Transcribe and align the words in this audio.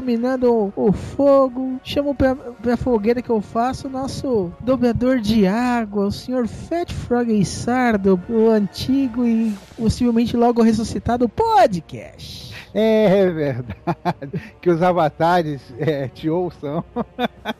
Dominando 0.00 0.72
o 0.74 0.92
fogo. 0.92 1.78
Chamo 1.84 2.14
pra, 2.14 2.34
pra 2.34 2.76
fogueira 2.76 3.20
que 3.20 3.30
eu 3.30 3.40
faço 3.40 3.86
o 3.86 3.90
nosso 3.90 4.50
dobrador 4.60 5.20
de 5.20 5.46
água, 5.46 6.06
o 6.06 6.12
senhor 6.12 6.48
Fat 6.48 6.90
Frog 6.90 7.44
Sardo, 7.44 8.20
o 8.28 8.48
antigo 8.48 9.26
e 9.26 9.54
possivelmente 9.76 10.36
logo 10.36 10.62
ressuscitado 10.62 11.28
podcast. 11.28 12.54
É 12.72 13.30
verdade. 13.30 14.54
Que 14.60 14.70
os 14.70 14.82
avatares 14.82 15.60
é, 15.78 16.08
te 16.08 16.30
ouçam. 16.30 16.82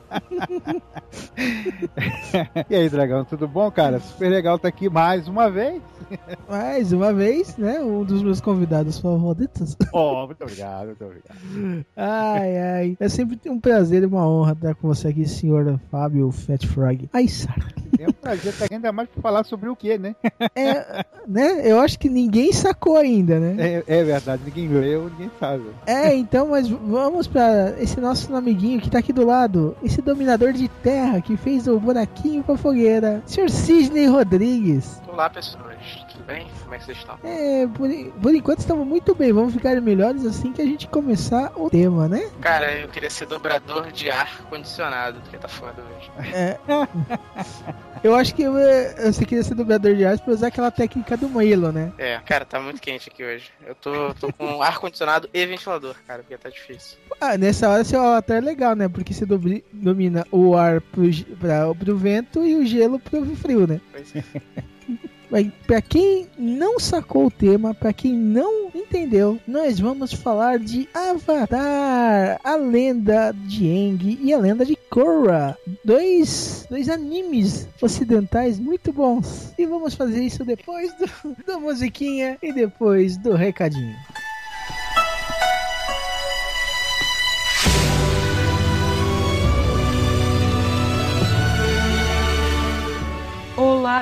e 2.68 2.74
aí, 2.74 2.88
Dragão, 2.88 3.24
tudo 3.24 3.46
bom, 3.46 3.70
cara? 3.70 4.00
Super 4.00 4.30
legal 4.30 4.56
estar 4.56 4.68
aqui 4.68 4.88
mais 4.88 5.28
uma 5.28 5.50
vez. 5.50 5.82
Mais 6.48 6.92
uma 6.92 7.12
vez, 7.12 7.56
né? 7.56 7.80
Um 7.80 8.04
dos 8.04 8.22
meus 8.22 8.40
convidados 8.40 8.98
favoritos. 8.98 9.76
Oh, 9.92 10.24
muito 10.24 10.40
obrigado, 10.42 10.86
muito 10.86 11.04
obrigado. 11.04 11.84
Ai, 11.96 12.58
ai. 12.58 12.96
É 13.00 13.08
sempre 13.08 13.38
um 13.50 13.58
prazer 13.58 14.04
e 14.04 14.06
uma 14.06 14.24
honra 14.26 14.52
estar 14.52 14.74
com 14.76 14.86
você 14.86 15.08
aqui, 15.08 15.26
senhor 15.26 15.80
Fábio 15.90 16.30
Fat 16.30 16.64
Frog. 16.64 17.08
Ai, 17.12 17.26
Sara. 17.26 17.66
É 17.98 18.08
um 18.08 18.12
prazer 18.12 18.52
estar 18.52 18.66
aqui, 18.66 18.74
ainda 18.74 18.92
mais 18.92 19.08
para 19.08 19.20
falar 19.20 19.44
sobre 19.44 19.68
o 19.68 19.74
que, 19.74 19.98
né? 19.98 20.14
É, 20.54 21.04
né? 21.26 21.68
Eu 21.68 21.80
acho 21.80 21.98
que 21.98 22.08
ninguém 22.08 22.52
sacou 22.52 22.96
ainda, 22.96 23.40
né? 23.40 23.56
É, 23.58 23.84
é 23.86 24.04
verdade, 24.04 24.42
ninguém 24.44 24.68
leu, 24.68 25.10
ninguém 25.10 25.30
sabe. 25.40 25.64
É, 25.86 26.14
então, 26.14 26.48
mas 26.48 26.68
vamos 26.68 27.26
pra 27.26 27.74
esse 27.80 28.00
nosso 28.00 28.34
amiguinho 28.34 28.80
que 28.80 28.88
tá 28.88 29.00
aqui 29.00 29.12
do 29.12 29.26
lado, 29.26 29.76
esse 29.82 29.99
dominador 30.02 30.52
de 30.52 30.68
terra 30.68 31.20
que 31.20 31.36
fez 31.36 31.66
o 31.68 31.78
buraquinho 31.78 32.42
com 32.42 32.52
a 32.52 32.56
fogueira, 32.58 33.22
Sr. 33.26 33.50
Sidney 33.50 34.06
Rodrigues. 34.06 35.00
Olá 35.08 35.28
pessoas, 35.28 35.76
tudo 36.12 36.24
bem? 36.24 36.46
Como 36.62 36.74
é 36.74 36.78
que 36.78 36.84
vocês 36.84 36.98
estão? 36.98 37.18
É, 37.24 37.66
por, 37.66 37.88
por 38.22 38.34
enquanto 38.34 38.60
estamos 38.60 38.86
muito 38.86 39.14
bem, 39.14 39.32
vamos 39.32 39.52
ficar 39.52 39.80
melhores 39.80 40.24
assim 40.24 40.52
que 40.52 40.62
a 40.62 40.64
gente 40.64 40.86
começar 40.88 41.52
o 41.56 41.68
tema, 41.68 42.08
né? 42.08 42.30
Cara, 42.40 42.72
eu 42.72 42.88
queria 42.88 43.10
ser 43.10 43.26
dobrador 43.26 43.90
de 43.90 44.10
ar 44.10 44.42
condicionado, 44.48 45.20
porque 45.20 45.36
tá 45.36 45.48
foda 45.48 45.82
hoje. 45.96 46.10
É. 46.34 46.58
Eu 48.02 48.14
acho 48.14 48.34
que 48.34 48.42
eh, 48.44 49.12
você 49.12 49.26
queria 49.26 49.44
ser 49.44 49.54
dobrador 49.54 49.94
de 49.94 50.06
ar 50.06 50.18
pra 50.18 50.32
usar 50.32 50.46
aquela 50.46 50.70
técnica 50.70 51.18
do 51.18 51.28
Milo, 51.28 51.70
né? 51.70 51.92
É, 51.98 52.18
cara, 52.24 52.46
tá 52.46 52.58
muito 52.58 52.80
quente 52.80 53.10
aqui 53.10 53.22
hoje. 53.22 53.50
Eu 53.66 53.74
tô, 53.74 54.14
tô 54.14 54.32
com 54.32 54.62
ar 54.64 54.78
condicionado 54.78 55.28
e 55.34 55.44
ventilador, 55.44 55.94
cara, 56.06 56.22
porque 56.22 56.38
tá 56.38 56.48
difícil. 56.48 56.96
Ah, 57.20 57.36
nessa 57.36 57.68
hora 57.68 57.84
seu 57.84 58.00
avatar 58.00 58.38
é 58.38 58.40
legal, 58.40 58.74
né? 58.74 58.88
Porque 58.88 59.12
você 59.12 59.26
dobri- 59.26 59.62
domina 59.90 60.24
o 60.30 60.54
ar 60.54 60.80
pro, 60.80 61.02
pra, 61.38 61.74
pro 61.74 61.96
vento 61.96 62.44
e 62.44 62.54
o 62.54 62.64
gelo 62.64 62.98
pro 62.98 63.24
frio, 63.36 63.66
né? 63.66 63.80
Pois 63.92 64.14
é. 64.14 64.24
Mas 65.30 65.46
pra 65.64 65.80
quem 65.80 66.26
não 66.36 66.80
sacou 66.80 67.26
o 67.26 67.30
tema, 67.30 67.72
pra 67.72 67.92
quem 67.92 68.12
não 68.12 68.68
entendeu, 68.74 69.38
nós 69.46 69.78
vamos 69.78 70.12
falar 70.12 70.58
de 70.58 70.88
Avatar, 70.92 72.40
a 72.42 72.56
lenda 72.56 73.32
de 73.46 73.64
Aang 73.64 74.18
e 74.20 74.32
a 74.32 74.38
lenda 74.38 74.66
de 74.66 74.74
Korra. 74.90 75.56
Dois, 75.84 76.66
dois 76.68 76.88
animes 76.88 77.68
ocidentais 77.80 78.58
muito 78.58 78.92
bons. 78.92 79.54
E 79.56 79.64
vamos 79.66 79.94
fazer 79.94 80.20
isso 80.20 80.44
depois 80.44 80.92
do, 80.98 81.36
da 81.46 81.60
musiquinha 81.60 82.36
e 82.42 82.52
depois 82.52 83.16
do 83.16 83.34
recadinho. 83.34 83.94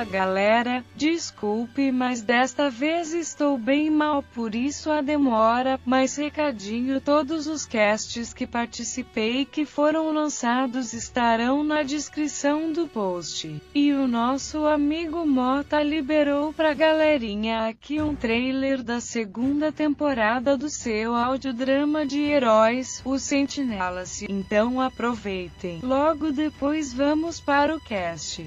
Galera. 0.03 0.83
Desculpe, 0.95 1.91
mas 1.91 2.21
desta 2.21 2.69
vez 2.69 3.13
estou 3.13 3.57
bem 3.57 3.89
mal, 3.89 4.23
por 4.23 4.55
isso 4.55 4.91
a 4.91 5.01
demora. 5.01 5.79
Mas 5.85 6.15
recadinho: 6.15 7.01
todos 7.01 7.47
os 7.47 7.65
casts 7.65 8.33
que 8.33 8.45
participei 8.45 9.45
que 9.45 9.65
foram 9.65 10.11
lançados 10.11 10.93
estarão 10.93 11.63
na 11.63 11.83
descrição 11.83 12.71
do 12.71 12.87
post. 12.87 13.61
E 13.73 13.91
o 13.93 14.07
nosso 14.07 14.65
amigo 14.65 15.25
Mota 15.25 15.81
liberou 15.81 16.53
pra 16.53 16.73
galerinha 16.73 17.67
aqui 17.67 18.01
um 18.01 18.15
trailer 18.15 18.83
da 18.83 18.99
segunda 18.99 19.71
temporada 19.71 20.57
do 20.57 20.69
seu 20.69 21.15
audiodrama 21.15 22.05
de 22.05 22.19
heróis, 22.21 23.01
Os 23.05 23.23
Sentinelas. 23.23 24.23
Então 24.23 24.79
aproveitem. 24.79 25.79
Logo 25.81 26.31
depois 26.31 26.93
vamos 26.93 27.39
para 27.39 27.75
o 27.75 27.79
cast. 27.79 28.45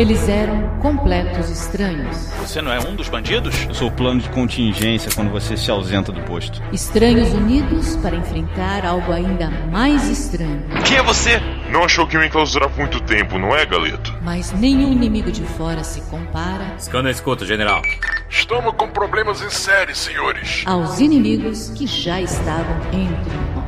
Eles 0.00 0.30
eram 0.30 0.78
completos 0.78 1.50
estranhos. 1.50 2.16
Você 2.40 2.62
não 2.62 2.72
é 2.72 2.78
um 2.78 2.96
dos 2.96 3.10
bandidos? 3.10 3.66
Eu 3.68 3.74
sou 3.74 3.88
o 3.88 3.92
plano 3.92 4.18
de 4.18 4.30
contingência 4.30 5.12
quando 5.14 5.30
você 5.30 5.58
se 5.58 5.70
ausenta 5.70 6.10
do 6.10 6.22
posto. 6.22 6.62
Estranhos 6.72 7.34
unidos 7.34 7.96
para 7.96 8.16
enfrentar 8.16 8.86
algo 8.86 9.12
ainda 9.12 9.50
mais 9.70 10.08
estranho. 10.08 10.62
Quem 10.86 10.96
é 10.96 11.02
você? 11.02 11.38
Não 11.70 11.84
achou 11.84 12.06
que 12.06 12.16
ia 12.16 12.24
enclausurar 12.24 12.70
por 12.70 12.78
muito 12.78 12.98
tempo, 13.02 13.38
não 13.38 13.54
é, 13.54 13.66
Galeto? 13.66 14.16
Mas 14.22 14.52
nenhum 14.52 14.90
inimigo 14.90 15.30
de 15.30 15.42
fora 15.42 15.84
se 15.84 16.00
compara 16.08 16.64
Scanner 16.78 17.12
escuta, 17.12 17.44
general. 17.44 17.82
Estamos 18.30 18.72
com 18.76 18.88
problemas 18.88 19.42
em 19.42 19.50
série, 19.50 19.94
senhores. 19.94 20.62
aos 20.64 20.98
inimigos 20.98 21.74
que 21.76 21.86
já 21.86 22.18
estavam 22.22 22.74
entre 22.90 23.36
nós. 23.54 23.59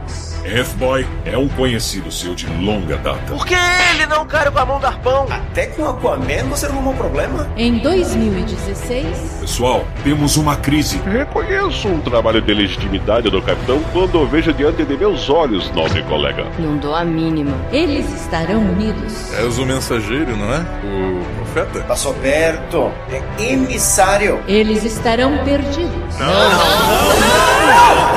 F-Boy 0.45 1.07
é 1.25 1.39
um 1.39 1.49
conhecido 1.49 2.11
seu 2.11 2.35
de 2.35 2.47
longa 2.47 2.97
data. 2.97 3.21
Por 3.29 3.47
que 3.47 3.55
ele 3.55 4.07
não 4.07 4.27
cara 4.27 4.51
com 4.51 4.59
a 4.59 4.67
mão 4.67 4.81
do 4.81 4.87
arpão? 4.87 5.27
Até 5.31 5.67
com 5.67 5.89
Aquaman 5.89 6.45
você 6.51 6.67
não 6.67 6.75
arrumou 6.75 6.95
problema? 6.95 7.49
Em 7.57 7.79
2016, 7.79 9.07
Pessoal, 9.41 9.85
temos 10.03 10.37
uma 10.37 10.57
crise. 10.57 11.01
Reconheço 11.07 11.89
um 11.89 12.01
trabalho 12.01 12.41
de 12.43 12.53
legitimidade 12.53 13.31
do 13.31 13.41
capitão 13.41 13.81
quando 13.93 14.21
o 14.21 14.27
vejo 14.27 14.53
diante 14.53 14.85
de 14.85 14.97
meus 14.97 15.31
olhos, 15.31 15.71
nobre 15.73 16.03
colega. 16.05 16.45
não 16.59 16.77
dou 16.77 16.95
a 16.95 17.05
mínima. 17.05 17.57
Eles 17.73 18.11
estarão 18.13 18.61
unidos. 18.61 19.33
És 19.35 19.59
o 19.59 19.65
mensageiro, 19.67 20.37
não 20.37 20.53
é? 20.53 20.61
O 20.85 21.23
profeta? 21.37 21.81
Passou 21.85 22.15
perto. 22.15 22.91
É 23.11 23.23
emissário. 23.53 24.41
Eles 24.49 24.85
estarão 24.85 25.39
perdidos. 25.45 26.19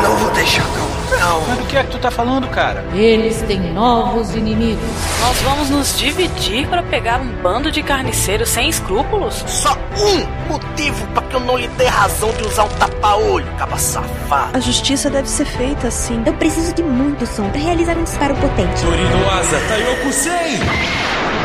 Não 0.02 0.16
vou 0.18 0.32
deixar, 0.32 0.64
não. 0.78 0.85
Não. 1.20 1.42
Mas 1.48 1.58
do 1.60 1.66
que 1.66 1.78
é 1.78 1.84
que 1.84 1.92
tu 1.92 1.98
tá 2.00 2.12
falando, 2.12 2.48
cara? 2.50 2.86
Eles 2.94 3.42
têm 3.44 3.60
novos 3.74 4.36
inimigos. 4.36 4.84
Nós 5.22 5.42
vamos 5.42 5.70
nos 5.70 5.98
dividir 5.98 6.68
para 6.68 6.84
pegar 6.84 7.20
um 7.20 7.28
bando 7.42 7.72
de 7.72 7.82
carniceiros 7.82 8.50
sem 8.50 8.70
escrúpulos? 8.70 9.44
Só 9.48 9.78
um 9.98 10.52
motivo 10.52 11.06
pra 11.08 11.24
que 11.24 11.36
eu 11.36 11.40
não 11.40 11.58
lhe 11.58 11.68
dê 11.70 11.86
razão 11.86 12.32
de 12.34 12.44
usar 12.48 12.66
um 12.66 12.70
tapa-olho, 12.70 13.48
caba 13.58 13.78
safado. 13.78 14.58
A 14.58 14.60
justiça 14.60 15.10
deve 15.10 15.30
ser 15.30 15.46
feita 15.46 15.88
assim. 15.88 16.22
Eu 16.26 16.34
preciso 16.34 16.74
de 16.74 16.84
muito 16.84 17.26
som 17.26 17.50
para 17.50 17.60
realizar 17.62 17.98
um 17.98 18.04
disparo 18.04 18.36
potente. 18.36 18.82
Torinoasa, 18.82 19.60
Taiokusei! 19.68 20.60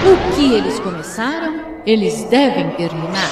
O 0.03 0.35
que 0.35 0.55
eles 0.55 0.79
começaram, 0.81 1.61
eles 1.91 2.23
devem 2.25 2.71
terminar. 2.71 3.29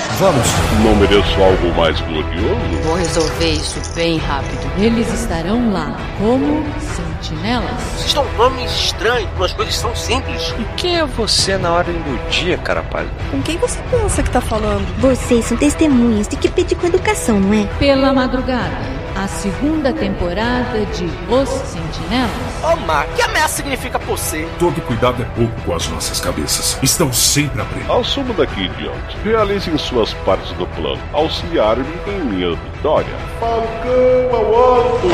Não 0.82 0.96
mereço 0.96 1.40
algo 1.40 1.72
mais 1.76 2.00
glorioso? 2.00 2.82
Vou 2.82 2.96
resolver 2.96 3.50
isso 3.52 3.81
bem 3.94 4.19
rápido. 4.19 4.69
Eles 4.78 5.12
estarão 5.12 5.72
lá 5.72 5.96
como 6.19 6.64
sentinelas. 6.81 7.70
Vocês 7.96 8.12
são 8.12 8.26
nomes 8.37 8.70
estranhos, 8.72 9.28
as 9.40 9.52
coisas 9.52 9.76
são 9.76 9.94
simples. 9.94 10.52
E 10.58 10.64
quem 10.76 10.99
é 10.99 11.06
você 11.06 11.56
na 11.56 11.72
ordem 11.72 11.94
do 11.94 12.31
dia, 12.31 12.58
cara 12.58 12.82
pálido? 12.82 13.12
Com 13.31 13.40
quem 13.43 13.56
você 13.58 13.78
pensa 13.90 14.22
que 14.22 14.31
tá 14.31 14.40
falando? 14.40 14.87
Vocês 15.00 15.44
são 15.44 15.56
testemunhas 15.56 16.26
de 16.26 16.37
que 16.37 16.49
pedi 16.49 16.75
com 16.75 16.87
educação, 16.88 17.38
não 17.38 17.55
é? 17.55 17.64
Pela 17.78 18.12
madrugada, 18.12 18.76
a 19.19 19.26
segunda 19.26 19.93
temporada 19.93 20.87
de 20.87 21.06
Os 21.29 21.49
Sentinelas. 21.49 22.31
Ô, 22.62 22.76
Mar, 22.87 23.05
que 23.17 23.23
ameaça 23.23 23.56
significa 23.56 23.99
por 23.99 24.17
ser? 24.17 24.49
Todo 24.61 24.81
cuidado 24.82 25.20
é 25.20 25.25
pouco 25.35 25.61
com 25.62 25.75
as 25.75 25.88
nossas 25.88 26.20
cabeças. 26.20 26.79
Estão 26.85 27.12
sempre 27.12 27.61
a 27.61 27.65
prender. 27.65 27.91
Assumo 27.91 28.32
daqui, 28.35 28.67
idiota. 28.67 28.97
Realizem 29.25 29.76
suas 29.76 30.15
partes 30.15 30.53
do 30.53 30.69
plano. 30.69 31.00
Auxiliar-me 31.12 31.85
em 32.06 32.25
minha 32.26 32.55
vitória. 32.55 33.12
Falcão 33.41 34.37
ao 34.37 34.55
alto! 34.55 35.09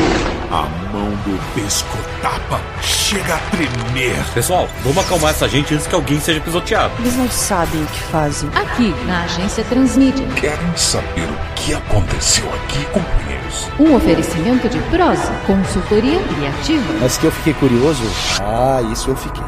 A 0.51 0.84
mão 0.95 1.09
do 1.09 1.37
pescotapa 1.53 2.61
chega 2.81 3.35
a 3.35 3.39
tremer. 3.51 4.23
Pessoal, 4.33 4.69
vamos 4.81 4.97
acalmar 5.03 5.31
essa 5.31 5.47
gente 5.47 5.73
antes 5.73 5.85
que 5.85 5.93
alguém 5.93 6.19
seja 6.21 6.39
pisoteado. 6.39 6.93
Eles 6.99 7.17
não 7.17 7.29
sabem 7.29 7.83
o 7.83 7.87
que 7.87 7.99
fazem. 8.03 8.49
Aqui, 8.55 8.95
na 9.05 9.23
agência 9.23 9.63
Transmídia. 9.65 10.25
Querem 10.35 10.77
saber 10.77 11.25
o 11.25 11.53
que 11.55 11.73
aconteceu 11.73 12.45
aqui, 12.53 12.85
companheiros? 12.85 13.69
Um 13.77 13.95
oferecimento 13.95 14.69
de 14.69 14.79
prosa, 14.89 15.33
consultoria 15.45 16.21
criativa. 16.23 16.93
Mas 17.01 17.17
que 17.17 17.25
eu 17.25 17.31
fiquei 17.31 17.53
curioso? 17.55 18.03
Ah, 18.41 18.81
isso 18.91 19.09
eu 19.09 19.15
fiquei. 19.17 19.43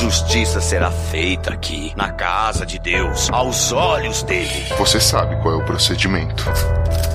Justiça 0.00 0.60
será 0.60 0.90
feita 0.90 1.54
aqui, 1.54 1.94
na 1.96 2.12
casa 2.12 2.66
de 2.66 2.78
Deus, 2.78 3.30
aos 3.32 3.72
olhos 3.72 4.22
dele. 4.22 4.66
Você 4.76 5.00
sabe 5.00 5.34
qual 5.40 5.54
é 5.54 5.56
o 5.56 5.64
procedimento. 5.64 6.44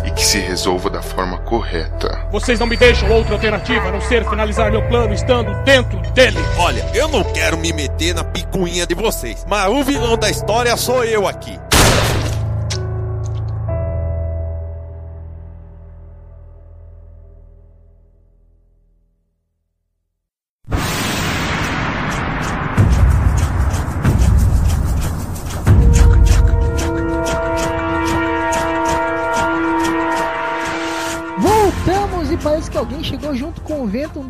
E 0.03 0.09
que 0.09 0.25
se 0.25 0.39
resolva 0.39 0.89
da 0.89 0.99
forma 0.99 1.37
correta. 1.41 2.27
Vocês 2.31 2.59
não 2.59 2.65
me 2.65 2.75
deixam 2.75 3.07
outra 3.11 3.33
alternativa 3.35 3.87
a 3.87 3.91
não 3.91 4.01
ser 4.01 4.27
finalizar 4.27 4.71
meu 4.71 4.81
plano 4.87 5.13
estando 5.13 5.53
dentro 5.63 5.99
dele. 6.13 6.39
Olha, 6.57 6.83
eu 6.95 7.07
não 7.07 7.23
quero 7.23 7.55
me 7.55 7.71
meter 7.71 8.15
na 8.15 8.23
picuinha 8.23 8.87
de 8.87 8.95
vocês, 8.95 9.45
mas 9.47 9.69
o 9.69 9.83
vilão 9.83 10.17
da 10.17 10.31
história 10.31 10.75
sou 10.75 11.05
eu 11.05 11.27
aqui. 11.27 11.59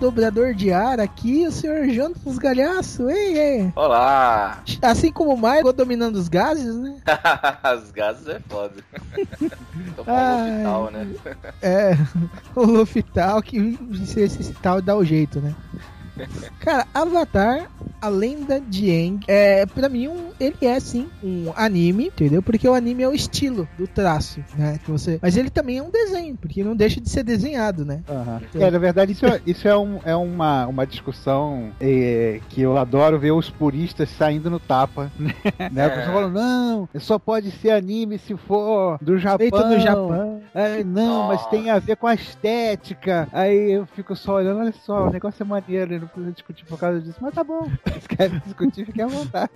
Dobrador 0.02 0.56
de 0.56 0.74
ar 0.74 1.00
aqui, 1.00 1.46
o 1.46 1.52
senhor 1.52 1.88
Jonas 1.90 2.40
Galhaço. 2.40 3.08
Ei, 3.08 3.38
ei. 3.38 3.74
Olá! 3.76 4.64
Assim 4.82 5.12
como 5.12 5.32
o 5.32 5.38
Maio 5.38 5.72
dominando 5.72 6.16
os 6.16 6.28
gases, 6.28 6.76
né? 6.76 6.98
Os 7.78 7.92
gases 7.92 8.28
é 8.28 8.40
foda. 8.50 8.74
Tô 9.96 10.04
com 10.04 10.12
Ai, 10.12 10.50
hospital, 10.50 10.92
né? 10.92 11.08
É, 11.62 11.92
o 12.56 12.66
Lufital 12.66 13.44
que 13.44 13.78
se 14.08 14.22
esse 14.22 14.54
tal 14.56 14.82
dá 14.82 14.96
o 14.96 15.06
jeito, 15.06 15.40
né? 15.40 15.54
Cara, 16.60 16.88
Avatar, 16.94 17.70
a 18.02 18.10
lenda 18.10 18.60
de 18.60 18.90
Aang, 18.90 19.20
é, 19.28 19.66
pra 19.66 19.88
mim, 19.88 20.08
um, 20.08 20.32
ele 20.40 20.56
é 20.62 20.80
sim 20.80 21.08
um 21.24 21.52
anime, 21.56 22.08
entendeu? 22.08 22.42
Porque 22.42 22.68
o 22.68 22.74
anime 22.74 23.04
é 23.04 23.08
o 23.08 23.14
estilo 23.14 23.68
do 23.78 23.88
traço, 23.88 24.44
né? 24.58 24.80
Que 24.84 24.90
você... 24.90 25.20
Mas 25.22 25.38
ele 25.38 25.50
também 25.50 25.78
é 25.78 25.84
um 25.84 25.92
desenho, 25.92 26.36
porque 26.36 26.64
não 26.64 26.76
deixa 26.76 27.00
de 27.00 27.10
ser 27.10 27.24
desenhado, 27.24 27.86
né? 27.86 28.02
É, 28.56 28.72
na 28.72 28.80
verdade, 28.80 29.12
isso, 29.12 29.26
é, 29.26 29.42
isso 29.46 29.68
é, 29.68 29.78
um, 29.78 30.00
é 30.04 30.16
uma, 30.16 30.66
uma 30.68 30.86
discussão 30.86 31.70
é, 31.80 32.40
que 32.50 32.62
eu 32.62 32.78
adoro 32.78 33.20
ver 33.20 33.32
os 33.32 33.50
puristas 33.50 34.10
saindo 34.10 34.50
no 34.50 34.60
tapa. 34.60 35.12
Né? 35.22 35.36
né? 35.72 35.86
A 35.86 35.90
pessoa 35.90 36.14
fala, 36.14 36.30
não, 36.30 36.90
só 37.00 37.20
pode 37.20 37.52
ser 37.52 37.72
anime 37.72 38.18
se 38.18 38.36
for 38.36 38.98
do 39.02 39.18
Japão. 39.18 39.38
Feito 39.38 39.66
no 39.66 39.80
Japão. 39.80 40.42
Aí, 40.54 40.84
não, 40.84 41.28
mas 41.28 41.46
tem 41.48 41.70
a 41.70 41.78
ver 41.78 41.96
com 41.96 42.08
a 42.08 42.14
estética. 42.14 43.28
Aí 43.32 43.72
eu 43.72 43.86
fico 43.86 44.16
só 44.16 44.36
olhando, 44.36 44.60
olha 44.60 44.74
só, 44.84 45.08
o 45.08 45.12
negócio 45.12 45.44
é 45.44 45.46
maneiro, 45.46 46.10
não 46.20 46.26
precisa 46.26 46.32
discutir 46.34 46.66
por 46.66 46.80
causa 46.80 47.02
disso. 47.02 47.18
Mas 47.22 47.34
tá 47.34 47.44
bom, 47.44 47.70
se 48.02 48.08
querem 48.08 48.40
discutir, 48.40 48.86
fiquem 48.86 49.04
à 49.04 49.08
vontade. 49.08 49.52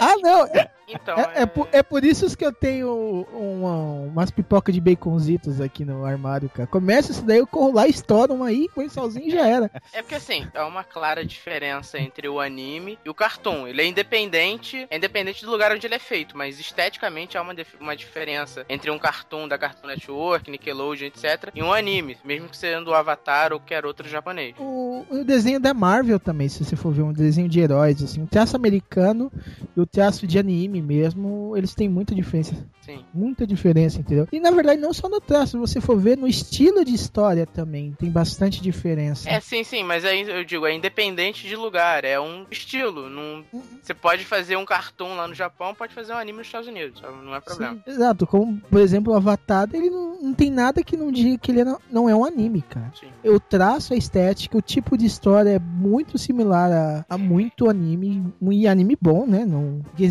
Ah, 0.00 0.14
não! 0.22 0.46
É, 0.46 0.70
Então, 0.88 1.18
é, 1.18 1.42
é 1.42 1.46
por, 1.46 1.68
é 1.72 1.82
por 1.82 2.04
isso 2.04 2.36
que 2.36 2.44
eu 2.44 2.52
tenho 2.52 3.26
uma, 3.32 3.74
umas 3.74 4.30
pipocas 4.30 4.74
de 4.74 4.80
baconzitos 4.80 5.60
aqui 5.60 5.84
no 5.84 6.04
armário, 6.04 6.48
cara. 6.48 6.66
Começa 6.66 7.12
isso 7.12 7.24
daí, 7.24 7.38
eu 7.38 7.46
corro 7.46 7.72
lá, 7.72 7.86
estouro 7.86 8.34
uma 8.34 8.46
aí, 8.46 8.68
põe 8.74 8.88
sozinho 8.88 9.26
e 9.26 9.30
já 9.30 9.46
era. 9.46 9.70
É 9.92 10.02
porque 10.02 10.14
assim, 10.14 10.46
há 10.54 10.66
uma 10.66 10.84
clara 10.84 11.24
diferença 11.24 11.98
entre 11.98 12.28
o 12.28 12.40
anime 12.40 12.98
e 13.04 13.10
o 13.10 13.14
cartoon. 13.14 13.66
Ele 13.66 13.82
é 13.82 13.86
independente, 13.86 14.86
é 14.90 14.96
independente 14.96 15.44
do 15.44 15.50
lugar 15.50 15.72
onde 15.72 15.86
ele 15.86 15.94
é 15.94 15.98
feito, 15.98 16.36
mas 16.36 16.60
esteticamente 16.60 17.36
há 17.36 17.42
uma, 17.42 17.54
uma 17.80 17.96
diferença 17.96 18.64
entre 18.68 18.90
um 18.90 18.98
cartoon 18.98 19.48
da 19.48 19.58
Cartoon 19.58 19.88
Network, 19.88 20.50
Nickelodeon, 20.50 21.06
etc. 21.06 21.50
e 21.54 21.62
um 21.62 21.72
anime, 21.72 22.16
mesmo 22.24 22.48
que 22.48 22.56
sendo 22.56 22.90
o 22.90 22.94
Avatar 22.94 23.52
ou 23.52 23.58
qualquer 23.58 23.84
outro 23.84 24.08
japonês. 24.08 24.54
O, 24.58 25.04
o 25.10 25.24
desenho 25.24 25.60
da 25.60 25.74
Marvel 25.74 26.18
também, 26.18 26.48
se 26.48 26.64
você 26.64 26.74
for 26.74 26.92
ver 26.92 27.02
um 27.02 27.12
desenho 27.12 27.48
de 27.48 27.60
heróis, 27.60 28.02
assim, 28.02 28.22
o 28.22 28.26
traço 28.26 28.56
americano 28.56 29.30
e 29.76 29.80
o 29.80 29.86
traço 29.86 30.26
de 30.26 30.38
anime 30.38 30.77
mesmo, 30.82 31.54
eles 31.56 31.74
têm 31.74 31.88
muita 31.88 32.14
diferença. 32.14 32.54
Sim. 32.82 33.04
Muita 33.12 33.46
diferença, 33.46 34.00
entendeu? 34.00 34.26
E 34.32 34.40
na 34.40 34.50
verdade, 34.50 34.80
não 34.80 34.92
só 34.92 35.08
no 35.08 35.20
traço, 35.20 35.52
se 35.52 35.56
você 35.58 35.80
for 35.80 35.98
ver 35.98 36.16
no 36.16 36.26
estilo 36.26 36.84
de 36.84 36.94
história 36.94 37.46
também, 37.46 37.92
tem 37.98 38.10
bastante 38.10 38.62
diferença. 38.62 39.28
É, 39.28 39.40
sim, 39.40 39.62
sim, 39.62 39.82
mas 39.82 40.04
aí 40.04 40.22
eu 40.22 40.44
digo, 40.44 40.66
é 40.66 40.74
independente 40.74 41.46
de 41.46 41.56
lugar, 41.56 42.04
é 42.04 42.18
um 42.18 42.46
estilo. 42.50 43.08
Não... 43.08 43.44
Você 43.82 43.92
pode 43.92 44.24
fazer 44.24 44.56
um 44.56 44.64
cartoon 44.64 45.16
lá 45.16 45.28
no 45.28 45.34
Japão, 45.34 45.74
pode 45.74 45.94
fazer 45.94 46.12
um 46.12 46.16
anime 46.16 46.38
nos 46.38 46.46
Estados 46.46 46.68
Unidos, 46.68 47.02
não 47.22 47.34
é 47.34 47.40
problema. 47.40 47.74
Sim, 47.74 47.82
exato, 47.86 48.26
como 48.26 48.58
por 48.70 48.80
exemplo 48.80 49.12
o 49.12 49.16
Avatar, 49.16 49.68
ele 49.72 49.90
não, 49.90 50.22
não 50.22 50.34
tem 50.34 50.50
nada 50.50 50.82
que 50.82 50.96
não 50.96 51.12
diga 51.12 51.38
que 51.38 51.50
ele 51.50 51.64
não, 51.64 51.78
não 51.90 52.08
é 52.08 52.14
um 52.14 52.24
anime, 52.24 52.62
cara. 52.62 52.92
Sim. 52.98 53.08
O 53.24 53.38
traço, 53.38 53.92
a 53.92 53.96
estética, 53.96 54.56
o 54.56 54.62
tipo 54.62 54.96
de 54.96 55.06
história 55.06 55.50
é 55.50 55.58
muito 55.58 56.16
similar 56.16 56.70
a, 56.72 57.06
a 57.08 57.18
muito 57.18 57.68
anime, 57.68 58.32
e 58.50 58.66
anime 58.66 58.96
bom, 59.00 59.26
né? 59.26 59.44
Não, 59.44 59.80
porque 59.84 60.04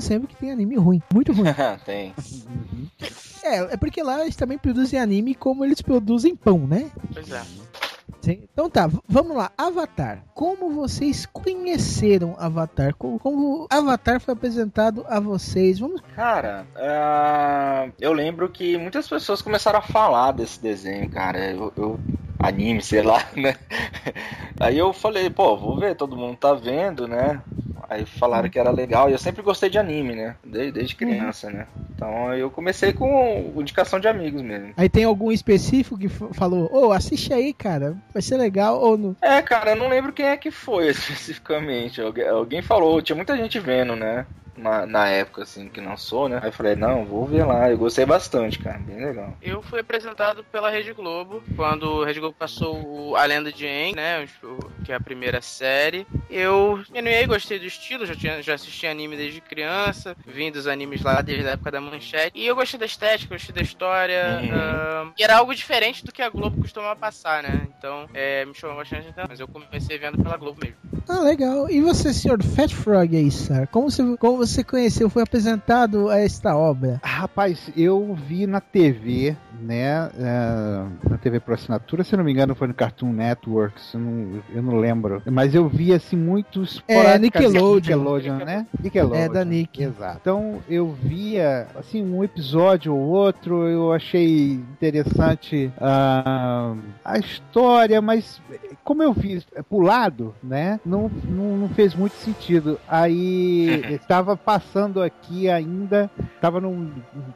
sempre 0.00 0.28
que 0.28 0.36
tem 0.36 0.50
anime 0.50 0.76
ruim, 0.76 1.02
muito 1.12 1.32
ruim. 1.32 1.48
tem. 1.84 2.14
é, 3.42 3.74
é 3.74 3.76
porque 3.76 4.02
lá 4.02 4.22
eles 4.22 4.36
também 4.36 4.58
produzem 4.58 4.98
anime 5.00 5.34
como 5.34 5.64
eles 5.64 5.80
produzem 5.80 6.34
pão, 6.34 6.66
né? 6.66 6.90
Pois 7.12 7.30
é. 7.30 7.42
Sim. 8.20 8.42
Então 8.52 8.68
tá, 8.68 8.90
vamos 9.08 9.36
lá. 9.36 9.52
Avatar. 9.56 10.24
Como 10.34 10.70
vocês 10.70 11.26
conheceram 11.26 12.34
Avatar? 12.38 12.92
Como, 12.96 13.20
como 13.20 13.68
Avatar 13.70 14.20
foi 14.20 14.34
apresentado 14.34 15.04
a 15.08 15.20
vocês? 15.20 15.78
Vamos. 15.78 16.00
Cara, 16.16 16.66
ah, 16.74 17.88
eu 18.00 18.12
lembro 18.12 18.48
que 18.48 18.76
muitas 18.76 19.08
pessoas 19.08 19.40
começaram 19.40 19.78
a 19.78 19.82
falar 19.82 20.32
desse 20.32 20.60
desenho, 20.60 21.08
cara. 21.08 21.52
Eu, 21.52 21.72
eu- 21.76 22.00
anime, 22.38 22.82
sei 22.82 23.02
lá, 23.02 23.24
né? 23.36 23.54
Aí 24.58 24.78
eu 24.78 24.92
falei, 24.92 25.30
pô, 25.30 25.56
vou 25.56 25.78
ver, 25.78 25.96
todo 25.96 26.16
mundo 26.16 26.36
tá 26.36 26.54
vendo, 26.54 27.06
né? 27.06 27.40
Aí 27.88 28.04
falaram 28.04 28.48
que 28.48 28.58
era 28.58 28.70
legal, 28.70 29.08
e 29.08 29.12
eu 29.12 29.18
sempre 29.18 29.42
gostei 29.42 29.70
de 29.70 29.78
anime, 29.78 30.14
né? 30.16 30.36
Desde, 30.44 30.72
desde 30.72 30.96
criança, 30.96 31.48
né? 31.50 31.66
Então 31.94 32.34
eu 32.34 32.50
comecei 32.50 32.92
com 32.92 33.52
indicação 33.56 34.00
de 34.00 34.08
amigos 34.08 34.42
mesmo. 34.42 34.72
Aí 34.76 34.88
tem 34.88 35.04
algum 35.04 35.30
específico 35.30 35.96
que 35.96 36.08
falou, 36.08 36.68
ô, 36.72 36.92
assiste 36.92 37.32
aí, 37.32 37.52
cara, 37.52 37.96
vai 38.12 38.22
ser 38.22 38.36
legal, 38.36 38.80
ou 38.80 38.98
não. 38.98 39.16
É, 39.22 39.40
cara, 39.40 39.70
eu 39.70 39.76
não 39.76 39.88
lembro 39.88 40.12
quem 40.12 40.26
é 40.26 40.36
que 40.36 40.50
foi 40.50 40.88
especificamente. 40.90 42.00
Alguém, 42.00 42.28
alguém 42.28 42.62
falou, 42.62 43.00
tinha 43.00 43.16
muita 43.16 43.36
gente 43.36 43.60
vendo, 43.60 43.94
né? 43.94 44.26
Na, 44.56 44.86
na 44.86 45.08
época, 45.08 45.42
assim, 45.42 45.68
que 45.68 45.80
lançou, 45.80 46.28
né? 46.28 46.38
Aí 46.42 46.48
eu 46.48 46.52
falei, 46.52 46.74
não, 46.74 47.04
vou 47.04 47.26
ver 47.26 47.44
lá. 47.44 47.70
Eu 47.70 47.78
gostei 47.78 48.06
bastante, 48.06 48.58
cara, 48.58 48.78
bem 48.78 49.04
legal. 49.04 49.36
Eu 49.42 49.60
fui 49.62 49.80
apresentado 49.80 50.42
pela 50.44 50.70
Rede 50.70 50.92
Globo, 50.92 51.42
quando 51.54 52.02
a 52.02 52.06
Rede 52.06 52.20
Globo 52.20 52.36
passou 52.38 52.76
o 53.10 53.16
A 53.16 53.24
Lenda 53.24 53.52
de 53.52 53.66
Aang, 53.66 53.94
né, 53.94 54.26
que 54.84 54.92
é 54.92 54.94
a 54.94 55.00
primeira 55.00 55.40
série. 55.40 56.06
Eu 56.30 56.80
animei, 56.90 57.26
gostei 57.26 57.58
do 57.58 57.66
estilo, 57.66 58.06
já, 58.06 58.14
tinha, 58.14 58.42
já 58.42 58.54
assisti 58.54 58.86
anime 58.86 59.16
desde 59.16 59.40
criança, 59.40 60.16
vim 60.26 60.50
dos 60.50 60.66
animes 60.66 61.02
lá 61.02 61.20
desde 61.22 61.46
a 61.46 61.52
época 61.52 61.70
da 61.70 61.80
manchete. 61.80 62.32
E 62.34 62.46
eu 62.46 62.56
gostei 62.56 62.78
da 62.80 62.86
estética, 62.86 63.34
gostei 63.34 63.54
da 63.54 63.62
história, 63.62 64.40
Uhum. 64.42 64.54
ahn, 64.54 65.12
e 65.18 65.22
era 65.22 65.36
algo 65.36 65.54
diferente 65.54 66.04
do 66.04 66.12
que 66.12 66.22
a 66.22 66.28
Globo 66.28 66.60
costumava 66.60 66.96
passar, 66.96 67.42
né, 67.42 67.66
então 67.78 68.08
é, 68.14 68.44
me 68.44 68.54
chamou 68.54 68.76
bastante 68.76 69.08
atenção, 69.08 69.26
mas 69.28 69.38
eu 69.40 69.48
comecei 69.48 69.98
vendo 69.98 70.22
pela 70.22 70.36
Globo 70.36 70.58
mesmo. 70.62 70.76
Ah, 71.08 71.20
legal. 71.20 71.70
E 71.70 71.80
você, 71.80 72.12
senhor 72.12 72.42
Fat 72.42 72.74
Frog 72.74 73.16
aí, 73.16 73.30
sir? 73.30 73.68
Como 73.68 73.90
você, 73.90 74.16
como 74.16 74.36
você 74.38 74.64
conheceu, 74.64 75.08
foi 75.08 75.22
apresentado 75.22 76.08
a 76.08 76.18
esta 76.18 76.56
obra? 76.56 77.00
Rapaz, 77.02 77.70
eu 77.76 78.14
vi 78.14 78.46
na 78.46 78.60
TV, 78.60 79.36
né? 79.66 80.10
é, 80.18 81.08
na 81.08 81.18
TV 81.18 81.40
por 81.40 81.54
assinatura, 81.54 82.04
se 82.04 82.16
não 82.16 82.24
me 82.24 82.32
engano, 82.32 82.54
foi 82.54 82.68
no 82.68 82.74
Cartoon 82.74 83.12
Network, 83.12 83.80
se 83.80 83.96
eu 83.96 84.00
não, 84.00 84.42
eu 84.54 84.62
não 84.62 84.76
lembro. 84.76 85.22
Mas 85.26 85.54
eu 85.54 85.68
vi 85.68 85.92
assim 85.92 86.16
muitos. 86.16 86.82
É, 86.88 87.18
Nickelodeon. 87.18 87.74
Nickelodeon, 87.76 88.36
né? 88.44 88.66
Nickelodeon. 88.80 89.20
É, 89.20 89.28
da 89.28 89.44
Nick. 89.44 89.82
Exato. 89.82 90.18
Então 90.20 90.60
eu 90.68 90.92
via 90.92 91.66
assim 91.76 92.02
um 92.02 92.22
episódio 92.22 92.94
ou 92.94 93.00
outro, 93.00 93.66
eu 93.68 93.92
achei 93.92 94.52
interessante 94.52 95.72
ah, 95.78 96.74
a 97.04 97.18
história, 97.18 98.00
mas 98.00 98.40
como 98.84 99.02
eu 99.02 99.12
vi 99.12 99.44
pulado, 99.68 100.34
né? 100.42 100.80
Não, 100.84 101.10
não, 101.24 101.56
não 101.56 101.68
fez 101.70 101.94
muito 101.94 102.14
sentido. 102.14 102.78
Aí 102.88 103.84
estava 103.94 104.36
passando 104.36 105.02
aqui 105.02 105.48
ainda, 105.48 106.10
estava 106.34 106.60
no 106.60 106.90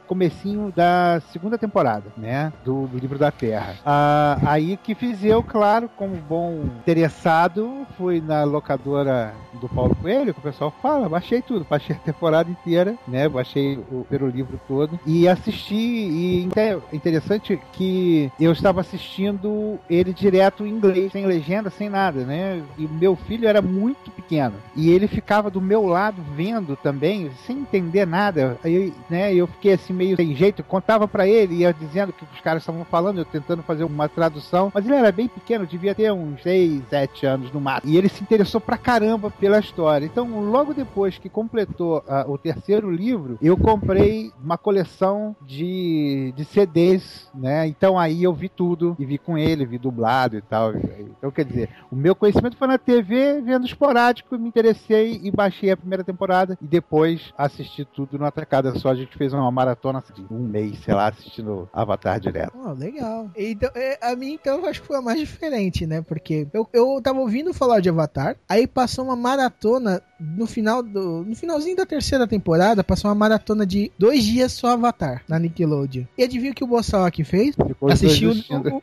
comecinho 0.07 0.71
da 0.75 1.21
segunda 1.31 1.57
temporada, 1.57 2.05
né, 2.21 2.53
do, 2.63 2.87
do 2.87 2.97
livro 2.97 3.17
da 3.17 3.31
Terra. 3.31 3.75
Ah, 3.85 4.37
aí 4.43 4.77
que 4.77 4.93
fiz 4.93 5.23
eu, 5.23 5.43
claro, 5.43 5.89
como 5.97 6.15
bom 6.15 6.63
interessado, 6.79 7.85
fui 7.97 8.21
na 8.21 8.43
locadora 8.43 9.33
do 9.59 9.67
Paulo 9.67 9.95
Coelho, 9.95 10.33
que 10.33 10.39
o 10.39 10.43
pessoal 10.43 10.73
fala, 10.81 11.09
baixei 11.09 11.41
tudo, 11.41 11.65
baixei 11.67 11.95
a 11.95 11.99
temporada 11.99 12.49
inteira, 12.49 12.95
né, 13.07 13.27
baixei 13.27 13.77
o 13.91 14.05
primeiro 14.07 14.35
livro 14.35 14.59
todo 14.67 14.99
e 15.05 15.27
assisti 15.27 15.75
e 15.75 16.49
interessante 16.93 17.59
que 17.73 18.31
eu 18.39 18.51
estava 18.51 18.81
assistindo 18.81 19.79
ele 19.89 20.13
direto 20.13 20.65
em 20.65 20.69
inglês, 20.69 21.11
sem 21.11 21.25
legenda, 21.25 21.69
sem 21.69 21.89
nada, 21.89 22.23
né? 22.23 22.61
E 22.77 22.87
meu 22.87 23.15
filho 23.15 23.47
era 23.47 23.61
muito 23.61 24.11
pequeno 24.11 24.55
e 24.75 24.89
ele 24.91 25.07
ficava 25.07 25.49
do 25.49 25.61
meu 25.61 25.85
lado 25.85 26.21
vendo 26.35 26.75
também, 26.75 27.31
sem 27.45 27.59
entender 27.59 28.05
nada. 28.05 28.57
Aí, 28.63 28.93
né, 29.09 29.33
eu 29.33 29.47
fiquei 29.47 29.73
assim 29.73 29.93
meio 29.93 30.15
sem 30.15 30.35
jeito, 30.35 30.63
contava 30.63 31.07
para 31.07 31.27
ele, 31.27 31.55
ia 31.55 31.73
dizendo 31.73 32.10
que 32.11 32.23
os 32.23 32.41
caras 32.41 32.61
estavam 32.61 32.85
falando, 32.85 33.19
eu 33.19 33.25
tentando 33.25 33.63
fazer 33.63 33.83
uma 33.83 34.07
tradução, 34.07 34.71
mas 34.73 34.85
ele 34.85 34.95
era 34.95 35.11
bem 35.11 35.27
pequeno, 35.27 35.65
devia 35.65 35.95
ter 35.95 36.11
uns 36.11 36.41
6, 36.41 36.83
7 36.89 37.25
anos 37.25 37.51
no 37.51 37.61
máximo. 37.61 37.91
E 37.91 37.97
ele 37.97 38.09
se 38.09 38.23
interessou 38.23 38.59
pra 38.59 38.77
caramba 38.77 39.29
pela 39.31 39.59
história. 39.59 40.05
Então, 40.05 40.39
logo 40.41 40.73
depois 40.73 41.17
que 41.17 41.29
completou 41.29 41.99
uh, 41.99 42.31
o 42.31 42.37
terceiro 42.37 42.91
livro, 42.91 43.37
eu 43.41 43.57
comprei 43.57 44.31
uma 44.43 44.57
coleção 44.57 45.35
de, 45.41 46.33
de 46.35 46.45
CDs, 46.45 47.29
né? 47.33 47.67
Então 47.67 47.97
aí 47.97 48.23
eu 48.23 48.33
vi 48.33 48.49
tudo 48.49 48.95
e 48.99 49.05
vi 49.05 49.17
com 49.17 49.37
ele, 49.37 49.65
vi 49.65 49.77
dublado 49.77 50.37
e 50.37 50.41
tal. 50.41 50.73
Então, 50.73 51.31
quer 51.31 51.45
dizer, 51.45 51.69
o 51.91 51.95
meu 51.95 52.15
conhecimento 52.15 52.57
foi 52.57 52.67
na 52.67 52.77
TV, 52.77 53.41
vendo 53.41 53.65
esporádico, 53.65 54.37
me 54.37 54.47
interessei 54.47 55.19
e 55.23 55.31
baixei 55.31 55.71
a 55.71 55.77
primeira 55.77 56.03
temporada 56.03 56.57
e 56.61 56.65
depois 56.65 57.33
assisti 57.37 57.85
tudo 57.85 58.17
numa 58.17 58.31
tacada 58.31 58.73
só. 58.75 58.89
A 58.89 58.95
gente 58.95 59.17
fez 59.17 59.33
uma 59.33 59.51
maratona 59.51 59.99
assim, 59.99 60.25
um 60.29 60.39
mês, 60.39 60.79
sei 60.79 60.93
lá, 60.93 61.07
assistindo 61.07 61.69
Avatar 61.91 62.19
direto. 62.19 62.53
Oh, 62.55 62.71
legal. 62.73 63.29
Então, 63.35 63.69
é, 63.75 63.97
a 64.01 64.15
mim, 64.15 64.33
então, 64.33 64.59
eu 64.59 64.65
acho 64.65 64.81
que 64.81 64.87
foi 64.87 64.97
a 64.97 65.01
mais 65.01 65.19
diferente, 65.19 65.85
né? 65.85 66.01
Porque 66.01 66.47
eu, 66.53 66.67
eu 66.73 66.99
tava 67.01 67.19
ouvindo 67.19 67.53
falar 67.53 67.79
de 67.79 67.89
Avatar, 67.89 68.35
aí 68.47 68.65
passou 68.67 69.05
uma 69.05 69.15
maratona 69.15 70.01
no 70.19 70.45
final 70.45 70.81
do. 70.83 71.23
No 71.23 71.35
finalzinho 71.35 71.75
da 71.75 71.85
terceira 71.85 72.27
temporada, 72.27 72.83
passou 72.83 73.09
uma 73.09 73.15
maratona 73.15 73.65
de 73.65 73.91
dois 73.97 74.23
dias 74.23 74.51
só 74.51 74.67
Avatar 74.69 75.23
na 75.27 75.37
Nickelodeon. 75.39 76.05
E 76.17 76.23
adivinha 76.23 76.51
o 76.51 76.55
que 76.55 76.63
o 76.63 76.67
Bossawak 76.67 77.23
fez? 77.23 77.55
Ficou 77.55 77.91
Assistiu 77.91 78.31
o- 78.31 78.77
o- 78.77 78.81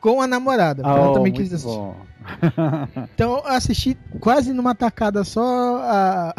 com 0.00 0.20
a 0.22 0.26
namorada. 0.26 0.82
Ah, 0.84 0.90
ela 0.96 1.10
oh, 1.10 1.14
também 1.14 1.32
quis 1.32 1.52
assistir. 1.52 1.76
bom. 1.76 1.96
Então 3.14 3.36
eu 3.38 3.46
assisti 3.46 3.96
quase 4.20 4.52
numa 4.52 4.74
tacada 4.74 5.24
só 5.24 5.78
a- 5.82 6.34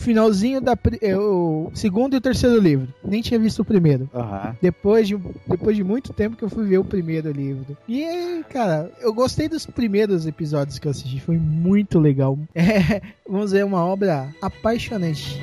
finalzinho 0.00 0.60
da 0.60 0.76
eh, 1.00 1.16
o 1.16 1.70
segundo 1.74 2.14
e 2.14 2.16
o 2.16 2.20
terceiro 2.20 2.58
livro. 2.58 2.88
Nem 3.04 3.22
tinha 3.22 3.38
visto 3.38 3.60
o 3.60 3.64
primeiro. 3.64 4.08
Aham. 4.14 4.56
Depois 4.60 5.06
de, 5.06 5.16
depois 5.46 5.76
de 5.76 5.84
muito 5.84 6.12
tempo 6.12 6.36
que 6.36 6.42
eu 6.42 6.50
fui 6.50 6.66
ver 6.66 6.78
o 6.78 6.84
primeiro 6.84 7.30
livro. 7.30 7.76
E, 7.88 8.42
cara, 8.48 8.90
eu 9.00 9.12
gostei 9.12 9.48
dos 9.48 9.66
primeiros 9.66 10.26
episódios 10.26 10.78
que 10.78 10.86
eu 10.86 10.90
assisti. 10.90 11.20
Foi 11.20 11.38
muito 11.38 11.98
legal. 11.98 12.38
É, 12.70 13.00
vamos 13.26 13.46
dizer, 13.46 13.64
uma 13.64 13.84
obra 13.84 14.28
apaixonante. 14.40 15.40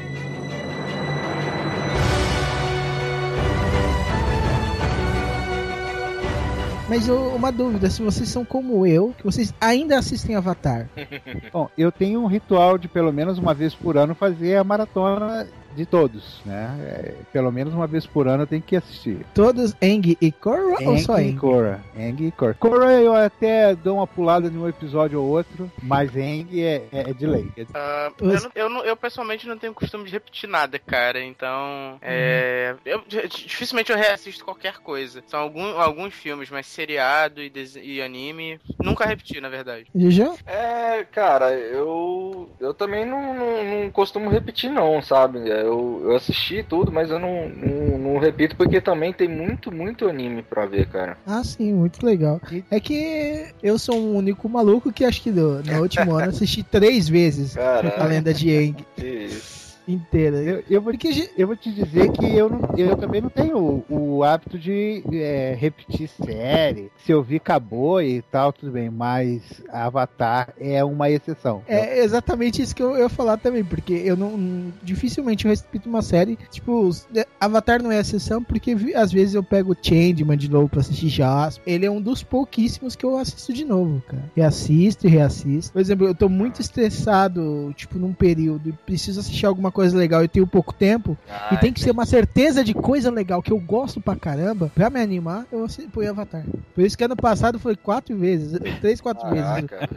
Mas 6.90 7.10
ô, 7.10 7.16
uma 7.36 7.52
dúvida, 7.52 7.90
se 7.90 8.02
vocês 8.02 8.30
são 8.30 8.46
como 8.46 8.88
eu, 8.88 9.14
que 9.18 9.26
vocês 9.26 9.54
ainda 9.60 10.00
assistem 10.00 10.38
Avatar. 10.38 10.88
Bom, 11.52 11.70
eu 11.78 11.92
tenho 11.92 12.22
um 12.22 12.28
ritual 12.28 12.78
de 12.78 12.88
pelo 12.88 13.12
menos 13.12 13.38
uma 13.38 13.54
vez 13.54 13.76
por 13.76 13.98
ano 13.98 14.16
fazer 14.16 14.56
a 14.56 14.64
maratona 14.64 15.46
de 15.78 15.86
todos, 15.86 16.42
né? 16.46 16.76
É, 16.82 17.14
pelo 17.32 17.52
menos 17.52 17.74
uma 17.74 17.86
vez 17.88 18.06
por 18.06 18.28
ano 18.28 18.44
eu 18.44 18.48
tenho 18.48 18.62
que 18.62 18.76
assistir. 18.76 19.26
Todos 19.34 19.76
Eng 19.82 20.18
e 20.20 20.32
Korra 20.32 20.76
ou 20.84 20.98
só 20.98 21.20
Eng 21.20 21.30
e? 21.30 21.38
Korra. 21.38 21.84
Eng 21.96 22.28
e 22.28 22.32
Korra. 22.32 22.54
Korra 22.56 22.92
eu 22.94 23.14
até 23.14 23.76
dou 23.76 23.98
uma 23.98 24.08
pulada 24.08 24.50
de 24.50 24.58
um 24.58 24.68
episódio 24.68 25.22
ou 25.22 25.28
outro, 25.30 25.72
mas 25.84 26.16
Eng 26.16 26.48
é, 26.62 26.84
é, 26.92 27.10
é 27.12 27.14
de 27.14 27.26
lei. 27.28 27.48
Ah, 27.74 28.12
eu, 28.20 28.28
não- 28.42 28.52
eu, 28.56 28.70
não- 28.70 28.84
eu, 28.86 28.98
pessoalmente 28.98 29.48
não 29.48 29.58
tenho 29.58 29.74
costume 29.74 30.06
de 30.06 30.12
repetir 30.12 30.50
nada, 30.50 30.80
cara. 30.80 31.24
Então, 31.24 31.98
é, 32.02 32.76
eu, 32.84 33.04
dificilmente 33.30 33.92
eu 33.92 33.98
reassisto 33.98 34.44
qualquer 34.44 34.80
coisa. 34.80 35.24
São 35.28 35.40
algum, 35.40 35.80
alguns 35.80 36.14
filmes, 36.14 36.50
mas 36.50 36.66
seriado 36.66 37.42
e, 37.42 37.52
e 37.84 38.02
anime, 38.02 38.60
nunca 38.82 39.06
repeti, 39.06 39.40
na 39.40 39.50
verdade. 39.50 39.86
Já? 39.96 40.34
É, 40.46 41.04
cara, 41.12 41.52
eu 41.54 42.50
eu 42.60 42.74
também 42.74 43.06
não, 43.06 43.34
não, 43.34 43.64
não 43.84 43.90
costumo 43.92 44.30
repetir 44.30 44.72
não, 44.72 45.02
sabe? 45.02 45.40
Eu, 45.68 46.02
eu 46.06 46.16
assisti 46.16 46.64
tudo, 46.64 46.94
mas 46.94 47.10
eu 47.10 47.20
não, 47.20 47.50
não, 47.50 47.98
não 47.98 48.20
repito 48.20 48.56
porque 48.56 48.80
também 48.80 49.12
tem 49.12 49.28
muito, 49.28 49.70
muito 49.70 50.08
anime 50.08 50.42
pra 50.42 50.66
ver, 50.66 50.88
cara. 50.88 51.18
Ah, 51.26 51.44
sim, 51.44 51.74
muito 51.74 52.06
legal. 52.06 52.40
É 52.72 52.80
que 52.80 53.48
eu 53.62 53.78
sou 53.78 53.98
um 53.98 54.16
único 54.16 54.48
maluco 54.48 54.94
que 54.94 55.04
acho 55.04 55.22
que 55.22 55.30
no, 55.30 55.62
no 55.62 55.82
último 55.82 56.16
ano 56.16 56.30
assisti 56.30 56.64
três 56.64 57.10
vezes 57.10 57.54
Caraca. 57.54 58.02
a 58.02 58.06
lenda 58.06 58.34
de 58.34 58.74
Que 58.96 59.26
isso. 59.26 59.67
Inteira. 59.88 60.38
Eu, 60.38 60.64
eu, 60.70 60.82
vou, 60.82 60.94
eu 61.38 61.48
vou 61.48 61.56
te 61.56 61.72
dizer 61.72 62.12
que 62.12 62.26
eu, 62.26 62.50
não, 62.50 62.60
eu 62.78 62.96
também 62.98 63.22
não 63.22 63.30
tenho 63.30 63.58
o, 63.58 64.18
o 64.18 64.24
hábito 64.24 64.60
de 64.60 65.04
é, 65.12 65.56
repetir 65.58 66.10
série. 66.10 66.92
Se 66.98 67.12
eu 67.12 67.24
vi, 67.24 67.38
acabou 67.38 68.02
e 68.02 68.22
tal, 68.24 68.52
tudo 68.52 68.72
bem. 68.72 68.90
Mas 68.90 69.42
Avatar 69.70 70.54
é 70.60 70.84
uma 70.84 71.10
exceção. 71.10 71.64
É 71.68 72.04
exatamente 72.04 72.62
isso 72.62 72.76
que 72.76 72.84
eu 72.84 72.98
ia 72.98 73.10
falar 73.10 73.38
também, 73.38 73.64
porque 73.64 73.94
eu 73.94 74.18
não. 74.18 74.72
Dificilmente 74.84 75.46
eu 75.46 75.52
repito 75.52 75.88
uma 75.88 76.02
série. 76.02 76.38
Tipo, 76.52 76.90
é, 77.16 77.26
Avatar 77.40 77.82
não 77.82 77.92
é 77.92 78.00
exceção, 78.00 78.44
porque 78.44 78.76
às 78.96 79.12
vezes 79.12 79.36
eu 79.36 79.44
pego 79.44 79.76
Changeman 79.82 80.38
de 80.38 80.50
novo 80.50 80.68
pra 80.68 80.82
assistir 80.82 81.10
Jasper. 81.10 81.64
Ele 81.66 81.86
é 81.86 81.92
um 81.92 82.02
dos 82.02 82.24
pouquíssimos 82.24 82.96
que 82.96 83.06
eu 83.06 83.18
assisto 83.18 83.54
de 83.54 83.64
novo, 83.64 84.04
cara. 84.08 84.32
Reassisto 84.36 85.08
e 85.08 85.10
reassisto. 85.10 85.72
Por 85.72 85.80
exemplo, 85.80 86.08
eu 86.08 86.16
tô 86.16 86.28
muito 86.28 86.62
estressado, 86.62 87.74
tipo, 87.76 87.98
num 87.98 88.14
período 88.14 88.70
e 88.70 88.74
preciso 88.74 89.20
assistir 89.20 89.46
alguma 89.46 89.72
coisa 89.72 89.77
legal 89.94 90.24
e 90.24 90.28
tenho 90.28 90.48
pouco 90.48 90.74
tempo. 90.74 91.18
Ah, 91.30 91.50
e 91.54 91.58
tem 91.58 91.72
que 91.74 91.80
ser 91.80 91.92
uma 91.92 92.06
certeza 92.06 92.64
de 92.64 92.74
coisa 92.74 93.12
legal 93.12 93.42
que 93.42 93.52
eu 93.52 93.60
gosto 93.60 94.02
pra 94.02 94.16
caramba. 94.16 94.72
Pra 94.74 94.90
me 94.90 95.00
animar, 95.00 95.46
eu 95.52 95.66
ponho 95.92 96.10
Avatar. 96.10 96.44
Por 96.74 96.84
isso 96.84 96.98
que 96.98 97.04
ano 97.04 97.16
passado 97.16 97.60
foi 97.60 97.76
quatro 97.76 98.16
vezes. 98.16 98.60
Três, 98.82 99.02
quatro 99.02 99.30
vezes. 99.30 99.44
Caraca. 99.46 99.90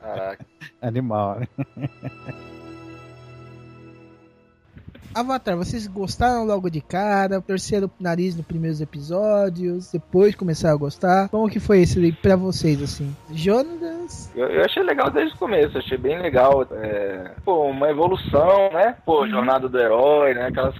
Caraca. 0.00 0.46
Animal, 0.80 1.40
né? 1.40 1.48
Avatar, 5.14 5.56
vocês 5.56 5.86
gostaram 5.86 6.44
logo 6.44 6.68
de 6.70 6.80
cara? 6.80 7.40
Torceram 7.40 7.88
o 7.88 8.02
nariz 8.02 8.36
nos 8.36 8.46
primeiros 8.46 8.80
episódios? 8.80 9.90
Depois 9.90 10.34
começaram 10.34 10.74
a 10.76 10.78
gostar? 10.78 11.28
Como 11.28 11.48
que 11.48 11.58
foi 11.58 11.80
esse 11.80 11.98
aí 11.98 12.12
pra 12.12 12.36
vocês, 12.36 12.80
assim? 12.80 13.16
Jonas? 14.08 14.32
Eu, 14.34 14.46
eu 14.48 14.64
achei 14.64 14.82
legal 14.82 15.10
desde 15.10 15.34
o 15.34 15.38
começo, 15.38 15.78
achei 15.78 15.98
bem 15.98 16.18
legal. 16.18 16.66
É, 16.72 17.32
pô, 17.44 17.64
uma 17.64 17.90
evolução, 17.90 18.70
né? 18.72 18.96
Pô, 19.04 19.26
jornada 19.26 19.68
do 19.68 19.78
herói, 19.78 20.34
né? 20.34 20.46
Aquelas, 20.46 20.74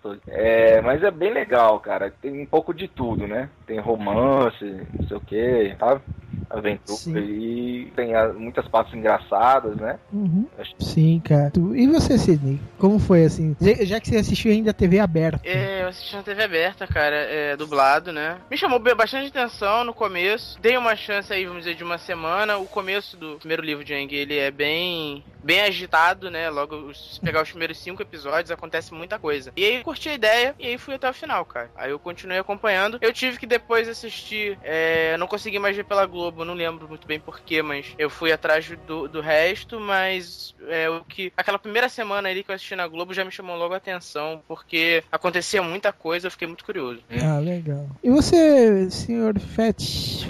coisas. 0.00 0.22
É, 0.28 0.80
mas 0.80 1.02
é 1.02 1.10
bem 1.10 1.32
legal, 1.32 1.80
cara. 1.80 2.10
Tem 2.10 2.42
um 2.42 2.46
pouco 2.46 2.72
de 2.72 2.88
tudo, 2.88 3.26
né? 3.26 3.48
Tem 3.66 3.78
romance, 3.78 4.64
não 4.98 5.08
sei 5.08 5.16
o 5.16 5.20
que, 5.20 5.76
sabe? 5.78 6.00
Aventura 6.48 6.98
Sim. 6.98 7.16
e 7.18 7.92
tem 7.96 8.12
muitas 8.34 8.68
partes 8.68 8.92
engraçadas, 8.92 9.74
né? 9.76 9.98
Uhum. 10.12 10.46
Sim, 10.78 11.20
cara. 11.24 11.50
E 11.74 11.86
você, 11.86 12.18
Sidney? 12.18 12.60
Como 12.78 12.98
foi, 12.98 13.24
assim? 13.24 13.56
Já 13.80 13.98
que 13.98 14.08
você 14.08 14.18
assistiu 14.18 14.52
ainda 14.52 14.70
a 14.70 14.74
TV 14.74 14.98
aberta. 14.98 15.40
É, 15.44 15.82
eu 15.82 15.88
assisti 15.88 16.14
na 16.14 16.22
TV 16.22 16.42
aberta, 16.42 16.86
cara, 16.86 17.16
é, 17.16 17.56
dublado, 17.56 18.12
né? 18.12 18.36
Me 18.50 18.56
chamou 18.58 18.78
bastante 18.78 19.28
atenção 19.28 19.84
no 19.84 19.94
começo. 19.94 20.60
Dei 20.60 20.76
uma 20.76 20.94
chance 20.94 21.32
aí, 21.32 21.46
vamos 21.46 21.64
dizer, 21.64 21.74
de 21.74 21.84
uma 21.84 21.96
semana. 21.96 22.58
O 22.58 22.66
começo 22.66 23.16
do 23.16 23.38
primeiro 23.38 23.62
livro 23.62 23.84
de 23.84 23.94
Aang, 23.94 24.14
ele 24.14 24.38
é 24.38 24.50
bem 24.50 25.24
bem 25.42 25.60
agitado, 25.60 26.30
né? 26.30 26.48
Logo, 26.50 26.94
se 26.94 27.20
pegar 27.20 27.42
os 27.42 27.50
primeiros 27.50 27.78
cinco 27.78 28.02
episódios, 28.02 28.50
acontece 28.50 28.92
muita 28.94 29.18
coisa. 29.18 29.52
E 29.56 29.64
aí 29.64 29.82
curti 29.82 30.08
a 30.08 30.14
ideia 30.14 30.54
e 30.58 30.66
aí 30.66 30.78
fui 30.78 30.94
até 30.94 31.08
o 31.08 31.14
final, 31.14 31.44
cara. 31.44 31.70
Aí 31.76 31.90
eu 31.90 31.98
continuei 31.98 32.38
acompanhando. 32.38 32.98
Eu 33.00 33.12
tive 33.12 33.38
que 33.38 33.46
depois 33.46 33.88
assistir, 33.88 34.58
é, 34.62 35.16
não 35.16 35.26
consegui 35.26 35.58
mais 35.58 35.76
ver 35.76 35.84
pela 35.84 36.06
Globo, 36.06 36.44
não 36.44 36.54
lembro 36.54 36.88
muito 36.88 37.06
bem 37.06 37.18
porquê, 37.18 37.62
mas 37.62 37.94
eu 37.98 38.10
fui 38.10 38.32
atrás 38.32 38.68
do, 38.86 39.08
do 39.08 39.20
resto, 39.20 39.80
mas 39.80 40.54
é, 40.68 40.88
o 40.88 41.04
que. 41.04 41.32
Aquela 41.36 41.58
primeira 41.58 41.88
semana 41.88 42.28
ali 42.28 42.42
que 42.42 42.50
eu 42.50 42.54
assisti 42.54 42.76
na 42.76 42.86
Globo 42.86 43.14
já 43.14 43.24
me 43.24 43.30
chamou 43.30 43.56
logo 43.56 43.74
a 43.74 43.78
atenção, 43.78 44.42
porque 44.46 45.02
acontecia 45.10 45.62
muita 45.62 45.92
coisa, 45.92 46.26
eu 46.26 46.30
fiquei 46.30 46.46
muito 46.46 46.64
curioso. 46.64 47.00
Ah, 47.22 47.38
legal. 47.38 47.86
E 48.02 48.10
você, 48.10 48.90
senhor 48.90 49.38
Fat 49.38 49.80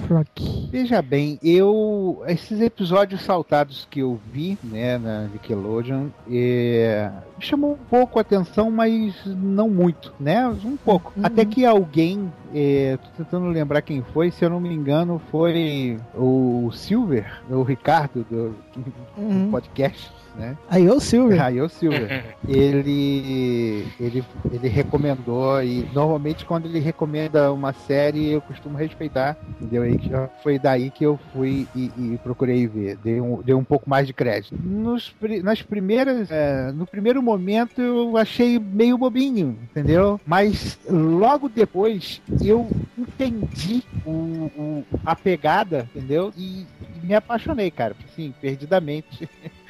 Flock? 0.07 0.69
Veja 0.71 1.02
bem, 1.02 1.38
eu. 1.42 2.23
Esses 2.26 2.61
episódios 2.61 3.23
saltados 3.23 3.87
que 3.90 4.00
eu 4.00 4.21
vi, 4.33 4.59
né, 4.62 4.99
na 5.02 5.23
Nickelodeon, 5.25 6.06
é, 6.30 7.11
chamou 7.40 7.73
um 7.73 7.85
pouco 7.90 8.18
a 8.18 8.23
atenção, 8.23 8.71
mas 8.71 9.14
não 9.26 9.68
muito, 9.68 10.14
né? 10.18 10.47
Um 10.49 10.76
pouco. 10.76 11.12
Uhum. 11.16 11.26
Até 11.26 11.44
que 11.44 11.66
alguém, 11.66 12.32
é, 12.54 12.97
tô 12.97 13.25
tentando 13.25 13.47
lembrar 13.49 13.82
quem 13.82 14.02
foi, 14.02 14.30
se 14.30 14.44
eu 14.44 14.50
não 14.50 14.61
me 14.61 14.73
engano, 14.73 15.21
foi 15.30 15.99
o 16.14 16.71
Silver, 16.73 17.42
o 17.50 17.62
Ricardo 17.62 18.25
do, 18.30 18.50
do 18.76 18.92
Uhum. 19.18 19.50
podcast. 19.50 20.11
Né? 20.36 20.56
Aí 20.68 20.84
eu, 20.84 20.98
Silver. 20.98 21.42
Aí 21.42 21.56
eu, 21.58 21.68
Silver. 21.68 22.34
ele, 22.48 23.86
ele, 24.00 24.24
ele 24.50 24.68
recomendou 24.68 25.62
e 25.62 25.86
normalmente 25.92 26.44
quando 26.44 26.66
ele 26.66 26.78
recomenda 26.78 27.52
uma 27.52 27.72
série 27.72 28.30
eu 28.30 28.40
costumo 28.40 28.76
respeitar, 28.76 29.36
entendeu? 29.60 29.82
Já 30.08 30.28
foi 30.42 30.58
daí 30.58 30.90
que 30.90 31.04
eu 31.04 31.18
fui 31.32 31.66
e, 31.74 31.90
e 31.98 32.18
procurei 32.22 32.66
ver, 32.66 32.96
dei 32.96 33.20
um, 33.20 33.42
dei 33.42 33.54
um 33.54 33.64
pouco 33.64 33.88
mais 33.88 34.06
de 34.06 34.12
crédito. 34.12 34.54
Nos, 34.62 35.14
nas 35.42 35.62
primeiras, 35.62 36.30
é, 36.30 36.72
no 36.72 36.86
primeiro 36.86 37.22
momento 37.22 37.80
eu 37.80 38.16
achei 38.16 38.58
meio 38.58 38.96
bobinho, 38.96 39.58
entendeu? 39.70 40.20
Mas 40.26 40.78
logo 40.88 41.48
depois 41.48 42.20
eu 42.42 42.68
entendi 42.96 43.82
o, 44.04 44.10
o- 44.10 44.84
a 45.04 45.14
pegada, 45.14 45.88
entendeu? 45.94 46.32
E, 46.36 46.66
e 47.02 47.06
me 47.06 47.14
apaixonei, 47.14 47.70
cara, 47.70 47.94
assim, 48.10 48.32
perdidamente. 48.40 49.28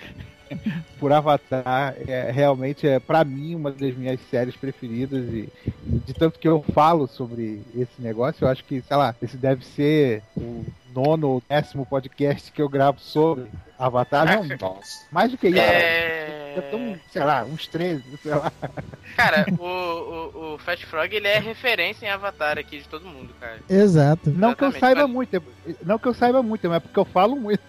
por 0.99 1.12
Avatar 1.12 1.94
é 2.06 2.30
realmente 2.30 2.87
é 2.87 2.99
para 2.99 3.25
mim 3.25 3.54
uma 3.54 3.71
das 3.71 3.94
minhas 3.94 4.21
séries 4.30 4.56
preferidas 4.56 5.25
e, 5.28 5.49
e 5.87 5.99
de 6.06 6.14
tanto 6.14 6.38
que 6.38 6.49
eu 6.49 6.64
falo 6.75 7.06
sobre 7.06 7.62
esse 7.75 8.00
negócio, 8.00 8.44
eu 8.44 8.49
acho 8.49 8.64
que, 8.64 8.80
sei 8.82 8.97
lá, 8.97 9.14
esse 9.23 9.37
deve 9.37 9.64
ser 9.64 10.23
o 10.37 10.64
nono 10.94 11.28
ou 11.28 11.42
décimo 11.49 11.87
podcast 11.87 12.52
que 12.52 12.61
eu 12.61 12.68
gravo 12.68 13.00
sobre 13.00 13.47
Avatar, 13.78 14.26
não, 14.26 14.44
nossa, 14.61 15.06
mais 15.11 15.30
do 15.30 15.38
que 15.38 15.49
isso. 15.49 15.59
É... 15.59 16.38
Eu 16.54 16.62
tô, 16.71 16.76
um, 16.76 16.99
sei 17.11 17.25
lá, 17.25 17.44
uns 17.44 17.66
13, 17.66 18.02
sei 18.23 18.30
lá. 18.30 18.52
Cara, 19.16 19.47
o, 19.59 19.64
o, 19.64 20.54
o 20.54 20.59
Fat 20.59 20.85
Frog 20.85 21.11
ele 21.14 21.26
é 21.26 21.38
referência 21.38 22.04
em 22.04 22.11
Avatar 22.11 22.59
aqui 22.59 22.78
de 22.78 22.88
todo 22.88 23.06
mundo, 23.06 23.32
cara. 23.40 23.59
Exato. 23.71 24.30
Não 24.30 24.54
que 24.54 24.62
eu 24.62 24.68
Exatamente, 24.68 24.80
saiba 24.80 25.02
mas- 25.02 25.11
muito, 25.11 25.42
não 25.82 25.99
que 25.99 26.09
eu 26.09 26.14
saiba 26.14 26.42
muito, 26.42 26.68
mas 26.68 26.76
é 26.76 26.80
porque 26.80 26.99
eu 26.99 27.04
falo 27.06 27.37
muito. 27.37 27.62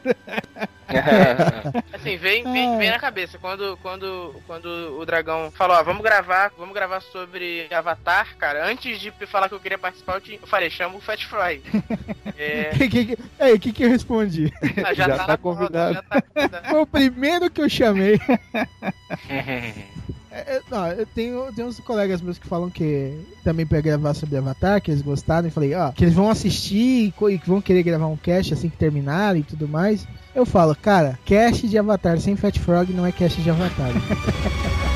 Assim, 2.04 2.18
vem, 2.18 2.44
vem, 2.44 2.78
vem 2.78 2.90
na 2.90 3.00
cabeça. 3.00 3.38
Quando, 3.40 3.78
quando, 3.82 4.36
quando 4.46 4.66
o 5.00 5.06
dragão 5.06 5.52
falou, 5.52 5.78
ó, 5.78 5.84
vamos 5.84 6.04
gravar, 6.04 6.52
vamos 6.58 6.74
gravar 6.74 7.02
sobre 7.02 7.68
Avatar, 7.74 8.36
cara. 8.38 8.66
Antes 8.70 9.00
de 9.00 9.12
falar 9.26 9.48
que 9.50 9.56
eu 9.56 9.60
queria 9.60 9.78
participar, 9.78 10.16
eu, 10.16 10.22
te- 10.22 10.40
eu 10.42 10.48
falei, 10.48 10.70
chama 10.70 10.96
o 10.96 11.02
Fat 11.02 11.24
Fry. 11.26 11.62
É, 12.36 12.72
que, 12.90 12.90
que, 12.90 13.18
o 13.54 13.60
que, 13.60 13.72
que 13.72 13.84
eu 13.84 13.90
respondi? 13.90 14.52
ah, 14.84 14.92
já, 14.94 15.08
Já 15.08 15.18
tá, 15.18 15.26
tá 15.28 15.38
convidado. 15.38 15.94
já 15.94 16.02
tá 16.02 16.20
convidado. 16.20 16.68
Foi 16.68 16.80
o 16.82 16.88
primeiro 16.88 17.48
que 17.52 17.62
eu 17.62 17.70
chamei. 17.70 18.20
É, 20.34 20.56
é, 20.56 20.62
não, 20.68 20.88
eu 20.88 21.06
tenho, 21.06 21.54
tenho 21.54 21.68
uns 21.68 21.80
colegas 21.80 22.20
meus 22.20 22.40
que 22.40 22.48
falam 22.48 22.68
que 22.68 23.16
também 23.44 23.68
pra 23.68 23.80
gravar 23.80 24.16
sobre 24.16 24.36
Avatar, 24.36 24.82
que 24.82 24.90
eles 24.90 25.04
gostaram, 25.04 25.48
e 25.48 25.52
falei, 25.52 25.76
ó, 25.76 25.92
que 25.92 26.04
eles 26.04 26.16
vão 26.16 26.28
assistir 26.28 27.14
e 27.22 27.26
e 27.30 27.38
que 27.38 27.48
vão 27.48 27.62
querer 27.62 27.84
gravar 27.84 28.08
um 28.08 28.18
cast 28.18 28.52
assim 28.52 28.68
que 28.68 28.76
terminar 28.76 29.38
e 29.38 29.44
tudo 29.44 29.68
mais. 29.68 30.08
Eu 30.34 30.44
falo, 30.44 30.76
cara, 30.76 31.20
cast 31.24 31.68
de 31.68 31.78
Avatar 31.78 32.20
sem 32.20 32.36
Fat 32.36 32.58
Frog 32.58 32.92
não 32.92 33.06
é 33.06 33.12
cast 33.12 33.40
de 33.44 33.50
Avatar. 33.52 33.92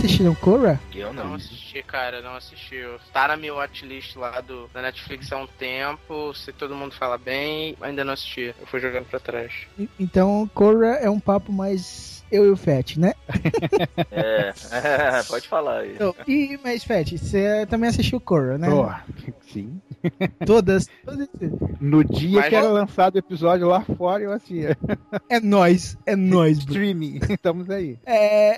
assistiram 0.00 0.34
Korra? 0.34 0.80
Eu 0.94 1.12
Não 1.12 1.34
assisti, 1.34 1.82
cara, 1.82 2.20
não 2.20 2.34
assisti. 2.34 2.76
Tá 3.12 3.28
na 3.28 3.36
minha 3.36 3.54
watchlist 3.54 4.16
lá 4.16 4.40
do, 4.40 4.68
da 4.72 4.82
Netflix 4.82 5.30
há 5.32 5.36
um 5.36 5.46
tempo. 5.46 6.34
Se 6.34 6.52
todo 6.52 6.74
mundo 6.74 6.94
fala 6.94 7.18
bem, 7.18 7.76
ainda 7.80 8.04
não 8.04 8.14
assisti. 8.14 8.54
Eu 8.58 8.66
fui 8.66 8.80
jogando 8.80 9.06
pra 9.06 9.20
trás. 9.20 9.52
Então, 9.98 10.50
Korra 10.54 10.96
é 10.96 11.10
um 11.10 11.20
papo 11.20 11.52
mais 11.52 12.19
eu 12.30 12.46
e 12.46 12.50
o 12.50 12.56
Fat, 12.56 12.96
né? 12.96 13.12
É, 14.10 14.52
pode 15.28 15.48
falar 15.48 15.80
aí. 15.80 15.94
Então, 15.94 16.14
e, 16.26 16.58
mas, 16.62 16.84
Fat, 16.84 17.10
você 17.16 17.66
também 17.66 17.88
assistiu 17.88 18.20
Korra, 18.20 18.58
né? 18.58 18.68
Pô, 18.68 18.88
sim. 19.52 19.80
Todas. 20.46 20.88
todas 21.04 21.28
No 21.80 22.02
dia 22.04 22.40
Mas- 22.40 22.48
que 22.48 22.54
era 22.54 22.68
lançado 22.68 23.16
o 23.16 23.18
episódio 23.18 23.66
lá 23.66 23.82
fora, 23.82 24.22
eu 24.22 24.32
assistia. 24.32 24.76
É 25.28 25.38
nóis, 25.40 25.96
é 26.06 26.16
nóis, 26.16 26.58
bro. 26.64 26.70
Streaming, 26.74 27.20
estamos 27.28 27.68
aí. 27.68 27.98
É, 28.06 28.56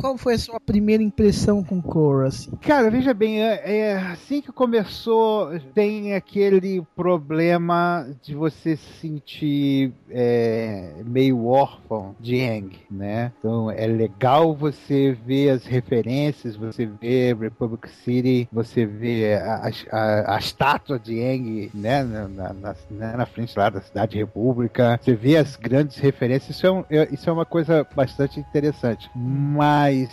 qual 0.00 0.16
foi 0.16 0.34
a 0.34 0.38
sua 0.38 0.58
primeira 0.60 1.02
impressão 1.02 1.62
com 1.62 1.82
Korra? 1.82 2.28
Assim? 2.28 2.50
Cara, 2.62 2.90
veja 2.90 3.12
bem, 3.12 3.42
é, 3.42 3.62
é, 3.64 3.96
assim 3.96 4.40
que 4.40 4.50
começou, 4.52 5.50
tem 5.74 6.14
aquele 6.14 6.82
problema 6.96 8.08
de 8.22 8.34
você 8.34 8.76
se 8.76 8.92
sentir 9.00 9.92
é, 10.10 10.92
meio 11.04 11.46
órfão 11.46 12.14
de 12.18 12.40
Aang, 12.40 12.70
né? 12.90 13.07
Então 13.38 13.70
é 13.70 13.86
legal 13.86 14.54
você 14.54 15.12
ver 15.12 15.50
as 15.50 15.64
referências, 15.64 16.56
você 16.56 16.86
vê 16.86 17.32
Republic 17.34 17.88
City, 18.04 18.48
você 18.52 18.84
vê 18.86 19.34
a, 19.34 19.70
a, 19.92 20.36
a 20.36 20.38
estátua 20.38 20.98
de 20.98 21.20
Aang, 21.22 21.70
né? 21.74 22.02
Na, 22.04 22.28
na, 22.28 22.52
na- 22.52 22.76
né, 22.90 23.16
na 23.16 23.26
frente 23.26 23.56
lá 23.58 23.68
da 23.70 23.80
Cidade 23.80 24.16
República, 24.16 24.98
você 25.02 25.14
vê 25.14 25.36
as 25.36 25.56
grandes 25.56 25.96
referências, 25.98 26.56
isso 26.56 26.66
é, 26.66 26.70
um- 26.70 26.84
é- 26.90 27.08
isso 27.12 27.28
é 27.28 27.32
uma 27.32 27.44
coisa 27.46 27.86
bastante 27.94 28.38
interessante. 28.40 29.10
Mas 29.14 30.08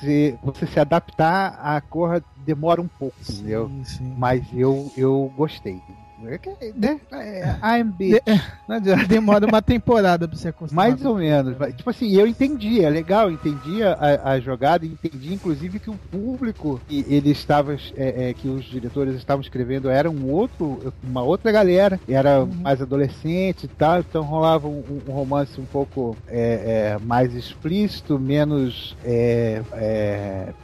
se 0.00 0.38
você 0.42 0.66
se 0.66 0.78
adaptar 0.80 1.58
à 1.60 1.80
Korra 1.80 2.22
demora 2.44 2.80
um 2.80 2.88
pouco, 2.88 3.14
entendeu? 3.28 3.70
sim. 3.84 4.14
Mas 4.16 4.42
eu, 4.54 4.90
eu 4.96 5.30
gostei. 5.36 5.80
É 6.28 6.72
né? 6.74 7.00
É. 7.12 8.40
Não 8.68 8.76
adianta. 8.76 9.06
Demora 9.06 9.46
uma 9.46 9.62
temporada 9.62 10.26
pra 10.26 10.36
você 10.36 10.48
acostumar. 10.48 10.88
Mais 10.90 11.04
ou 11.04 11.16
menos. 11.16 11.56
Tipo 11.76 11.90
assim, 11.90 12.10
eu 12.12 12.26
entendi, 12.26 12.84
é 12.84 12.88
legal, 12.88 13.30
entendi 13.30 13.82
a, 13.82 14.20
a 14.24 14.40
jogada, 14.40 14.86
entendi 14.86 15.34
inclusive 15.34 15.78
que 15.78 15.90
o 15.90 15.98
público 16.10 16.80
que 16.88 17.04
ele 17.08 17.30
estava, 17.30 17.74
é, 17.96 18.30
é, 18.30 18.34
que 18.34 18.48
os 18.48 18.64
diretores 18.64 19.16
estavam 19.16 19.42
escrevendo 19.42 19.88
era 19.88 20.10
um 20.10 20.30
outro, 20.30 20.92
uma 21.02 21.22
outra 21.22 21.50
galera, 21.52 22.00
era 22.08 22.44
mais 22.44 22.80
adolescente 22.80 23.64
e 23.64 23.68
tal, 23.68 24.00
então 24.00 24.22
rolava 24.22 24.68
um, 24.68 24.82
um 25.06 25.12
romance 25.12 25.60
um 25.60 25.64
pouco 25.64 26.16
é, 26.28 26.96
é, 26.96 26.98
mais 27.04 27.34
explícito, 27.34 28.18
menos 28.18 28.96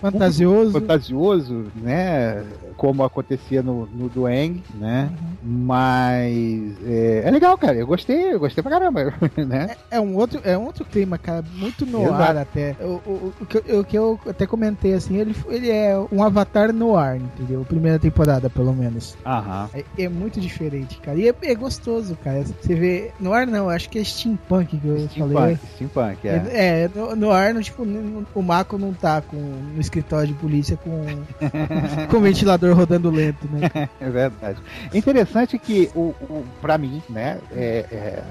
Fantasioso. 0.00 0.72
fantasioso, 0.72 1.66
né? 1.76 2.44
Como 2.76 3.04
acontecia 3.04 3.62
no, 3.62 3.86
no 3.86 4.08
Dueng, 4.08 4.62
né? 4.74 5.10
Mas 5.50 6.76
é, 6.86 7.22
é 7.24 7.30
legal, 7.30 7.58
cara. 7.58 7.76
Eu 7.76 7.86
gostei, 7.86 8.32
eu 8.34 8.38
gostei 8.38 8.62
pra 8.62 8.70
caramba, 8.70 9.12
né? 9.36 9.76
É 9.90 10.00
um 10.00 10.14
outro, 10.14 10.40
é 10.44 10.56
um 10.56 10.64
outro 10.64 10.84
clima, 10.84 11.18
cara, 11.18 11.44
muito 11.56 11.84
no 11.84 12.12
ar 12.12 12.36
até. 12.36 12.76
O, 12.80 13.32
o, 13.40 13.84
que 13.84 13.96
eu, 13.98 14.18
até 14.28 14.46
comentei 14.46 14.94
assim, 14.94 15.16
ele, 15.16 15.34
ele 15.48 15.68
é 15.70 15.98
um 16.12 16.22
avatar 16.22 16.72
no 16.72 16.96
ar, 16.96 17.16
entendeu? 17.16 17.64
Primeira 17.64 17.98
temporada, 17.98 18.48
pelo 18.48 18.72
menos. 18.72 19.16
Aham. 19.26 19.68
É, 19.74 19.84
é 20.04 20.08
muito 20.08 20.40
diferente, 20.40 20.98
cara. 21.00 21.18
E 21.18 21.28
é, 21.28 21.34
é 21.42 21.54
gostoso, 21.54 22.16
cara. 22.22 22.44
Você 22.44 22.74
vê. 22.74 23.10
No 23.18 23.32
ar 23.32 23.46
não, 23.46 23.68
acho 23.68 23.88
que 23.88 23.98
é 23.98 24.04
steampunk 24.04 24.78
que 24.78 24.86
eu 24.86 25.08
falei. 25.08 25.56
Steampunk, 25.56 25.60
steampunk, 25.74 26.28
é. 26.28 26.30
É, 26.30 26.82
é, 26.84 26.90
no, 26.94 27.16
no 27.16 27.30
ar, 27.32 27.52
no, 27.52 27.62
tipo, 27.62 27.84
no- 27.84 28.24
o 28.34 28.42
Mako 28.42 28.78
não 28.78 28.92
tá 28.92 29.20
com, 29.20 29.36
no 29.36 29.80
escritório 29.80 30.28
de 30.28 30.34
polícia 30.34 30.76
com, 30.76 31.04
com 32.08 32.16
o 32.16 32.20
ventilador 32.20 32.76
rodando 32.76 33.10
lento, 33.10 33.48
né? 33.50 33.68
É 34.00 34.08
verdade. 34.10 34.58
Interessante 34.94 35.29
que, 35.58 35.90
o, 35.94 36.14
o, 36.22 36.44
pra 36.60 36.76
mim, 36.78 37.02
né, 37.08 37.38
é, 37.52 37.86
é, 37.90 38.22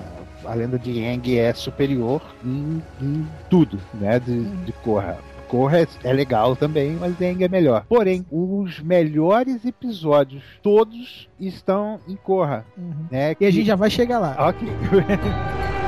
a 0.46 0.54
lenda 0.54 0.78
de 0.78 0.92
Yang 0.92 1.38
é 1.38 1.54
superior 1.54 2.22
em, 2.44 2.82
em 3.02 3.28
tudo, 3.50 3.80
né, 3.94 4.20
de, 4.20 4.44
de 4.66 4.72
Korra. 4.74 5.18
Korra 5.48 5.80
é, 5.80 5.88
é 6.04 6.14
legal 6.14 6.56
também, 6.56 6.92
mas 7.00 7.20
Yang 7.20 7.44
é 7.44 7.48
melhor. 7.48 7.84
Porém, 7.90 8.26
os 8.32 8.80
melhores 8.80 9.66
episódios, 9.66 10.44
todos 10.62 11.28
estão 11.40 12.00
em 12.08 12.16
Korra. 12.16 12.66
Né, 13.10 13.36
E 13.40 13.46
a 13.46 13.52
gente 13.52 13.66
já 13.66 13.76
vai 13.76 13.90
chegar 13.90 14.20
lá. 14.20 14.36
Ok. 14.50 14.68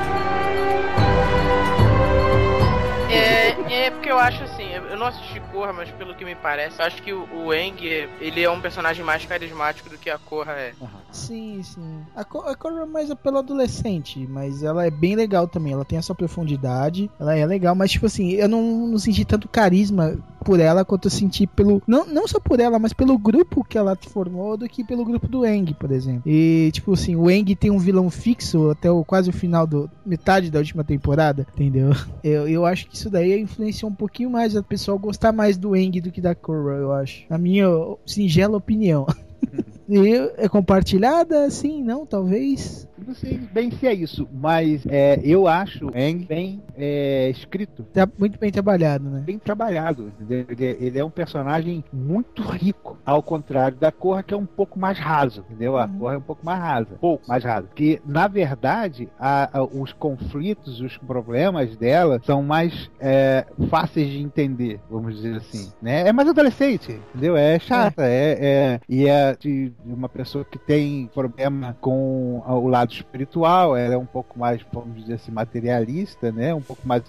É, 3.82 3.86
é 3.86 3.90
porque 3.90 4.10
eu 4.10 4.18
acho 4.18 4.42
assim, 4.44 4.64
eu 4.90 4.96
não 4.96 5.06
assisti 5.06 5.40
Korra, 5.52 5.72
mas 5.72 5.90
pelo 5.90 6.14
que 6.14 6.24
me 6.24 6.34
parece, 6.34 6.80
eu 6.80 6.86
acho 6.86 7.02
que 7.02 7.12
o, 7.12 7.26
o 7.32 7.50
Aang, 7.50 7.76
ele 8.20 8.42
é 8.42 8.50
um 8.50 8.60
personagem 8.60 9.04
mais 9.04 9.24
carismático 9.24 9.88
do 9.90 9.98
que 9.98 10.08
a 10.08 10.18
Korra 10.18 10.52
é. 10.52 10.72
Sim, 11.10 11.60
sim. 11.62 12.00
A, 12.14 12.24
Co- 12.24 12.48
a 12.48 12.54
Korra 12.54 12.82
é 12.82 12.86
mais 12.86 13.12
pelo 13.14 13.38
adolescente, 13.38 14.26
mas 14.26 14.62
ela 14.62 14.86
é 14.86 14.90
bem 14.90 15.14
legal 15.16 15.46
também. 15.48 15.72
Ela 15.72 15.84
tem 15.84 15.98
a 15.98 16.02
sua 16.02 16.14
profundidade, 16.14 17.10
ela 17.18 17.36
é 17.36 17.44
legal, 17.44 17.74
mas 17.74 17.90
tipo 17.90 18.06
assim, 18.06 18.30
eu 18.32 18.48
não, 18.48 18.86
não 18.86 18.98
senti 18.98 19.24
tanto 19.24 19.48
carisma 19.48 20.16
por 20.44 20.58
ela 20.58 20.84
quanto 20.84 21.06
eu 21.06 21.10
senti 21.10 21.46
pelo. 21.46 21.82
Não, 21.86 22.04
não 22.06 22.26
só 22.26 22.40
por 22.40 22.60
ela, 22.60 22.78
mas 22.78 22.92
pelo 22.92 23.16
grupo 23.18 23.62
que 23.64 23.78
ela 23.78 23.96
formou 24.08 24.56
do 24.56 24.68
que 24.68 24.82
pelo 24.84 25.04
grupo 25.04 25.28
do 25.28 25.44
Eng, 25.46 25.72
por 25.74 25.90
exemplo. 25.92 26.22
E 26.26 26.70
tipo 26.72 26.92
assim, 26.94 27.14
o 27.14 27.30
Eng 27.30 27.54
tem 27.54 27.70
um 27.70 27.78
vilão 27.78 28.10
fixo 28.10 28.70
até 28.70 28.90
o, 28.90 29.04
quase 29.04 29.30
o 29.30 29.32
final 29.32 29.66
do. 29.66 29.90
metade 30.04 30.50
da 30.50 30.58
última 30.58 30.82
temporada, 30.84 31.46
entendeu? 31.54 31.90
Eu, 32.22 32.46
eu 32.46 32.64
acho 32.64 32.86
que 32.86 32.94
isso 32.96 33.10
daí 33.10 33.32
influenciou 33.72 33.90
um 33.90 33.94
pouquinho 33.94 34.30
mais 34.30 34.54
a 34.54 34.62
pessoa 34.62 34.98
gostar 34.98 35.32
mais 35.32 35.56
do 35.56 35.74
Eng 35.74 36.00
do 36.00 36.12
que 36.12 36.20
da 36.20 36.34
Korra, 36.34 36.74
eu 36.74 36.92
acho. 36.92 37.24
Na 37.28 37.38
minha 37.38 37.66
singela 38.06 38.56
opinião. 38.56 39.06
E 39.88 40.14
é 40.36 40.48
compartilhada? 40.48 41.48
Sim, 41.50 41.82
não, 41.82 42.06
talvez. 42.06 42.88
não 43.06 43.14
sei 43.14 43.38
bem 43.52 43.70
se 43.70 43.86
é 43.86 43.92
isso, 43.92 44.28
mas 44.32 44.84
é, 44.86 45.20
eu 45.24 45.46
acho 45.48 45.90
Eng 45.96 46.24
bem 46.26 46.62
é, 46.76 47.28
escrito. 47.30 47.82
Tá 47.92 48.08
muito 48.18 48.38
bem 48.38 48.50
trabalhado, 48.50 49.10
né? 49.10 49.20
Bem 49.24 49.38
trabalhado. 49.38 50.12
Ele, 50.30 50.46
ele 50.80 50.98
é 50.98 51.04
um 51.04 51.10
personagem 51.10 51.84
muito 51.92 52.42
rico, 52.42 52.96
ao 53.04 53.22
contrário 53.22 53.76
da 53.76 53.90
Korra, 53.90 54.22
que 54.22 54.32
é 54.32 54.36
um 54.36 54.46
pouco 54.46 54.78
mais 54.78 54.98
raso, 54.98 55.44
entendeu? 55.50 55.76
A 55.76 55.88
Korra 55.88 56.14
é 56.14 56.18
um 56.18 56.22
pouco 56.22 56.44
mais 56.46 56.60
rasa, 56.60 56.94
pouco 57.00 57.28
mais 57.28 57.42
rasa. 57.44 57.66
Porque, 57.66 58.00
na 58.06 58.28
verdade, 58.28 59.08
a- 59.18 59.58
a- 59.58 59.64
os 59.64 59.92
conflitos, 59.92 60.80
os 60.80 60.96
problemas 60.98 61.76
dela 61.76 62.20
são 62.24 62.42
mais 62.42 62.90
é, 63.00 63.44
fáceis 63.68 64.08
de 64.10 64.18
entender, 64.22 64.78
vamos 64.90 65.16
dizer 65.16 65.36
assim. 65.36 65.72
Né? 65.82 66.06
É 66.08 66.12
mais 66.12 66.28
adolescente, 66.28 67.00
entendeu? 67.10 67.36
É 67.36 67.58
chata, 67.58 68.04
é, 68.06 68.38
é- 68.40 68.80
e 68.88 69.08
é 69.08 69.34
de 69.38 69.72
de 69.84 69.92
uma 69.92 70.08
pessoa 70.08 70.44
que 70.44 70.58
tem 70.58 71.10
problema 71.12 71.76
com 71.80 72.42
o 72.46 72.68
lado 72.68 72.92
espiritual, 72.92 73.76
ela 73.76 73.94
é 73.94 73.98
um 73.98 74.06
pouco 74.06 74.38
mais, 74.38 74.60
vamos 74.72 74.96
dizer 75.00 75.14
assim, 75.14 75.30
materialista, 75.32 76.30
né? 76.32 76.54
Um 76.54 76.60
pouco 76.60 76.86
mais 76.86 77.02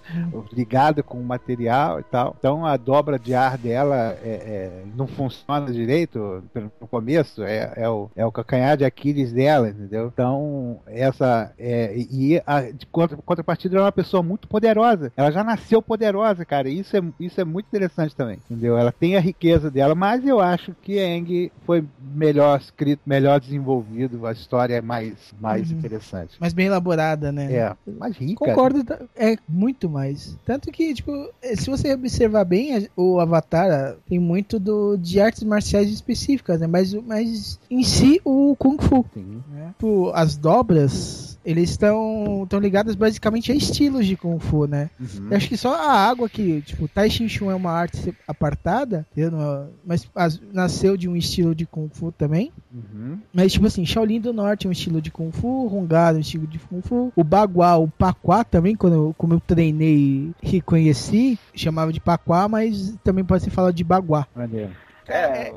ligada 0.51 1.03
com 1.03 1.17
o 1.19 1.23
material 1.23 1.99
e 1.99 2.03
tal. 2.03 2.35
Então 2.37 2.65
a 2.65 2.77
dobra 2.77 3.17
de 3.19 3.33
ar 3.33 3.57
dela 3.57 4.17
é- 4.23 4.43
é, 4.43 4.83
não 4.95 5.07
funciona 5.07 5.71
direito 5.71 6.43
no 6.79 6.87
começo, 6.87 7.43
é, 7.43 7.71
é, 7.75 7.89
o, 7.89 8.09
é 8.15 8.25
o 8.25 8.31
calcanhar 8.31 8.77
de 8.77 8.85
Aquiles 8.85 9.31
dela, 9.31 9.69
entendeu? 9.69 10.07
Então, 10.13 10.79
essa. 10.87 11.51
É, 11.57 11.93
e 11.95 12.41
a, 12.45 12.61
de 12.61 12.85
contra, 12.87 13.17
contrapartida, 13.17 13.75
ela 13.75 13.85
é 13.85 13.87
uma 13.87 13.91
pessoa 13.91 14.21
muito 14.23 14.47
poderosa. 14.47 15.11
Ela 15.15 15.31
já 15.31 15.43
nasceu 15.43 15.81
poderosa, 15.81 16.45
cara. 16.45 16.69
Isso 16.69 16.95
é, 16.97 17.01
isso 17.19 17.39
é 17.39 17.43
muito 17.43 17.67
interessante 17.67 18.15
também, 18.15 18.37
entendeu? 18.49 18.77
Ela 18.77 18.91
tem 18.91 19.15
a 19.15 19.19
riqueza 19.19 19.69
dela, 19.69 19.95
mas 19.95 20.25
eu 20.25 20.39
acho 20.39 20.73
que 20.81 20.99
Eng 20.99 21.51
foi 21.65 21.83
melhor 22.13 22.52
escrito, 22.57 23.01
melhor 23.05 23.39
desenvolvido, 23.39 24.25
a 24.25 24.31
história 24.31 24.75
é 24.75 24.81
mais, 24.81 25.13
mais 25.39 25.69
Uhum. 25.71 25.77
interessante. 25.77 26.35
Mas 26.39 26.53
bem 26.53 26.67
elaborada, 26.67 27.31
né? 27.31 27.51
É, 27.53 27.75
mais 27.91 28.15
rica. 28.17 28.35
Concordo, 28.45 28.83
tá- 28.83 28.99
é 29.15 29.35
muito 29.47 29.89
mais. 29.89 30.37
Tanto 30.45 30.71
que, 30.71 30.93
tipo, 30.93 31.11
eh, 31.41 31.55
se 31.55 31.69
você 31.69 31.93
observar 31.93 32.43
bem, 32.45 32.87
o 32.95 33.19
Avatar 33.19 33.69
ah, 33.71 33.95
tem 34.07 34.19
muito 34.19 34.59
do, 34.59 34.97
de 34.97 35.19
artes 35.19 35.43
marciais 35.43 35.89
específicas, 35.89 36.59
né? 36.59 36.67
Mas, 36.67 36.93
mas 36.93 37.59
em 37.69 37.83
si, 37.83 38.21
o 38.25 38.55
Kung 38.57 38.77
Fu. 38.81 39.05
Né? 39.15 39.69
Tipo, 39.77 40.11
as 40.13 40.35
dobras, 40.37 41.32
eles 41.45 41.69
estão 41.71 42.43
estão 42.43 42.59
ligadas 42.59 42.95
basicamente 42.95 43.51
a 43.51 43.55
estilos 43.55 44.05
de 44.05 44.15
Kung 44.15 44.39
Fu, 44.39 44.65
né? 44.65 44.89
Uhum. 44.99 45.27
Eu 45.31 45.37
acho 45.37 45.47
que 45.49 45.57
só 45.57 45.75
a 45.75 45.91
água 45.91 46.29
que, 46.29 46.61
tipo, 46.61 46.87
Tai 46.87 47.09
Chi 47.09 47.27
Chuan 47.29 47.51
é 47.51 47.55
uma 47.55 47.71
arte 47.71 48.13
apartada, 48.27 49.05
não- 49.15 49.69
mas 49.85 50.07
as- 50.15 50.39
nasceu 50.51 50.95
de 50.97 51.07
um 51.09 51.15
estilo 51.15 51.53
de 51.55 51.65
Kung 51.65 51.89
Fu 51.91 52.11
também. 52.11 52.51
Uhum. 52.73 53.19
Mas, 53.33 53.53
tipo 53.53 53.65
assim, 53.67 53.85
Shaolin 53.85 54.19
do 54.21 54.33
Norte 54.33 54.67
é 54.67 54.69
um 54.69 54.73
estilo 54.73 55.01
de 55.01 55.11
Kung 55.11 55.31
Fu, 55.31 55.67
Hungado 55.67 56.17
é 56.17 56.19
um 56.19 56.21
estilo 56.21 56.47
de 56.47 56.59
Kung 56.59 56.81
Fu. 56.81 57.11
O 57.15 57.23
Bagua, 57.23 57.77
o 57.77 57.87
Paquá 57.87 58.43
também, 58.43 58.75
quando 58.75 58.93
eu, 58.93 59.15
como 59.17 59.33
eu 59.33 59.39
treinei 59.39 60.31
e 60.41 60.61
conheci, 60.61 61.37
chamava 61.53 61.91
de 61.93 61.99
Paquá, 61.99 62.47
mas 62.47 62.95
também 63.03 63.23
pode 63.23 63.43
ser 63.43 63.49
falado 63.49 63.73
de 63.73 63.83
Baguá. 63.83 64.27
Maneiro. 64.35 64.71
É, 65.05 65.53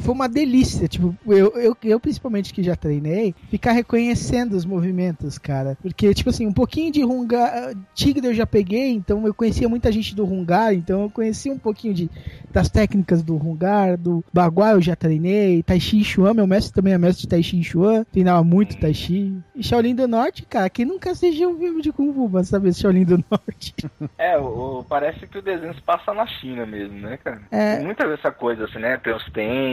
Foi 0.00 0.14
uma 0.14 0.28
delícia, 0.28 0.88
tipo, 0.88 1.16
eu, 1.26 1.52
eu, 1.56 1.76
eu 1.82 2.00
principalmente 2.00 2.52
que 2.52 2.62
já 2.62 2.74
treinei, 2.74 3.34
ficar 3.50 3.72
reconhecendo 3.72 4.54
os 4.54 4.64
movimentos, 4.64 5.38
cara. 5.38 5.76
Porque, 5.82 6.12
tipo 6.14 6.30
assim, 6.30 6.46
um 6.46 6.52
pouquinho 6.52 6.90
de 6.90 7.04
Hungar, 7.04 7.72
Tigre 7.94 8.26
eu 8.26 8.34
já 8.34 8.46
peguei, 8.46 8.90
então 8.90 9.26
eu 9.26 9.34
conhecia 9.34 9.68
muita 9.68 9.92
gente 9.92 10.14
do 10.14 10.24
Hungar, 10.24 10.72
então 10.74 11.02
eu 11.02 11.10
conhecia 11.10 11.52
um 11.52 11.58
pouquinho 11.58 11.94
de, 11.94 12.10
das 12.50 12.68
técnicas 12.68 13.22
do 13.22 13.36
Hungar, 13.36 13.96
do 13.98 14.24
Baguá 14.32 14.72
eu 14.72 14.80
já 14.80 14.96
treinei, 14.96 15.62
Tai 15.62 15.78
Chi 15.78 16.04
Chuan, 16.04 16.34
meu 16.34 16.46
mestre 16.46 16.72
também 16.72 16.94
é 16.94 16.98
mestre 16.98 17.22
de 17.22 17.28
Tai 17.28 17.42
Chi 17.42 17.62
Chuan, 17.62 18.04
treinava 18.04 18.42
muito 18.42 18.78
Tai 18.78 18.94
Chi. 18.94 19.36
E 19.54 19.62
Shaolin 19.62 19.94
do 19.94 20.08
Norte, 20.08 20.42
cara, 20.42 20.70
quem 20.70 20.84
nunca 20.84 21.10
assistiu 21.10 21.50
um 21.50 21.58
filme 21.58 21.82
de 21.82 21.92
Kung 21.92 22.12
Fu 22.12 22.28
pra 22.30 22.44
saber 22.44 22.74
Shaolin 22.74 23.04
do 23.04 23.24
Norte? 23.30 23.74
É, 24.18 24.38
o, 24.38 24.84
parece 24.88 25.26
que 25.26 25.38
o 25.38 25.42
desenho 25.42 25.74
se 25.74 25.80
passa 25.80 26.12
na 26.12 26.26
China 26.26 26.64
mesmo, 26.66 26.98
né, 26.98 27.16
cara? 27.16 27.42
É. 27.50 27.80
Muita 27.80 28.04
essa 28.04 28.30
coisa 28.30 28.64
assim, 28.64 28.78
né? 28.78 28.96
Tem 28.98 29.14
os 29.14 29.28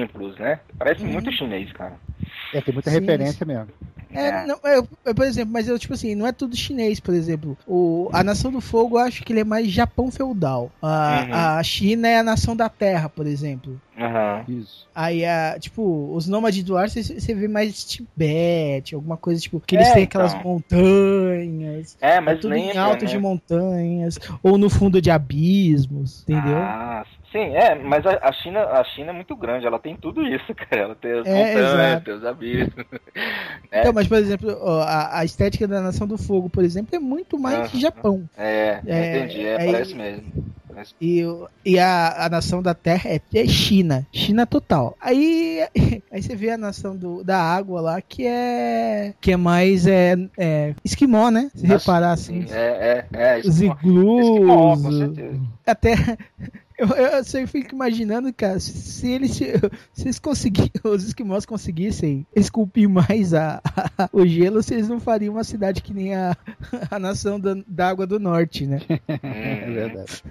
templos, 0.10 0.38
né? 0.38 0.60
Parece 0.78 1.04
Uhum. 1.04 1.13
muito 1.13 1.32
chinês, 1.32 1.72
cara. 1.74 1.98
É, 2.52 2.62
tem 2.62 2.74
muita 2.74 2.90
Sim, 2.90 3.00
referência 3.00 3.46
mesmo. 3.46 3.72
É, 4.12 4.32
não, 4.32 4.60
eu, 4.64 4.88
eu, 5.06 5.16
por 5.16 5.26
exemplo, 5.26 5.54
mas 5.54 5.68
eu, 5.68 5.78
tipo 5.78 5.94
assim, 5.94 6.16
não 6.16 6.26
é 6.26 6.32
tudo 6.32 6.56
chinês, 6.56 7.00
por 7.00 7.14
exemplo. 7.14 7.58
O, 7.66 8.10
a 8.12 8.24
Nação 8.24 8.52
do 8.52 8.60
Fogo, 8.60 8.98
eu 8.98 9.04
acho 9.04 9.24
que 9.24 9.32
ele 9.32 9.42
é 9.42 9.44
mais 9.44 9.70
Japão 9.72 10.12
feudal. 10.12 10.72
A, 10.82 11.20
Uhum. 11.22 11.60
a 11.60 11.64
China 11.64 12.08
é 12.08 12.18
a 12.18 12.24
Nação 12.24 12.56
da 12.56 12.68
Terra, 12.70 13.08
por 13.10 13.28
exemplo. 13.28 13.80
Aham. 13.98 14.46
Isso. 14.48 14.90
Aí, 14.96 15.24
a, 15.24 15.58
tipo, 15.60 16.16
os 16.16 16.28
nômades 16.28 16.64
do 16.64 16.76
ar, 16.76 16.90
você, 16.90 17.04
você 17.04 17.36
vê 17.36 17.48
mais 17.48 17.86
Tibete, 17.86 18.96
alguma 18.96 19.16
coisa, 19.18 19.40
tipo, 19.40 19.62
que 19.62 19.76
eles 19.76 19.88
É, 19.88 19.94
têm 19.94 20.04
aquelas 20.04 20.34
então. 20.34 20.44
montanhas. 20.44 21.96
É, 22.02 22.20
mas 22.20 22.40
tudo 22.42 22.54
nem 22.54 22.72
em 22.72 22.78
alto 22.78 23.06
né? 23.06 23.12
de 23.12 23.18
montanhas, 23.20 24.18
ou 24.44 24.58
no 24.58 24.70
fundo 24.70 25.02
de 25.02 25.12
abismos, 25.12 26.24
entendeu? 26.24 26.58
Ah, 26.62 27.04
sim, 27.32 27.40
é, 27.56 27.74
mas 27.76 28.06
a, 28.06 28.12
a 28.30 28.32
China, 28.32 28.64
a 28.64 28.84
China 28.84 29.10
é 29.10 29.14
muito 29.14 29.36
grande, 29.36 29.66
ela 29.66 29.80
tem 29.80 29.96
tudo 29.98 30.22
isso, 30.24 30.54
cara. 30.54 30.84
Ela 30.84 30.96
tem 30.96 31.12
as 31.20 31.28
É, 31.28 31.32
montanhas, 31.32 32.00
exato. 32.00 32.04
tem 32.04 32.14
os 32.14 32.24
abismos. 32.39 32.73
É, 33.71 33.82
Então, 33.82 33.93
mas, 33.93 34.08
por 34.08 34.17
exemplo, 34.17 34.58
ó, 34.62 34.82
a, 34.82 35.19
a 35.19 35.25
estética 35.25 35.67
da 35.67 35.80
Nação 35.82 36.08
do 36.08 36.17
Fogo, 36.17 36.49
por 36.49 36.63
exemplo, 36.63 36.95
é 36.95 36.99
muito 36.99 37.38
mais 37.38 37.69
Aham. 37.69 37.80
Japão. 37.80 38.30
é, 38.36 38.80
É, 38.86 39.17
entendi, 39.19 39.45
é, 39.45 39.58
aí- 39.62 39.71
parece 39.71 39.95
mesmo. 39.95 40.23
Parece- 40.67 40.93
E, 41.02 41.21
e 41.65 41.78
a, 41.78 42.25
a 42.25 42.30
nação 42.30 42.62
da 42.63 42.73
terra 42.73 43.10
é, 43.12 43.21
é 43.36 43.47
China. 43.47 44.08
China 44.12 44.47
total. 44.47 44.95
Aí, 44.99 45.60
aí 46.12 46.21
você 46.23 46.36
vê 46.36 46.49
a 46.52 46.58
nação 46.58 46.95
do, 46.95 47.23
da 47.23 47.39
água 47.39 47.80
lá, 47.82 48.02
que 48.02 48.25
é. 48.25 49.13
Que 49.21 49.34
é 49.34 49.38
mais 49.38 49.86
é, 49.86 50.15
é, 50.38 50.73
esquimó, 50.84 51.30
né? 51.30 51.52
Se 51.54 51.67
Nossa, 51.67 51.78
reparar 51.91 52.12
assim. 52.13 52.47
sim, 52.47 52.54
é, 52.54 53.06
é, 53.13 53.38
é. 53.38 53.39
Os 53.39 53.45
esquimó. 53.62 53.75
iglus. 53.84 54.25
Esquimó, 54.25 54.78
com 54.78 54.91
certeza. 54.97 55.39
Até. 55.67 55.93
Eu, 56.80 56.88
eu 56.88 57.24
só 57.26 57.46
fico 57.46 57.76
imaginando, 57.76 58.34
cara, 58.34 58.58
se, 58.58 59.06
eles 59.12 59.32
se, 59.36 59.52
eles 60.00 60.18
conseguirem, 60.18 60.72
os 60.86 61.04
esquimós 61.04 61.46
conseguissem 61.46 62.26
esculpir 62.34 62.88
mais 62.88 63.34
a, 63.34 63.62
o 64.13 64.26
gelo, 64.26 64.63
se 64.63 64.76
eles 64.76 64.88
não 64.88 64.98
fariam 64.98 65.34
uma 65.34 65.44
cidade 65.44 65.82
que 65.84 65.94
nem 65.94 66.15
a, 66.15 66.38
a 66.89 66.98
nação 66.98 67.38
da, 67.38 67.58
da 67.68 67.89
água 67.89 68.08
do 68.08 68.18
norte, 68.18 68.65
né? 68.65 68.80
É 69.10 69.70
verdade. 69.70 70.24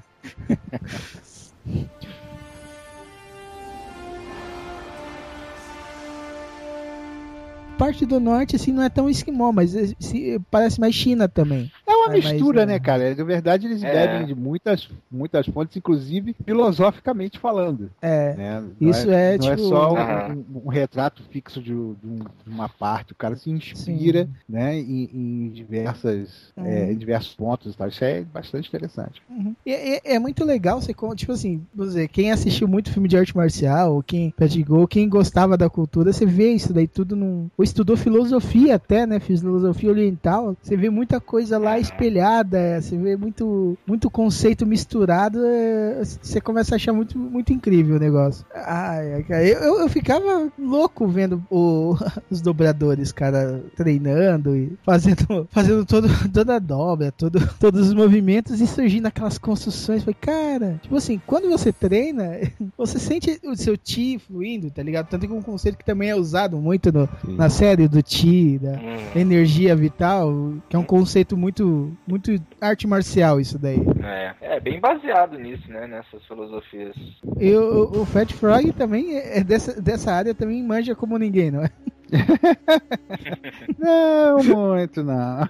parte 7.78 8.04
do 8.04 8.18
norte, 8.18 8.56
assim, 8.56 8.72
não 8.72 8.82
é 8.82 8.88
tão 8.88 9.08
esquimó, 9.08 9.52
mas 9.52 9.74
é- 9.74 9.94
se- 10.00 10.40
parece 10.50 10.80
mais 10.80 10.94
China 10.94 11.28
também. 11.28 11.70
É 11.88 11.92
uma 11.96 12.06
É, 12.06 12.08
mas, 12.20 12.32
mistura, 12.32 12.62
é. 12.62 12.66
né, 12.66 12.78
cara? 12.78 13.14
Na 13.14 13.24
verdade, 13.24 13.66
eles 13.66 13.82
É. 13.82 13.90
bebem 13.92 14.26
de 14.26 14.34
muitas, 14.34 14.88
muitas 15.10 15.46
fontes, 15.46 15.76
inclusive 15.76 16.34
filosoficamente 16.44 17.38
falando. 17.38 17.90
É. 18.02 18.34
né? 18.34 18.62
Isso 18.80 19.10
é, 19.10 19.38
não 19.38 19.46
é 19.48 19.56
tipo- 19.56 19.68
só 19.68 19.92
um, 19.92 19.96
Aham. 19.96 20.44
um 20.64 20.68
retrato 20.68 21.22
fixo 21.30 21.62
de, 21.62 21.72
um- 21.72 21.94
de 22.02 22.06
um- 22.06 22.18
de 22.18 22.50
uma 22.50 22.68
parte. 22.68 23.12
O 23.12 23.14
cara 23.16 23.36
se 23.36 23.50
inspira 23.50 24.24
Sim. 24.24 24.30
né, 24.48 24.76
em, 24.78 25.08
em 25.12 25.48
diversas, 25.50 26.52
Uhum. 26.56 26.66
é, 26.66 26.92
em 26.92 26.96
diversos 26.96 27.34
pontos. 27.34 27.72
e 27.72 27.76
tal. 27.76 27.88
Isso 27.88 28.04
é 28.04 28.22
bastante 28.22 28.68
interessante. 28.68 29.22
Uhum. 29.30 29.54
E 29.64 29.72
É, 29.72 30.14
é 30.14 30.18
muito 30.18 30.44
legal 30.44 30.80
você, 30.80 30.92
tipo 31.16 31.32
assim, 31.32 31.62
dizer, 31.74 32.08
quem 32.08 32.30
assistiu 32.30 32.68
muito 32.68 32.92
filme 32.92 33.08
de 33.08 33.16
arte 33.16 33.34
marcial, 33.36 33.94
ou 33.94 34.02
quem 34.02 34.30
praticou, 34.30 34.86
quem 34.86 35.08
gostava 35.08 35.56
da 35.56 35.70
cultura, 35.70 36.12
você 36.12 36.26
vê 36.26 36.52
isso 36.52 36.72
daí 36.72 36.86
tudo 36.86 37.16
num. 37.16 37.48
Ou 37.56 37.64
estudou 37.64 37.96
filosofia 37.96 38.74
até, 38.74 39.06
né? 39.06 39.18
Filosofia 39.20 39.90
oriental. 39.90 40.56
Você 40.62 40.76
vê 40.76 40.90
muita 40.90 41.20
coisa 41.20 41.56
lá 41.58 41.77
espelhada, 41.78 42.58
é, 42.58 42.80
você 42.80 42.96
vê 42.96 43.16
muito, 43.16 43.76
muito 43.86 44.10
conceito 44.10 44.66
misturado. 44.66 45.38
é, 45.44 46.02
Você 46.04 46.40
começa 46.40 46.74
a 46.74 46.76
achar 46.76 46.92
muito, 46.92 47.18
muito 47.18 47.52
incrível 47.52 47.96
o 47.96 48.00
negócio. 48.00 48.44
Ai, 48.54 49.24
eu, 49.28 49.58
eu, 49.58 49.80
eu 49.80 49.88
ficava 49.88 50.50
louco 50.58 51.06
vendo 51.06 51.42
o- 51.50 51.94
os 52.30 52.40
dobradores, 52.40 53.12
cara, 53.12 53.62
treinando 53.76 54.56
e 54.56 54.72
fazendo, 54.84 55.46
fazendo 55.50 55.84
todo, 55.84 56.08
toda 56.32 56.56
a 56.56 56.58
dobra, 56.58 57.12
todo, 57.12 57.38
todos 57.58 57.88
os 57.88 57.94
movimentos 57.94 58.60
e 58.60 58.66
surgindo 58.66 59.06
aquelas 59.06 59.38
construções. 59.38 60.02
Falei, 60.02 60.16
cara, 60.20 60.78
tipo 60.82 60.96
assim, 60.96 61.20
quando 61.26 61.48
você 61.48 61.72
treina, 61.72 62.38
você 62.76 62.98
sente 62.98 63.38
o 63.44 63.56
seu 63.56 63.76
chi 63.82 64.18
fluindo, 64.18 64.70
tá 64.70 64.82
ligado? 64.82 65.08
Tanto 65.08 65.26
que 65.26 65.32
um 65.32 65.42
conceito 65.42 65.76
que 65.78 65.84
também 65.84 66.10
é 66.10 66.16
usado 66.16 66.56
muito 66.58 66.92
no- 66.92 67.08
na 67.36 67.48
série 67.48 67.88
do 67.88 68.02
chi, 68.04 68.58
da 68.58 68.72
Hum, 68.72 68.98
energia 69.20 69.74
vital, 69.74 70.52
que 70.68 70.76
é 70.76 70.78
um 70.78 70.84
conceito 70.84 71.36
muito, 71.36 71.66
muito 72.06 72.30
arte 72.60 72.86
marcial, 72.86 73.40
isso 73.40 73.58
daí. 73.58 73.78
é, 74.02 74.34
é 74.56 74.60
bem 74.60 74.80
baseado 74.80 75.38
nisso, 75.38 75.70
né? 75.70 75.86
Nessas 75.86 76.24
filosofias. 76.26 76.94
E 77.38 77.52
o, 77.54 78.00
o 78.00 78.04
Fat 78.06 78.32
Frog 78.32 78.72
também 78.72 79.16
é 79.16 79.42
dessa, 79.44 79.80
dessa 79.80 80.12
área, 80.12 80.34
também 80.34 80.62
manja 80.62 80.94
como 80.94 81.18
ninguém, 81.18 81.50
não 81.50 81.62
é? 81.64 81.70
Não, 83.78 84.42
muito 84.42 85.02
não. 85.04 85.40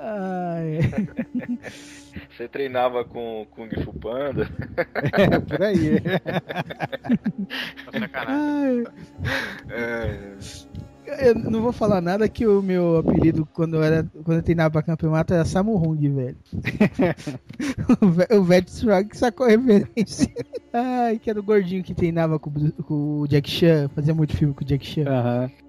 Ai. 0.00 0.78
Você 2.36 2.46
treinava 2.48 3.04
com 3.04 3.44
Kung 3.50 3.68
Fu 3.84 3.92
Panda? 3.94 4.48
É, 5.12 5.38
por 5.40 5.60
aí. 5.62 5.98
Sacanagem. 7.98 8.84
Ai. 8.84 8.84
É, 9.70 10.36
eu 11.18 11.34
não 11.34 11.60
vou 11.62 11.72
falar 11.72 12.00
nada 12.00 12.28
que 12.28 12.46
o 12.46 12.62
meu 12.62 12.98
apelido 12.98 13.46
quando 13.52 13.76
eu, 13.76 13.82
era, 13.82 14.06
quando 14.24 14.38
eu 14.38 14.42
treinava 14.42 14.70
pra 14.70 14.82
campeonato 14.82 15.34
era 15.34 15.44
Samurung, 15.44 16.14
velho. 16.14 16.36
o 18.00 18.08
ve- 18.08 18.28
o 18.38 18.42
Vet 18.44 18.68
Strong 18.68 19.16
sacou 19.16 19.46
a 19.46 19.50
referência. 19.50 20.28
Ai, 20.72 21.18
que 21.18 21.30
era 21.30 21.38
o 21.40 21.42
gordinho 21.42 21.82
que 21.82 21.94
treinava 21.94 22.38
com, 22.38 22.50
com 22.70 23.20
o 23.20 23.26
Jack 23.28 23.48
Chan, 23.50 23.88
fazia 23.94 24.14
muito 24.14 24.36
filme 24.36 24.54
com 24.54 24.62
o 24.64 24.66
Jack 24.66 24.84
Chan. 24.86 25.04
Aham. 25.08 25.50
Deixa 25.50 25.67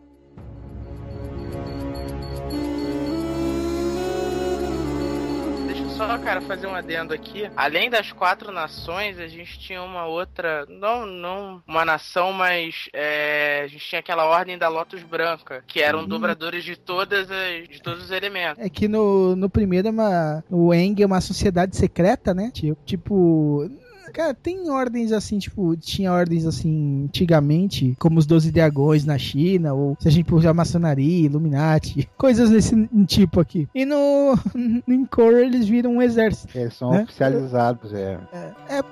só, 5.99 6.17
cara, 6.17 6.39
fazer 6.39 6.65
um 6.65 6.73
adendo 6.73 7.13
aqui. 7.13 7.49
Além 7.57 7.89
das 7.89 8.13
quatro 8.13 8.53
nações, 8.53 9.19
a 9.19 9.27
gente 9.27 9.59
tinha 9.59 9.83
uma 9.83 10.05
outra. 10.05 10.65
Não, 10.69 11.05
não 11.05 11.61
uma 11.67 11.83
nação, 11.83 12.31
mas 12.31 12.87
é, 12.93 13.63
a 13.65 13.67
gente 13.67 13.85
tinha 13.85 13.99
aquela 13.99 14.23
ordem 14.23 14.57
da 14.57 14.69
Lotus 14.69 15.03
Branca, 15.03 15.61
que 15.67 15.81
eram 15.81 16.03
Hum. 16.03 16.07
dobradores 16.07 16.63
de 16.63 16.77
todas 16.77 17.29
as, 17.29 17.67
de 17.67 17.81
todos 17.81 18.05
os 18.05 18.11
elementos. 18.11 18.63
É 18.63 18.69
que 18.69 18.87
no, 18.87 19.35
no 19.35 19.49
primeiro 19.49 19.89
é 19.89 19.91
uma. 19.91 20.41
O 20.49 20.73
Eng 20.73 21.01
é 21.01 21.05
uma 21.05 21.19
sociedade 21.19 21.75
secreta, 21.75 22.33
né? 22.33 22.49
Tipo. 22.53 22.77
tipo 22.85 23.69
Cara, 24.09 24.33
tem 24.33 24.69
ordens 24.69 25.11
assim, 25.11 25.39
tipo, 25.39 25.75
tinha 25.77 26.11
ordens 26.11 26.45
assim 26.45 27.05
antigamente, 27.05 27.95
como 27.99 28.19
os 28.19 28.25
Doze 28.25 28.51
Dragões 28.51 29.05
na 29.05 29.17
China, 29.17 29.73
ou 29.73 29.97
se 29.99 30.07
a 30.07 30.11
gente 30.11 30.25
puxar 30.25 30.53
maçonaria, 30.53 31.25
Illuminati, 31.25 32.09
coisas 32.17 32.49
desse 32.49 32.75
tipo 33.05 33.39
aqui. 33.39 33.67
E 33.73 33.85
no, 33.85 34.37
no 34.85 34.93
Encore 34.93 35.35
eles 35.35 35.67
viram 35.67 35.95
um 35.95 36.01
exército. 36.01 36.57
Eles 36.57 36.73
são 36.73 36.91
né? 36.91 37.03
oficializados, 37.03 37.93
é. 37.93 38.19
É. 38.33 38.83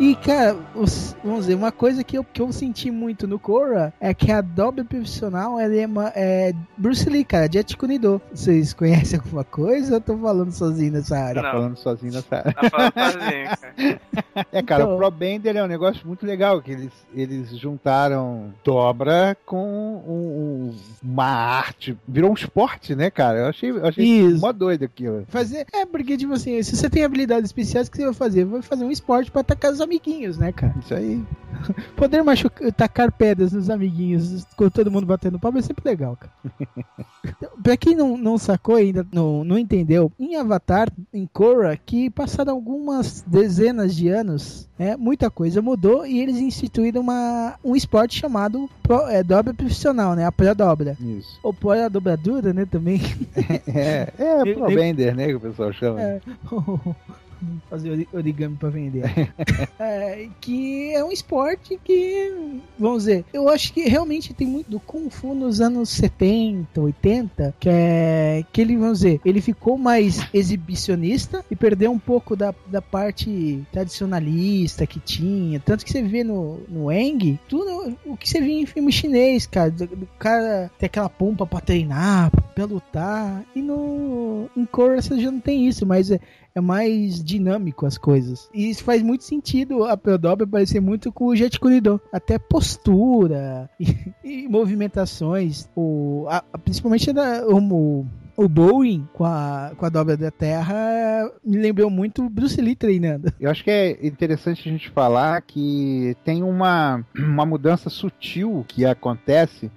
E, 0.00 0.16
cara, 0.16 0.56
os- 0.74 1.14
vamos 1.22 1.40
dizer, 1.40 1.54
uma 1.54 1.70
coisa 1.70 2.02
que 2.02 2.18
eu, 2.18 2.24
que 2.24 2.42
eu 2.42 2.50
senti 2.50 2.90
muito 2.90 3.26
no 3.28 3.38
Korra 3.38 3.92
é 4.00 4.12
que 4.12 4.32
a 4.32 4.40
dobra 4.40 4.84
profissional 4.84 5.60
ela 5.60 5.74
é, 5.76 5.86
uma, 5.86 6.08
é 6.16 6.52
Bruce 6.76 7.08
Lee, 7.08 7.24
cara, 7.24 7.48
Jet 7.50 7.76
Kunido. 7.76 8.20
Vocês 8.34 8.72
conhecem 8.72 9.20
alguma 9.20 9.44
coisa 9.44 9.90
ou 9.90 9.96
eu 9.98 10.00
tô 10.00 10.18
falando 10.18 10.50
sozinho 10.50 10.92
nessa 10.92 11.16
área? 11.16 11.42
Tá 11.42 11.52
falando 11.52 11.76
sozinho 11.76 12.12
nessa 12.14 12.36
área. 12.36 12.52
Tá 12.52 12.70
falando 12.70 12.92
sozinho, 13.12 13.48
cara. 13.60 14.00
É, 14.50 14.62
cara, 14.62 14.82
Então- 14.84 14.94
o 14.94 14.98
Pro 14.98 15.10
Bender 15.10 15.56
é 15.56 15.62
um 15.62 15.66
negócio 15.68 16.06
muito 16.06 16.24
legal, 16.24 16.60
que 16.62 16.70
eles, 16.72 16.92
eles 17.14 17.50
juntaram 17.58 18.52
dobra 18.64 19.36
com 19.44 19.62
um- 19.62 20.70
um- 20.70 20.74
uma 21.02 21.24
arte, 21.26 21.96
virou 22.08 22.30
um 22.30 22.34
esporte, 22.34 22.94
né, 22.94 23.10
cara? 23.10 23.40
Eu 23.40 23.46
achei, 23.46 23.70
eu 23.70 23.86
achei 23.86 24.04
Isso. 24.04 24.40
mó 24.40 24.50
doido 24.50 24.84
aquilo. 24.84 25.24
Fazer. 25.28 25.66
É, 25.72 25.84
porque, 25.84 26.16
tipo 26.16 26.32
assim, 26.32 26.62
se 26.62 26.74
você 26.74 26.88
tem 26.88 27.04
habilidades 27.04 27.50
especiais, 27.50 27.88
o 27.88 27.90
que 27.90 27.98
você 27.98 28.04
vai 28.06 28.14
fazer? 28.14 28.44
Vai 28.46 28.62
fazer 28.62 28.84
um 28.84 28.90
esporte 28.90 29.30
pra 29.30 29.42
atacar 29.42 29.70
os 29.70 29.80
amiguinhos, 29.82 30.38
né, 30.38 30.52
cara? 30.52 30.74
Isso 30.80 30.94
aí. 30.94 31.22
Poder 31.96 32.22
machucar, 32.22 32.72
tacar 32.72 33.12
pedras 33.12 33.52
nos 33.52 33.68
amiguinhos 33.70 34.44
com 34.56 34.68
todo 34.70 34.90
mundo 34.90 35.06
batendo 35.06 35.38
palma 35.38 35.58
é 35.58 35.62
sempre 35.62 35.88
legal, 35.88 36.16
cara. 36.16 36.32
Pra 37.62 37.76
quem 37.76 37.94
não, 37.94 38.16
não 38.16 38.36
sacou 38.36 38.74
ainda, 38.74 39.06
não, 39.12 39.44
não 39.44 39.56
entendeu, 39.56 40.10
em 40.18 40.34
Avatar, 40.36 40.88
em 41.12 41.26
Korra, 41.26 41.76
que 41.76 42.10
passaram 42.10 42.52
algumas 42.54 43.22
dezenas 43.26 43.94
de 43.94 44.08
anos, 44.08 44.68
é, 44.78 44.96
muita 44.96 45.30
coisa 45.30 45.62
mudou 45.62 46.04
e 46.04 46.18
eles 46.20 46.36
instituíram 46.38 47.00
uma, 47.02 47.54
um 47.64 47.76
esporte 47.76 48.18
chamado 48.18 48.68
pro, 48.82 49.06
é, 49.06 49.22
dobra 49.22 49.54
profissional, 49.54 50.14
né? 50.16 50.24
A 50.26 50.32
pré-dobra. 50.32 50.96
Isso. 51.00 51.38
Ou 51.42 51.54
pré-dobradura, 51.54 52.52
né, 52.52 52.66
também. 52.66 53.00
É, 53.68 54.12
é 54.18 54.40
Eu- 54.40 54.54
Pro 54.56 54.70
eu- 54.70 54.74
Bender, 54.76 55.14
né, 55.14 55.26
que 55.28 55.34
o 55.34 55.40
pessoal 55.40 55.72
chama. 55.72 56.00
É. 56.02 56.20
Fazer 57.70 57.90
ori- 57.90 58.08
origami 58.12 58.56
pra 58.56 58.68
vender. 58.70 59.02
É, 59.78 60.28
que 60.40 60.92
é 60.94 61.04
um 61.04 61.10
esporte 61.10 61.78
que, 61.82 62.32
vamos 62.78 63.04
dizer, 63.04 63.24
eu 63.32 63.48
acho 63.48 63.72
que 63.72 63.82
realmente 63.88 64.32
tem 64.32 64.46
muito 64.46 64.70
do 64.70 64.78
Kung 64.78 65.10
Fu 65.10 65.34
nos 65.34 65.60
anos 65.60 65.88
70, 65.90 66.80
80, 66.80 67.54
que 67.58 67.68
é 67.68 68.44
que 68.52 68.60
ele, 68.60 68.76
vamos 68.76 68.98
dizer, 69.00 69.20
ele 69.24 69.40
ficou 69.40 69.76
mais 69.76 70.20
exibicionista 70.32 71.44
e 71.50 71.56
perdeu 71.56 71.90
um 71.90 71.98
pouco 71.98 72.36
da, 72.36 72.54
da 72.68 72.80
parte 72.80 73.62
tradicionalista 73.72 74.86
que 74.86 75.00
tinha. 75.00 75.58
Tanto 75.60 75.84
que 75.84 75.90
você 75.92 76.02
vê 76.02 76.22
no, 76.22 76.60
no 76.68 76.90
Eng, 76.92 77.38
tudo 77.48 77.96
o 78.06 78.16
que 78.16 78.28
você 78.28 78.40
vê 78.40 78.52
em 78.52 78.66
filme 78.66 78.92
chinês, 78.92 79.46
cara, 79.46 79.70
do, 79.70 79.86
do 79.86 80.08
cara 80.18 80.70
ter 80.78 80.86
aquela 80.86 81.08
pompa 81.08 81.46
pra 81.46 81.60
treinar, 81.60 82.30
pra 82.54 82.64
lutar. 82.64 83.42
E 83.54 83.60
no 83.62 84.48
em 84.56 84.64
Korra 84.64 85.00
você 85.02 85.18
já 85.20 85.30
não 85.30 85.40
tem 85.40 85.66
isso, 85.66 85.84
mas 85.86 86.10
é, 86.10 86.20
é 86.54 86.60
mais 86.60 87.22
dinâmico 87.22 87.86
as 87.86 87.96
coisas. 87.98 88.48
E 88.52 88.68
isso 88.70 88.84
faz 88.84 89.02
muito 89.02 89.24
sentido 89.24 89.84
a 89.84 89.96
Pedobra 89.96 90.46
parecer 90.46 90.80
muito 90.80 91.10
com 91.12 91.26
o 91.26 91.36
Jet 91.36 91.58
Kunido. 91.58 92.00
Até 92.12 92.38
postura 92.38 93.70
e, 93.80 93.96
e 94.24 94.48
movimentações. 94.48 95.68
O, 95.76 96.26
a- 96.28 96.44
principalmente 96.64 97.12
da, 97.12 97.46
o, 97.46 98.06
o 98.36 98.48
Boeing 98.48 99.08
com 99.12 99.24
a, 99.24 99.72
com 99.76 99.86
a 99.86 99.88
dobra 99.88 100.16
da 100.16 100.30
terra 100.30 101.30
me 101.44 101.58
lembrou 101.58 101.90
muito 101.90 102.28
Bruce 102.28 102.60
Lee 102.60 102.74
treinando. 102.74 103.32
Eu 103.38 103.50
acho 103.50 103.62
que 103.62 103.70
é 103.70 104.06
interessante 104.06 104.68
a 104.68 104.72
gente 104.72 104.90
falar 104.90 105.40
que 105.42 106.16
tem 106.24 106.42
uma, 106.42 107.04
uma 107.16 107.44
mudança 107.44 107.90
sutil 107.90 108.64
que 108.68 108.84
acontece 108.84 109.70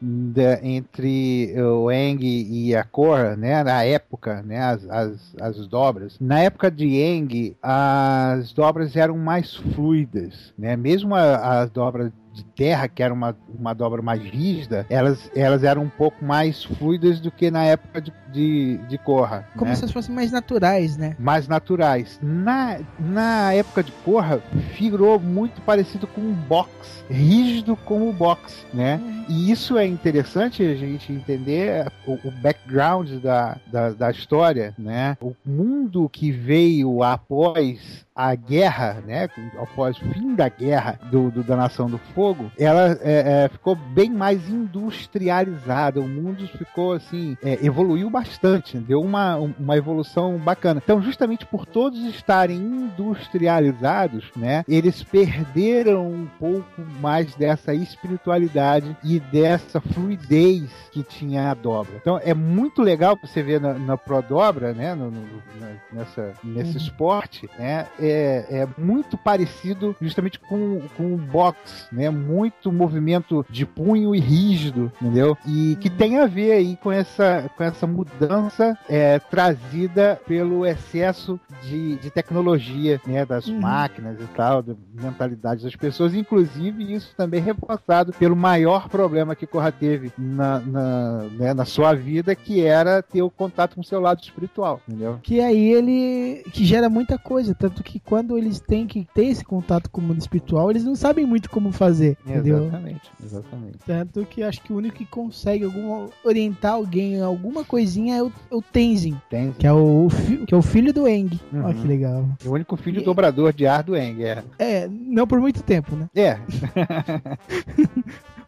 entre 0.63 1.53
o 1.59 1.91
Eng 1.91 2.19
e 2.23 2.75
a 2.75 2.83
Korra, 2.83 3.35
né, 3.35 3.63
na 3.63 3.83
época, 3.83 4.41
né, 4.41 4.59
as, 4.59 4.89
as, 4.89 5.35
as 5.39 5.67
dobras. 5.67 6.17
Na 6.19 6.39
época 6.39 6.71
de 6.71 6.97
Eng, 6.97 7.55
as 7.61 8.53
dobras 8.53 8.95
eram 8.95 9.17
mais 9.17 9.55
fluidas, 9.55 10.53
né, 10.57 10.75
mesmo 10.75 11.15
as 11.15 11.69
dobras 11.69 12.11
de 12.35 12.43
terra, 12.43 12.87
que 12.89 13.01
era 13.01 13.13
uma, 13.13 13.35
uma 13.57 13.73
dobra 13.73 14.01
mais 14.01 14.21
rígida, 14.21 14.85
elas, 14.89 15.31
elas 15.33 15.63
eram 15.63 15.83
um 15.83 15.89
pouco 15.89 16.23
mais 16.23 16.63
fluidas 16.63 17.19
do 17.21 17.31
que 17.31 17.49
na 17.49 17.63
época 17.63 18.01
de, 18.01 18.13
de, 18.31 18.77
de 18.89 18.97
Korra. 18.97 19.47
Como 19.57 19.69
né? 19.69 19.75
se 19.75 19.87
fossem 19.91 20.13
mais 20.13 20.31
naturais, 20.31 20.97
né? 20.97 21.15
mais 21.17 21.47
naturais. 21.47 22.19
Na, 22.21 22.79
na 22.99 23.53
época 23.53 23.81
de 23.81 23.91
Korra, 24.03 24.41
figurou 24.73 25.17
muito 25.19 25.61
parecido 25.61 26.05
com 26.05 26.21
um 26.21 26.33
box, 26.33 27.05
rígido 27.09 27.77
como 27.77 28.09
o 28.09 28.13
box, 28.13 28.65
né? 28.73 28.99
E 29.29 29.49
isso 29.49 29.77
é 29.77 29.85
interessante 29.85 30.61
a 30.61 30.75
gente 30.75 31.11
entender 31.11 31.91
o, 32.05 32.13
o 32.13 32.31
background 32.31 33.09
da, 33.13 33.57
da, 33.71 33.89
da 33.91 34.11
história, 34.11 34.73
né? 34.77 35.17
O 35.21 35.33
mundo 35.45 36.09
que 36.09 36.31
veio 36.31 37.01
após 37.01 38.04
a 38.15 38.33
guerra, 38.33 39.03
né, 39.05 39.27
após 39.59 39.97
o 39.97 40.05
fim 40.13 40.33
da 40.35 40.47
guerra 40.47 40.97
do, 41.11 41.29
do- 41.29 41.43
da 41.43 41.55
Nação 41.57 41.89
do 41.89 41.97
Fogo, 41.97 42.49
ela 42.57 42.97
é, 43.01 43.43
é, 43.43 43.49
ficou 43.49 43.75
bem 43.75 44.09
mais 44.09 44.47
industrializada. 44.49 45.99
O 45.99 46.07
mundo 46.07 46.47
ficou 46.47 46.93
assim, 46.93 47.37
é, 47.43 47.59
evoluiu 47.65 48.09
bastante, 48.09 48.77
deu 48.77 49.01
uma, 49.01 49.35
uma 49.35 49.75
evolução 49.77 50.37
bacana. 50.37 50.81
Então, 50.83 51.01
justamente 51.01 51.45
por 51.45 51.65
todos 51.65 51.99
estarem 52.05 52.57
industrializados, 52.57 54.25
né, 54.35 54.63
eles 54.67 55.03
perderam 55.03 56.07
um 56.07 56.27
pouco 56.39 56.81
mais 57.01 57.35
dessa 57.35 57.73
espiritualidade 57.73 58.95
e 59.03 59.19
dessa 59.19 59.81
fluidez 59.81 60.69
que 60.91 61.03
tinha 61.03 61.51
a 61.51 61.53
dobra. 61.53 61.93
Então, 62.01 62.19
é 62.23 62.33
muito 62.33 62.81
legal 62.81 63.17
você 63.21 63.43
ver 63.43 63.59
na, 63.59 63.73
na 63.73 63.97
Pro 63.97 64.21
Dobra, 64.21 64.73
né, 64.73 64.95
no- 64.95 65.11
no- 65.11 65.21
na- 65.59 65.71
nessa, 65.91 66.33
nesse 66.43 66.71
Uhum. 66.71 66.77
esporte, 66.77 67.49
né, 67.59 67.85
é, 68.09 68.45
é 68.49 68.67
muito 68.77 69.17
parecido 69.17 69.95
justamente 70.01 70.39
com, 70.39 70.81
com 70.97 71.13
o 71.13 71.17
box, 71.17 71.87
né, 71.91 72.09
muito 72.09 72.71
movimento 72.71 73.45
de 73.49 73.65
punho 73.65 74.13
e 74.15 74.19
rígido, 74.19 74.91
entendeu? 75.01 75.37
E 75.45 75.77
que 75.79 75.89
tem 75.89 76.19
a 76.19 76.25
ver 76.25 76.51
aí 76.53 76.77
com 76.77 76.91
essa, 76.91 77.49
com 77.55 77.63
essa 77.63 77.87
mudança 77.87 78.77
é, 78.89 79.19
trazida 79.19 80.19
pelo 80.27 80.65
excesso 80.65 81.39
de, 81.63 81.95
de 81.97 82.09
tecnologia, 82.09 82.99
né, 83.05 83.25
das 83.25 83.47
Uhum. 83.47 83.59
máquinas 83.59 84.19
e 84.19 84.25
tal, 84.35 84.61
da 84.61 84.73
mentalidade 84.93 85.63
das 85.63 85.75
pessoas, 85.75 86.13
inclusive 86.13 86.93
isso 86.93 87.13
também 87.15 87.41
reforçado 87.41 88.11
pelo 88.13 88.35
maior 88.35 88.89
problema 88.89 89.35
que 89.35 89.45
Corra 89.47 89.71
teve 89.71 90.11
na, 90.17 90.59
na, 90.59 91.23
né, 91.31 91.53
na 91.53 91.65
sua 91.65 91.93
vida, 91.93 92.35
que 92.35 92.61
era 92.61 93.01
ter 93.01 93.21
o 93.21 93.29
contato 93.29 93.75
com 93.75 93.81
o 93.81 93.83
seu 93.83 93.99
lado 93.99 94.21
espiritual, 94.21 94.81
entendeu? 94.87 95.19
Que 95.21 95.39
aí 95.41 95.71
ele. 95.73 96.43
que 96.51 96.65
gera 96.65 96.89
muita 96.89 97.17
coisa. 97.17 97.53
Tanto 97.55 97.83
que 97.83 97.94
quando 97.99 98.37
eles 98.37 98.59
têm 98.59 98.85
que 98.87 99.07
ter 99.13 99.25
esse 99.25 99.43
contato 99.43 99.89
com 99.89 100.01
o 100.01 100.03
mundo 100.03 100.19
espiritual, 100.19 100.69
eles 100.69 100.83
não 100.83 100.95
sabem 100.95 101.25
muito 101.25 101.49
como 101.49 101.71
fazer. 101.71 102.17
Entendeu? 102.25 102.63
Exatamente, 102.63 103.11
exatamente. 103.23 103.77
Tanto 103.85 104.25
que 104.25 104.43
acho 104.43 104.61
que 104.61 104.73
o 104.73 104.77
único 104.77 104.95
que 104.97 105.05
consegue 105.05 105.65
alguma, 105.65 106.09
orientar 106.23 106.73
alguém 106.73 107.15
em 107.15 107.21
alguma 107.21 107.63
coisinha 107.63 108.15
é 108.17 108.23
o, 108.23 108.31
o 108.51 108.61
Tenzin. 108.61 109.15
Tenzin. 109.29 109.53
Que 109.59 109.67
é 109.67 109.73
o, 109.73 110.07
que 110.47 110.53
é 110.53 110.57
o 110.57 110.61
filho 110.61 110.93
do 110.93 111.07
Eng. 111.07 111.39
Olha 111.53 111.65
Uhum. 111.67 111.73
que 111.81 111.87
legal. 111.87 112.25
O 112.45 112.49
único 112.51 112.75
filho 112.77 113.03
dobrador 113.03 113.53
de 113.53 113.65
ar 113.67 113.83
do 113.83 113.95
Eng, 113.95 114.23
é. 114.23 114.43
É, 114.59 114.87
não 114.89 115.27
por 115.27 115.39
muito 115.39 115.61
tempo, 115.63 115.95
né? 115.95 116.07
É. 116.15 116.37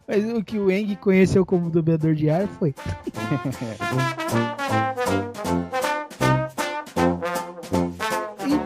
Mas 0.06 0.24
o 0.32 0.42
que 0.42 0.58
o 0.58 0.70
Eng 0.70 0.96
conheceu 0.96 1.44
como 1.44 1.68
dobrador 1.68 2.14
de 2.14 2.30
ar 2.30 2.46
foi. 2.46 2.74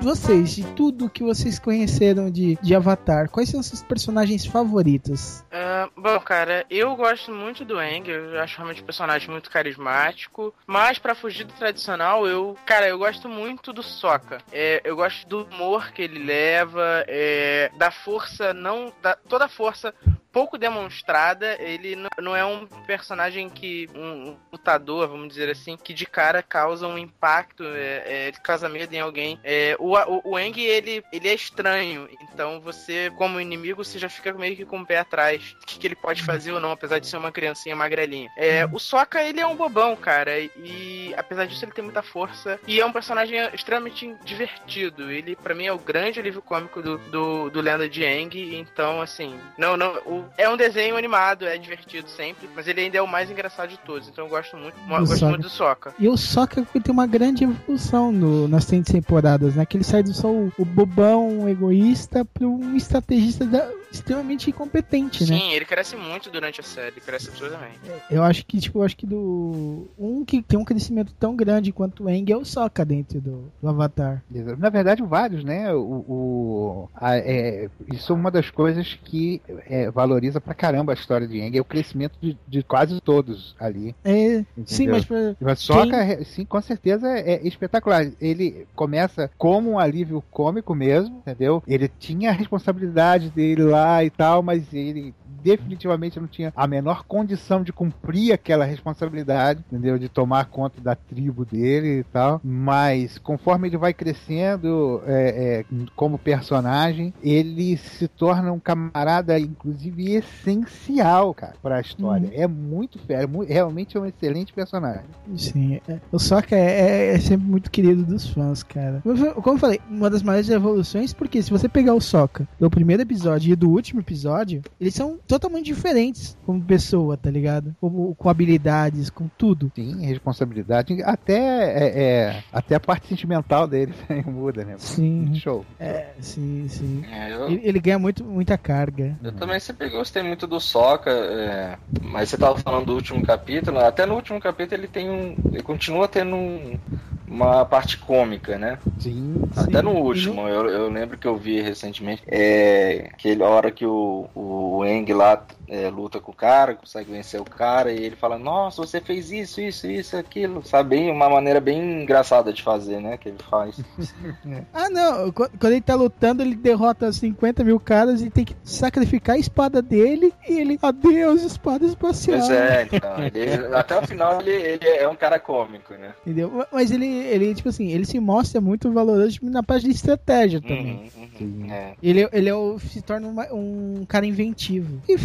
vocês, 0.03 0.57
de 0.57 0.65
tudo 0.75 1.09
que 1.09 1.23
vocês 1.23 1.61
conheceram 1.61 2.29
de, 2.29 2.59
de 2.61 2.75
Avatar, 2.75 3.29
quais 3.31 3.49
são 3.49 3.63
seus 3.63 3.83
personagens 3.85 4.45
favoritos? 4.45 5.45
Ah, 5.53 5.89
bom, 5.97 6.19
cara, 6.19 6.67
eu 6.69 6.97
gosto 6.97 7.31
muito 7.31 7.65
do 7.65 7.79
Aang, 7.79 8.11
eu 8.11 8.41
acho 8.41 8.57
realmente 8.57 8.83
um 8.83 8.85
personagem 8.85 9.31
muito 9.31 9.49
carismático, 9.49 10.53
mas 10.67 10.99
pra 10.99 11.15
fugir 11.15 11.45
do 11.45 11.53
tradicional, 11.53 12.27
eu, 12.27 12.57
cara, 12.67 12.89
eu 12.89 12.99
gosto 12.99 13.29
muito 13.29 13.73
do 13.73 13.83
Sokka. 13.83 14.39
É, 14.53 14.81
eu 14.85 14.97
gosto 14.97 15.27
do 15.29 15.45
humor 15.45 15.93
que 15.93 16.03
ele 16.03 16.19
leva, 16.19 17.05
é, 17.07 17.71
da 17.79 17.93
força, 17.93 18.53
não, 18.53 18.93
da, 19.01 19.15
toda 19.29 19.45
a 19.45 19.49
força 19.49 19.95
pouco 20.33 20.57
demonstrada, 20.59 21.57
ele 21.61 21.97
não- 22.21 22.35
é 22.35 22.45
um 22.45 22.67
personagem 22.87 23.49
que. 23.51 23.89
um 23.95 24.37
lutador, 24.51 25.09
vamos 25.09 25.29
dizer 25.29 25.51
assim, 25.51 25.77
que 25.77 25.93
de 25.93 26.07
cara 26.07 26.43
causa 26.43 26.87
um 26.87 26.97
impacto, 26.99 27.65
é, 27.65 28.29
é, 28.29 28.33
causa 28.43 28.69
medo 28.69 28.93
em 28.95 29.01
alguém. 29.01 29.39
É, 29.45 29.77
o, 29.79 29.95
o, 29.97 30.31
o 30.31 30.37
Aang, 30.37 30.59
ele, 30.61 31.03
ele 31.13 31.29
é 31.29 31.35
estranho, 31.35 32.09
então 32.23 32.61
você, 32.61 33.11
como 33.17 33.41
inimigo, 33.41 33.85
você 33.85 33.99
já 33.99 34.09
fica 34.09 34.33
meio 34.33 34.57
que 34.57 34.65
com 34.65 34.81
o 34.81 34.87
pé 34.87 34.99
atrás. 34.99 35.55
O 35.63 35.67
que, 35.67 35.79
que 35.79 35.87
ele 35.87 35.97
pode 35.97 36.23
fazer 36.23 36.53
ou 36.53 36.61
não, 36.61 36.73
apesar 36.73 36.99
de 36.99 37.07
ser 37.07 37.17
uma 37.17 37.33
criancinha 37.33 37.77
magrelinha. 37.77 38.31
É, 38.37 38.67
o 38.73 38.79
Sokka, 38.79 39.23
ele 39.23 39.41
é 39.41 39.47
um 39.47 39.57
bobão, 39.57 39.95
cara, 39.97 40.39
e 40.39 41.15
apesar 41.17 41.47
disso 41.47 41.65
ele 41.65 41.73
tem 41.73 41.85
muita 41.85 42.03
força, 42.03 42.59
e 42.67 42.81
é 42.81 42.87
um 42.87 42.93
personagem 42.93 43.39
extremamente 43.53 44.15
divertido. 44.25 45.11
Ele, 45.11 45.37
pra 45.37 45.55
mim, 45.55 45.67
é 45.67 45.73
o 45.73 45.79
grande 45.79 46.21
alívio 46.21 46.43
cômico 46.43 46.81
do, 46.83 46.99
do, 46.99 47.51
do 47.51 47.61
Lenda 47.61 47.89
de 47.89 48.05
Aang, 48.05 48.57
então, 48.57 49.01
assim, 49.01 49.39
não, 49.59 49.77
não, 49.77 49.95
o- 50.07 50.22
é 50.37 50.49
um 50.49 50.57
desenho 50.57 50.97
animado, 50.97 51.45
é 51.47 51.57
divertido 51.59 52.09
sempre, 52.09 52.49
mas 52.55 52.67
ele 52.67 52.81
ainda 52.83 52.99
é 52.99 53.03
o 53.03 53.07
mais 53.09 53.31
engraçado 53.31 53.69
de 53.71 53.79
todos, 53.79 54.09
então 54.09 54.25
eu 54.25 54.31
gosto 54.31 54.57
muito, 54.57 54.77
eu 54.79 54.99
gosto 55.01 55.07
Sokka. 55.17 55.29
muito 55.29 55.43
do 55.43 55.49
Sokka. 55.51 55.95
E 55.99 56.09
o 56.09 56.17
Sokka 56.17 56.63
tem 56.81 56.93
uma 56.93 57.07
grande 57.07 57.45
evolução 57.45 58.11
no, 58.13 58.49
nas 58.49 58.65
100 58.65 58.83
temporadas, 58.85 59.55
né? 59.55 59.65
Que 59.67 59.77
ele 59.77 59.85
sai 59.85 60.03
do 60.03 60.13
só 60.13 60.29
o, 60.31 60.53
o 60.59 60.65
bobão 60.65 61.49
egoísta 61.49 62.25
para 62.25 62.47
um 62.47 62.77
estrategista 62.77 63.45
da- 63.47 63.71
extremamente 63.91 64.49
incompetente, 64.49 65.29
né? 65.31 65.39
Sim, 65.39 65.53
ele 65.53 65.65
cresce 65.67 65.97
muito 65.97 66.31
durante 66.31 66.61
a 66.61 66.65
série, 66.65 66.99
cresce 67.01 67.29
absurdamente. 67.29 67.79
Eu 68.11 68.23
acho 68.23 68.47
que, 68.47 68.59
tipo, 68.59 68.79
eu 68.79 68.83
acho 68.85 68.97
que 68.97 69.07
do. 69.07 69.87
Um 69.99 70.25
que 70.25 70.41
tem 70.43 70.59
um 70.59 70.65
crescimento 70.65 71.13
tão 71.21 71.37
grande 71.37 71.73
quanto 71.73 72.05
o 72.05 72.09
Aang 72.09 72.33
é 72.33 72.37
o 72.37 72.45
Sokka 72.45 72.85
dentro 72.87 73.21
do, 73.21 73.53
do 73.61 73.69
Avatar. 73.69 74.23
Na 74.59 74.71
verdade, 74.71 75.03
vários, 75.03 75.45
né? 75.45 75.73
O, 75.75 75.79
o- 75.79 76.89
a- 76.95 77.17
é, 77.19 77.69
isso 77.93 78.13
é 78.13 78.17
uma 78.17 78.31
das 78.31 78.51
coisas 78.51 78.99
que 79.05 79.43
é, 79.69 79.91
valoriza 80.13 80.41
pra 80.41 80.55
caramba 80.55 80.93
a 80.93 80.95
história 80.95 81.27
de 81.27 81.41
Aang, 81.41 81.57
é 81.57 81.61
o 81.61 81.65
crescimento 81.65 82.19
de, 82.21 82.39
de 82.47 82.63
quase 82.63 83.01
todos 83.01 83.57
ali. 83.59 83.95
É, 84.05 84.45
sim, 84.67 84.87
mas 84.89 85.05
pra. 85.05 85.35
Mas 85.41 85.61
Sokka, 85.61 86.25
sim, 86.25 86.45
com 86.45 86.61
certeza 86.61 87.09
é 87.09 87.41
espetacular. 87.47 88.07
Ele 88.21 88.67
começa 88.75 89.31
como 89.39 89.73
um 89.73 89.79
alívio 89.79 90.23
cômico 90.31 90.75
mesmo, 90.75 91.19
entendeu? 91.19 91.63
Ele 91.67 91.89
tinha 91.89 92.31
a 92.31 92.35
responsabilidade 92.35 93.31
dele 93.31 93.63
lá 93.63 94.05
e 94.05 94.11
tal, 94.11 94.43
mas 94.43 94.73
ele 94.73 95.15
definitivamente 95.43 96.21
não 96.21 96.27
tinha 96.27 96.53
a 96.55 96.67
menor 96.67 97.05
condição 97.05 97.63
de 97.63 97.73
cumprir 97.73 98.33
aquela 98.33 98.65
responsabilidade, 98.65 99.65
entendeu? 99.67 99.99
De 99.99 100.09
tomar 100.09 100.47
conta 100.47 100.81
da 100.81 100.95
tribo 100.95 101.45
dele 101.45 102.01
e 102.01 102.05
tal. 102.05 102.41
Mas 102.45 103.19
conforme 103.19 103.69
ele 103.69 103.77
vai 103.77 103.93
crescendo 103.93 105.03
é, 105.07 105.65
é, 105.71 105.77
como 105.97 106.19
personagem, 106.19 107.13
ele 107.23 107.77
se 107.77 108.07
torna 108.07 108.53
um 108.53 108.61
camarada, 108.61 109.39
inclusive, 109.39 110.02
essencial, 110.11 111.35
cara, 111.35 111.55
pra 111.63 111.81
história. 111.81 112.31
É 112.35 112.47
muito 112.47 112.99
fera, 112.99 113.27
mu- 113.27 113.45
realmente 113.45 113.97
é 113.97 114.01
um 114.01 114.07
excelente 114.07 114.53
personagem. 114.53 115.03
Sim, 115.37 115.81
é, 115.89 115.99
o 116.11 116.19
Sokka 116.19 116.57
é, 116.57 117.11
é- 117.11 117.15
é 117.15 117.19
sempre 117.19 117.47
muito 117.47 117.71
querido 117.71 118.05
dos 118.05 118.29
fãs, 118.29 118.63
cara. 118.63 119.01
Como 119.03 119.57
eu- 119.57 119.59
falei, 119.59 119.81
uma 119.89 120.11
das 120.11 120.23
maiores 120.23 120.49
evoluções, 120.49 121.13
porque 121.13 121.43
se 121.43 121.51
você 121.51 121.69
pegar 121.69 121.95
o 121.95 122.01
Sokka 122.01 122.47
do 122.59 122.71
primeiro 122.71 123.03
episódio 123.03 123.53
e 123.53 123.57
do 123.57 123.71
último 123.71 124.01
episódio, 124.01 124.63
eles 124.81 124.95
são 124.95 125.19
totalmente 125.27 125.67
diferentes 125.67 126.37
como 126.45 126.61
pessoa, 126.63 127.17
tá 127.17 127.31
ligado? 127.31 127.75
Com, 127.81 128.15
com 128.15 128.29
habilidades, 128.29 129.11
com 129.11 129.29
tudo. 129.39 129.71
Sim, 129.75 130.05
responsabilidade. 130.07 131.03
Até, 131.03 131.39
é, 131.39 132.03
é, 132.03 132.43
até 132.53 132.75
a 132.75 132.81
parte 132.81 133.09
sentimental 133.09 133.67
dele 133.67 133.93
também 134.07 134.25
muda, 134.25 134.65
né? 134.65 134.75
Sim. 134.79 135.35
Show. 135.35 135.65
É, 135.79 136.09
sim, 136.21 136.67
sim. 136.69 137.05
É, 137.11 137.33
eu- 137.33 137.47
Ele, 137.49 137.61
ele 137.65 137.81
ganha 137.81 137.99
muito, 137.99 138.25
muita 138.25 138.57
carga. 138.59 139.17
Eu 139.23 139.33
também 139.33 139.59
sempre 139.61 139.89
gostei 139.93 140.23
muito 140.23 140.47
do 140.47 140.59
Soca, 140.61 141.11
é, 141.11 141.77
mas 142.03 142.29
você 142.29 142.39
tava 142.39 142.57
falando 142.59 142.87
do 142.87 142.95
último 142.95 143.23
capítulo, 143.25 143.79
até 143.79 144.05
no 144.07 144.15
último 144.15 144.41
capítulo 144.41 144.81
ele 144.81 144.89
tem 144.89 145.09
um. 145.11 145.37
ele 145.53 145.63
continua 145.63 146.09
tendo 146.09 146.35
um- 146.35 146.79
uma 147.27 147.65
parte 147.65 147.97
cômica, 147.97 148.59
né? 148.59 148.79
Sim. 148.99 149.41
Até 149.57 149.79
sim. 149.79 149.85
no 149.85 149.93
último, 149.93 150.47
eu, 150.49 150.67
eu 150.69 150.91
lembro 150.91 151.17
que 151.17 151.27
eu 151.27 151.37
vi 151.37 151.61
recentemente, 151.63 152.23
é, 152.27 153.11
aquela 153.13 153.49
hora 153.49 153.71
que 153.71 153.87
o, 153.87 154.29
o 154.35 154.85
Eng 154.85 155.11
lá 155.15 155.43
é, 155.69 155.89
luta 155.89 156.21
com 156.21 156.33
o 156.33 156.35
cara, 156.35 156.75
consegue 156.75 157.11
vencer 157.11 157.41
o 157.41 157.45
cara, 157.45 157.93
e 157.93 158.03
ele 158.05 158.17
fala, 158.17 158.39
nossa, 158.39 158.83
você 158.85 159.01
fez 159.01 159.31
isso, 159.31 159.61
isso, 159.61 159.87
isso, 159.87 160.17
aquilo, 160.17 160.63
sabe? 160.67 160.91
Bem, 160.97 161.11
uma 161.11 161.29
maneira 161.31 161.61
bem 161.61 162.03
engraçada 162.03 162.53
de 162.53 162.63
fazer, 162.63 163.01
né? 163.01 163.17
Que 163.17 163.29
ele 163.31 163.39
faz. 163.49 163.77
Ah, 164.73 164.89
não. 164.91 165.31
qu- 165.33 165.49
Quando 165.59 165.73
ele 165.73 165.81
tá 165.81 165.95
lutando, 165.95 166.43
ele 166.43 166.55
derrota 166.55 167.13
50 167.13 167.63
mil 167.65 167.79
caras 167.79 168.21
e 168.23 168.31
tem 168.31 168.45
que 168.45 168.55
sacrificar 168.65 169.37
a 169.37 169.39
espada 169.39 169.81
dele 169.81 170.33
e 170.49 170.59
ele, 170.59 170.79
adeus, 170.83 171.43
espada 171.43 171.85
espacial. 171.87 172.39
Pois 172.39 172.51
é, 172.51 172.89
então, 172.93 173.23
ele- 173.23 173.67
até 173.75 173.99
o 173.99 174.07
final 174.07 174.41
ele, 174.41 174.51
ele 174.51 174.89
é 174.89 175.09
um 175.09 175.15
cara 175.17 175.39
cômico, 175.39 175.95
né? 175.95 176.13
Entendeu? 176.23 176.65
Mas 176.73 176.91
ele, 176.91 177.07
ele, 177.07 177.55
tipo 177.55 177.69
assim, 177.69 177.91
ele 177.91 178.05
se 178.05 178.19
mostra 178.19 178.61
muito 178.61 178.91
valoroso 178.93 179.39
na 179.43 179.63
parte 179.63 179.85
de 179.85 179.93
estratégia 179.93 180.61
também. 180.61 181.11
Uhum, 181.17 181.29
uhum, 181.41 181.73
é. 181.73 181.95
Ele, 182.03 182.29
ele 182.33 182.49
é 182.49 182.55
o, 182.55 182.79
se 182.79 183.01
torna 183.03 183.29
uma- 183.29 183.53
um 183.53 184.05
cara 184.09 184.27
inventivo. 184.27 185.01
E 185.09 185.17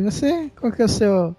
Você? 0.00 0.50
Qual 0.58 0.72
que 0.72 0.82
é 0.82 0.84
o 0.84 0.88
seu, 0.88 1.34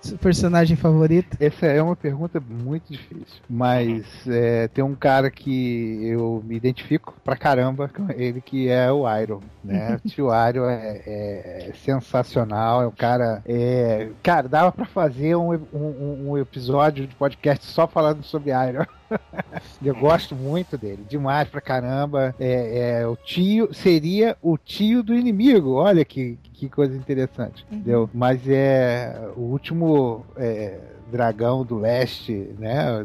seu 0.00 0.18
personagem 0.18 0.76
favorito? 0.76 1.36
Essa 1.40 1.66
é 1.66 1.82
uma 1.82 1.96
pergunta 1.96 2.40
muito 2.40 2.90
difícil. 2.92 3.40
Mas 3.48 4.04
é, 4.26 4.68
tem 4.68 4.82
um 4.84 4.94
cara 4.94 5.30
que 5.30 6.00
eu 6.06 6.42
me 6.46 6.56
identifico 6.56 7.14
pra 7.24 7.36
caramba 7.36 7.88
com 7.88 8.10
ele, 8.12 8.40
que 8.40 8.68
é 8.68 8.90
o 8.90 9.04
Iron. 9.20 9.40
Né? 9.64 9.96
O 10.04 10.06
tio 10.08 10.26
Iron 10.48 10.68
é, 10.68 11.02
é 11.06 11.72
sensacional. 11.84 12.82
É 12.82 12.86
um 12.86 12.90
cara. 12.92 13.42
É, 13.46 14.08
cara, 14.22 14.48
dava 14.48 14.72
pra 14.72 14.84
fazer 14.86 15.36
um, 15.36 15.52
um- 15.72 16.30
um 16.30 16.38
episódio 16.38 17.06
de 17.06 17.14
podcast 17.14 17.64
só 17.66 17.86
falando 17.86 18.22
sobre 18.22 18.50
Iron. 18.50 18.84
Eu 19.82 19.94
gosto 19.94 20.34
muito 20.34 20.76
dele, 20.76 21.04
demais 21.08 21.48
pra 21.48 21.60
caramba. 21.60 22.34
É, 22.38 23.00
é, 23.00 23.06
o 23.06 23.16
tio 23.16 23.72
seria 23.72 24.36
o 24.42 24.56
tio 24.56 25.02
do 25.02 25.14
inimigo. 25.14 25.72
Olha 25.72 26.04
que, 26.04 26.38
que 26.52 26.68
coisa 26.68 26.96
interessante, 26.96 27.64
entendeu? 27.70 28.08
Mas 28.12 28.46
é 28.46 29.28
o 29.36 29.40
último 29.40 30.24
é, 30.36 30.78
dragão 31.10 31.64
do 31.64 31.78
leste, 31.78 32.50
né? 32.58 33.04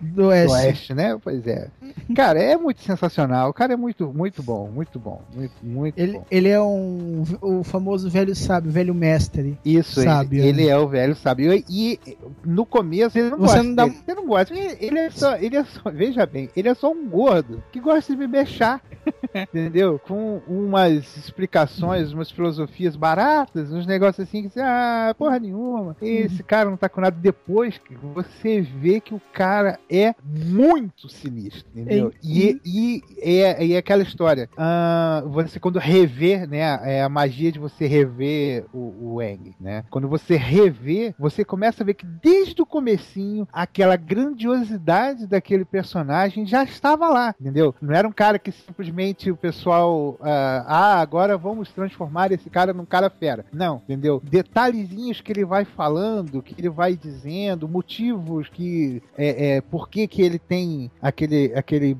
Do 0.00 0.26
Oeste. 0.28 0.52
oeste, 0.56 0.94
né? 0.94 1.18
Pois 1.22 1.46
é. 1.46 1.68
Cara, 2.14 2.40
é 2.40 2.56
muito 2.56 2.80
sensacional. 2.82 3.50
O 3.50 3.52
cara 3.52 3.72
é 3.72 3.76
muito, 3.76 4.12
muito 4.12 4.42
bom, 4.42 4.68
muito 4.72 4.98
bom, 4.98 5.22
muito, 5.34 5.52
muito 5.62 5.98
Ele, 5.98 6.12
bom. 6.12 6.24
ele 6.30 6.48
é 6.48 6.60
um 6.60 7.24
o 7.42 7.64
famoso 7.64 8.08
velho 8.08 8.34
sábio, 8.34 8.70
velho 8.70 8.94
mestre. 8.94 9.58
Isso, 9.64 10.02
sábio. 10.02 10.38
ele, 10.40 10.48
ele 10.62 10.64
né? 10.66 10.70
é 10.72 10.78
o 10.78 10.86
velho 10.88 11.16
sábio. 11.16 11.52
E, 11.52 11.64
e 11.68 12.18
no 12.44 12.64
começo 12.64 13.18
ele 13.18 13.30
não 13.30 13.38
Você 13.38 13.44
gosta. 13.46 13.62
não 13.64 13.74
dá- 13.74 13.84
dele. 13.86 13.96
Você 14.04 14.14
não 14.14 14.26
gosta. 14.26 14.54
Ele, 14.54 14.76
ele 14.80 14.98
é 15.00 15.10
só, 15.10 15.36
ele 15.36 15.56
é 15.56 15.64
só, 15.64 15.90
veja 15.90 16.24
bem, 16.26 16.48
ele 16.56 16.68
é 16.68 16.74
só 16.74 16.90
um 16.92 17.08
gordo 17.08 17.62
que 17.72 17.80
gosta 17.80 18.12
de 18.12 18.18
beber 18.18 18.46
chá. 18.46 18.80
Entendeu? 19.34 19.98
Com 19.98 20.40
umas 20.46 21.16
explicações, 21.16 22.12
umas 22.12 22.30
filosofias 22.30 22.96
baratas, 22.96 23.72
uns 23.72 23.86
negócios 23.86 24.26
assim 24.26 24.42
que 24.42 24.50
você, 24.50 24.60
ah, 24.60 25.14
porra 25.18 25.38
nenhuma. 25.38 25.96
Esse 26.00 26.42
cara 26.42 26.70
não 26.70 26.76
tá 26.76 26.88
com 26.88 27.00
nada. 27.00 27.16
Depois 27.20 27.78
que 27.78 27.94
você 27.94 28.60
vê 28.60 29.00
que 29.00 29.14
o 29.14 29.20
cara 29.32 29.78
é 29.90 30.14
muito 30.24 31.08
sinistro, 31.08 31.66
entendeu? 31.74 32.12
E, 32.22 32.60
e, 32.64 33.02
é, 33.20 33.64
e 33.64 33.72
é 33.74 33.78
aquela 33.78 34.02
história. 34.02 34.48
ah, 34.56 35.22
você 35.26 35.58
quando 35.58 35.78
rever, 35.78 36.48
né? 36.48 36.60
É 36.82 37.02
a 37.02 37.08
magia 37.08 37.50
de 37.50 37.58
você 37.58 37.86
rever 37.86 38.64
o, 38.72 39.14
o 39.14 39.22
Eng, 39.22 39.54
né? 39.60 39.84
Quando 39.90 40.08
você 40.08 40.36
rever, 40.36 41.14
você 41.18 41.44
começa 41.44 41.82
a 41.82 41.86
ver 41.86 41.94
que 41.94 42.06
desde 42.06 42.60
o 42.60 42.66
comecinho 42.66 43.46
aquela 43.52 43.96
grandiosidade 43.96 45.26
daquele 45.26 45.64
personagem 45.64 46.46
já 46.46 46.62
estava 46.62 47.08
lá, 47.08 47.34
entendeu? 47.40 47.74
Não 47.80 47.94
era 47.94 48.06
um 48.06 48.12
cara 48.12 48.38
que 48.38 48.52
simplesmente 48.52 49.17
o 49.30 49.36
pessoal. 49.36 50.16
ah, 50.20 50.64
ah, 50.66 51.00
agora 51.00 51.36
vamos 51.36 51.70
transformar 51.72 52.30
esse 52.32 52.48
cara 52.48 52.72
num 52.72 52.84
cara 52.84 53.10
fera. 53.10 53.44
Não, 53.52 53.82
entendeu? 53.84 54.22
Detalhezinhos 54.24 55.20
que 55.20 55.32
ele 55.32 55.44
vai 55.44 55.64
falando, 55.64 56.42
que 56.42 56.54
ele 56.56 56.68
vai 56.68 56.96
dizendo, 56.96 57.68
motivos 57.68 58.48
que. 58.48 59.02
É, 59.16 59.56
é, 59.56 59.60
por 59.60 59.88
que, 59.88 60.06
que 60.06 60.22
ele 60.22 60.38
tem 60.38 60.90
aquele, 61.02 61.52
aquele, 61.54 61.96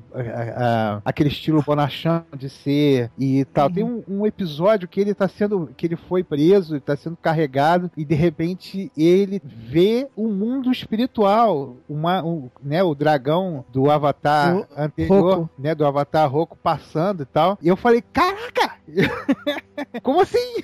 aquele 1.03 1.29
estilo 1.29 1.61
bonachão 1.61 2.23
de 2.35 2.49
ser 2.49 3.11
e 3.17 3.43
tal. 3.45 3.69
Tem 3.69 3.83
um, 3.83 4.03
um 4.07 4.25
episódio 4.25 4.87
que 4.87 4.99
ele 4.99 5.13
tá 5.13 5.27
sendo. 5.27 5.69
que 5.75 5.85
ele 5.85 5.95
foi 5.95 6.23
preso, 6.23 6.77
está 6.77 6.95
sendo 6.95 7.17
carregado, 7.17 7.91
e 7.97 8.05
de 8.05 8.15
repente 8.15 8.91
ele 8.97 9.41
vê 9.43 10.07
o 10.15 10.27
mundo 10.27 10.71
espiritual. 10.71 11.75
Uma, 11.87 12.23
um, 12.23 12.49
né, 12.63 12.83
o 12.83 12.95
dragão 12.95 13.65
do 13.71 13.89
Avatar 13.89 14.57
O 14.57 14.67
anterior, 14.77 15.37
Roku. 15.39 15.49
né? 15.57 15.75
Do 15.75 15.85
Avatar 15.85 16.29
Roku 16.31 16.57
passando 16.61 17.08
e 17.23 17.25
tal. 17.25 17.57
E 17.61 17.67
eu 17.67 17.75
falei, 17.75 18.03
caraca! 18.13 18.75
Como 20.03 20.21
assim? 20.21 20.55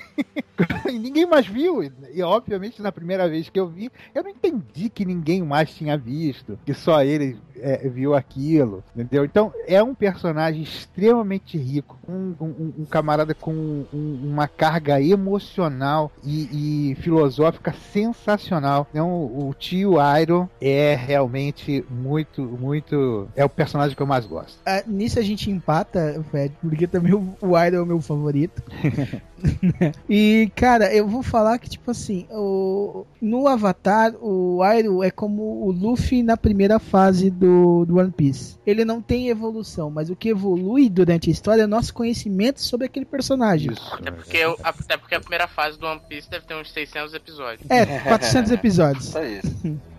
Ninguém 0.86 1.26
mais 1.26 1.46
viu. 1.46 1.82
E 2.12 2.22
obviamente 2.22 2.82
na 2.82 2.92
primeira 2.92 3.28
vez 3.28 3.48
que 3.48 3.58
eu 3.58 3.68
vi, 3.68 3.90
eu 4.14 4.22
não 4.22 4.30
entendi 4.30 4.88
que 4.88 5.04
ninguém 5.04 5.42
mais 5.42 5.70
tinha 5.74 5.96
visto, 5.96 6.58
que 6.64 6.74
só 6.74 7.02
ele 7.02 7.38
é, 7.60 7.88
viu 7.88 8.14
aquilo, 8.14 8.82
entendeu? 8.94 9.24
Então 9.24 9.52
é 9.66 9.82
um 9.82 9.94
personagem 9.94 10.62
extremamente 10.62 11.56
rico, 11.58 11.98
um, 12.08 12.34
um- 12.40 12.72
um 12.80 12.84
camarada 12.84 13.34
com 13.34 13.52
um- 13.52 14.20
uma 14.24 14.46
carga 14.48 15.00
emocional 15.00 16.10
e, 16.24 16.90
e 16.90 16.94
filosófica 16.96 17.72
sensacional. 17.92 18.86
Então 18.90 19.08
o 19.24 19.54
tio 19.58 19.94
Iron 20.20 20.48
é 20.60 20.94
realmente 20.94 21.84
muito, 21.90 22.42
muito. 22.42 23.28
É 23.36 23.44
o 23.44 23.48
personagem 23.48 23.96
que 23.96 24.02
eu 24.02 24.06
mais 24.06 24.26
gosto. 24.26 24.58
Ah, 24.66 24.82
nisso 24.86 25.18
a 25.18 25.22
gente 25.22 25.50
empata, 25.50 26.22
Fred, 26.30 26.54
porque 26.60 26.86
também 26.86 27.12
o, 27.14 27.36
o 27.40 27.58
Iron 27.64 27.76
é 27.78 27.82
o 27.82 27.86
meu 27.86 28.00
favorito. 28.00 28.62
e, 30.08 30.50
cara, 30.56 30.92
eu 30.94 31.06
vou 31.06 31.22
falar 31.22 31.58
que, 31.58 31.68
tipo 31.68 31.90
assim, 31.90 32.26
o, 32.30 33.04
no 33.20 33.46
Avatar, 33.46 34.14
o 34.20 34.60
Iron 34.74 35.02
é 35.02 35.10
como 35.10 35.42
o 35.66 35.70
Luffy 35.70 36.22
na 36.22 36.36
primeira 36.36 36.78
fase 36.78 37.30
do, 37.30 37.84
do 37.84 37.98
One 37.98 38.10
Piece. 38.10 38.56
Ele 38.66 38.84
não 38.84 39.00
tem 39.02 39.28
evolução, 39.28 39.90
mas 39.90 40.10
o 40.10 40.16
que 40.16 40.30
evolui 40.30 40.88
durante 40.88 41.28
a 41.28 41.32
história 41.32 41.62
é 41.62 41.66
nosso 41.66 41.92
conhecimento 41.94 42.60
sobre 42.60 42.86
aquele 42.86 43.04
personagem. 43.06 43.70
Até 43.92 44.10
porque, 44.10 44.36
eu- 44.36 44.58
até 44.62 44.96
porque 44.96 45.14
a 45.14 45.20
primeira 45.20 45.46
fase 45.46 45.78
do 45.78 45.86
One 45.86 46.00
Piece 46.08 46.30
deve 46.30 46.46
ter 46.46 46.54
uns 46.54 46.72
600 46.72 47.14
episódios. 47.14 47.70
É, 47.70 47.84
400 48.00 48.52
episódios. 48.52 49.04
Só 49.06 49.22
isso. 49.24 49.54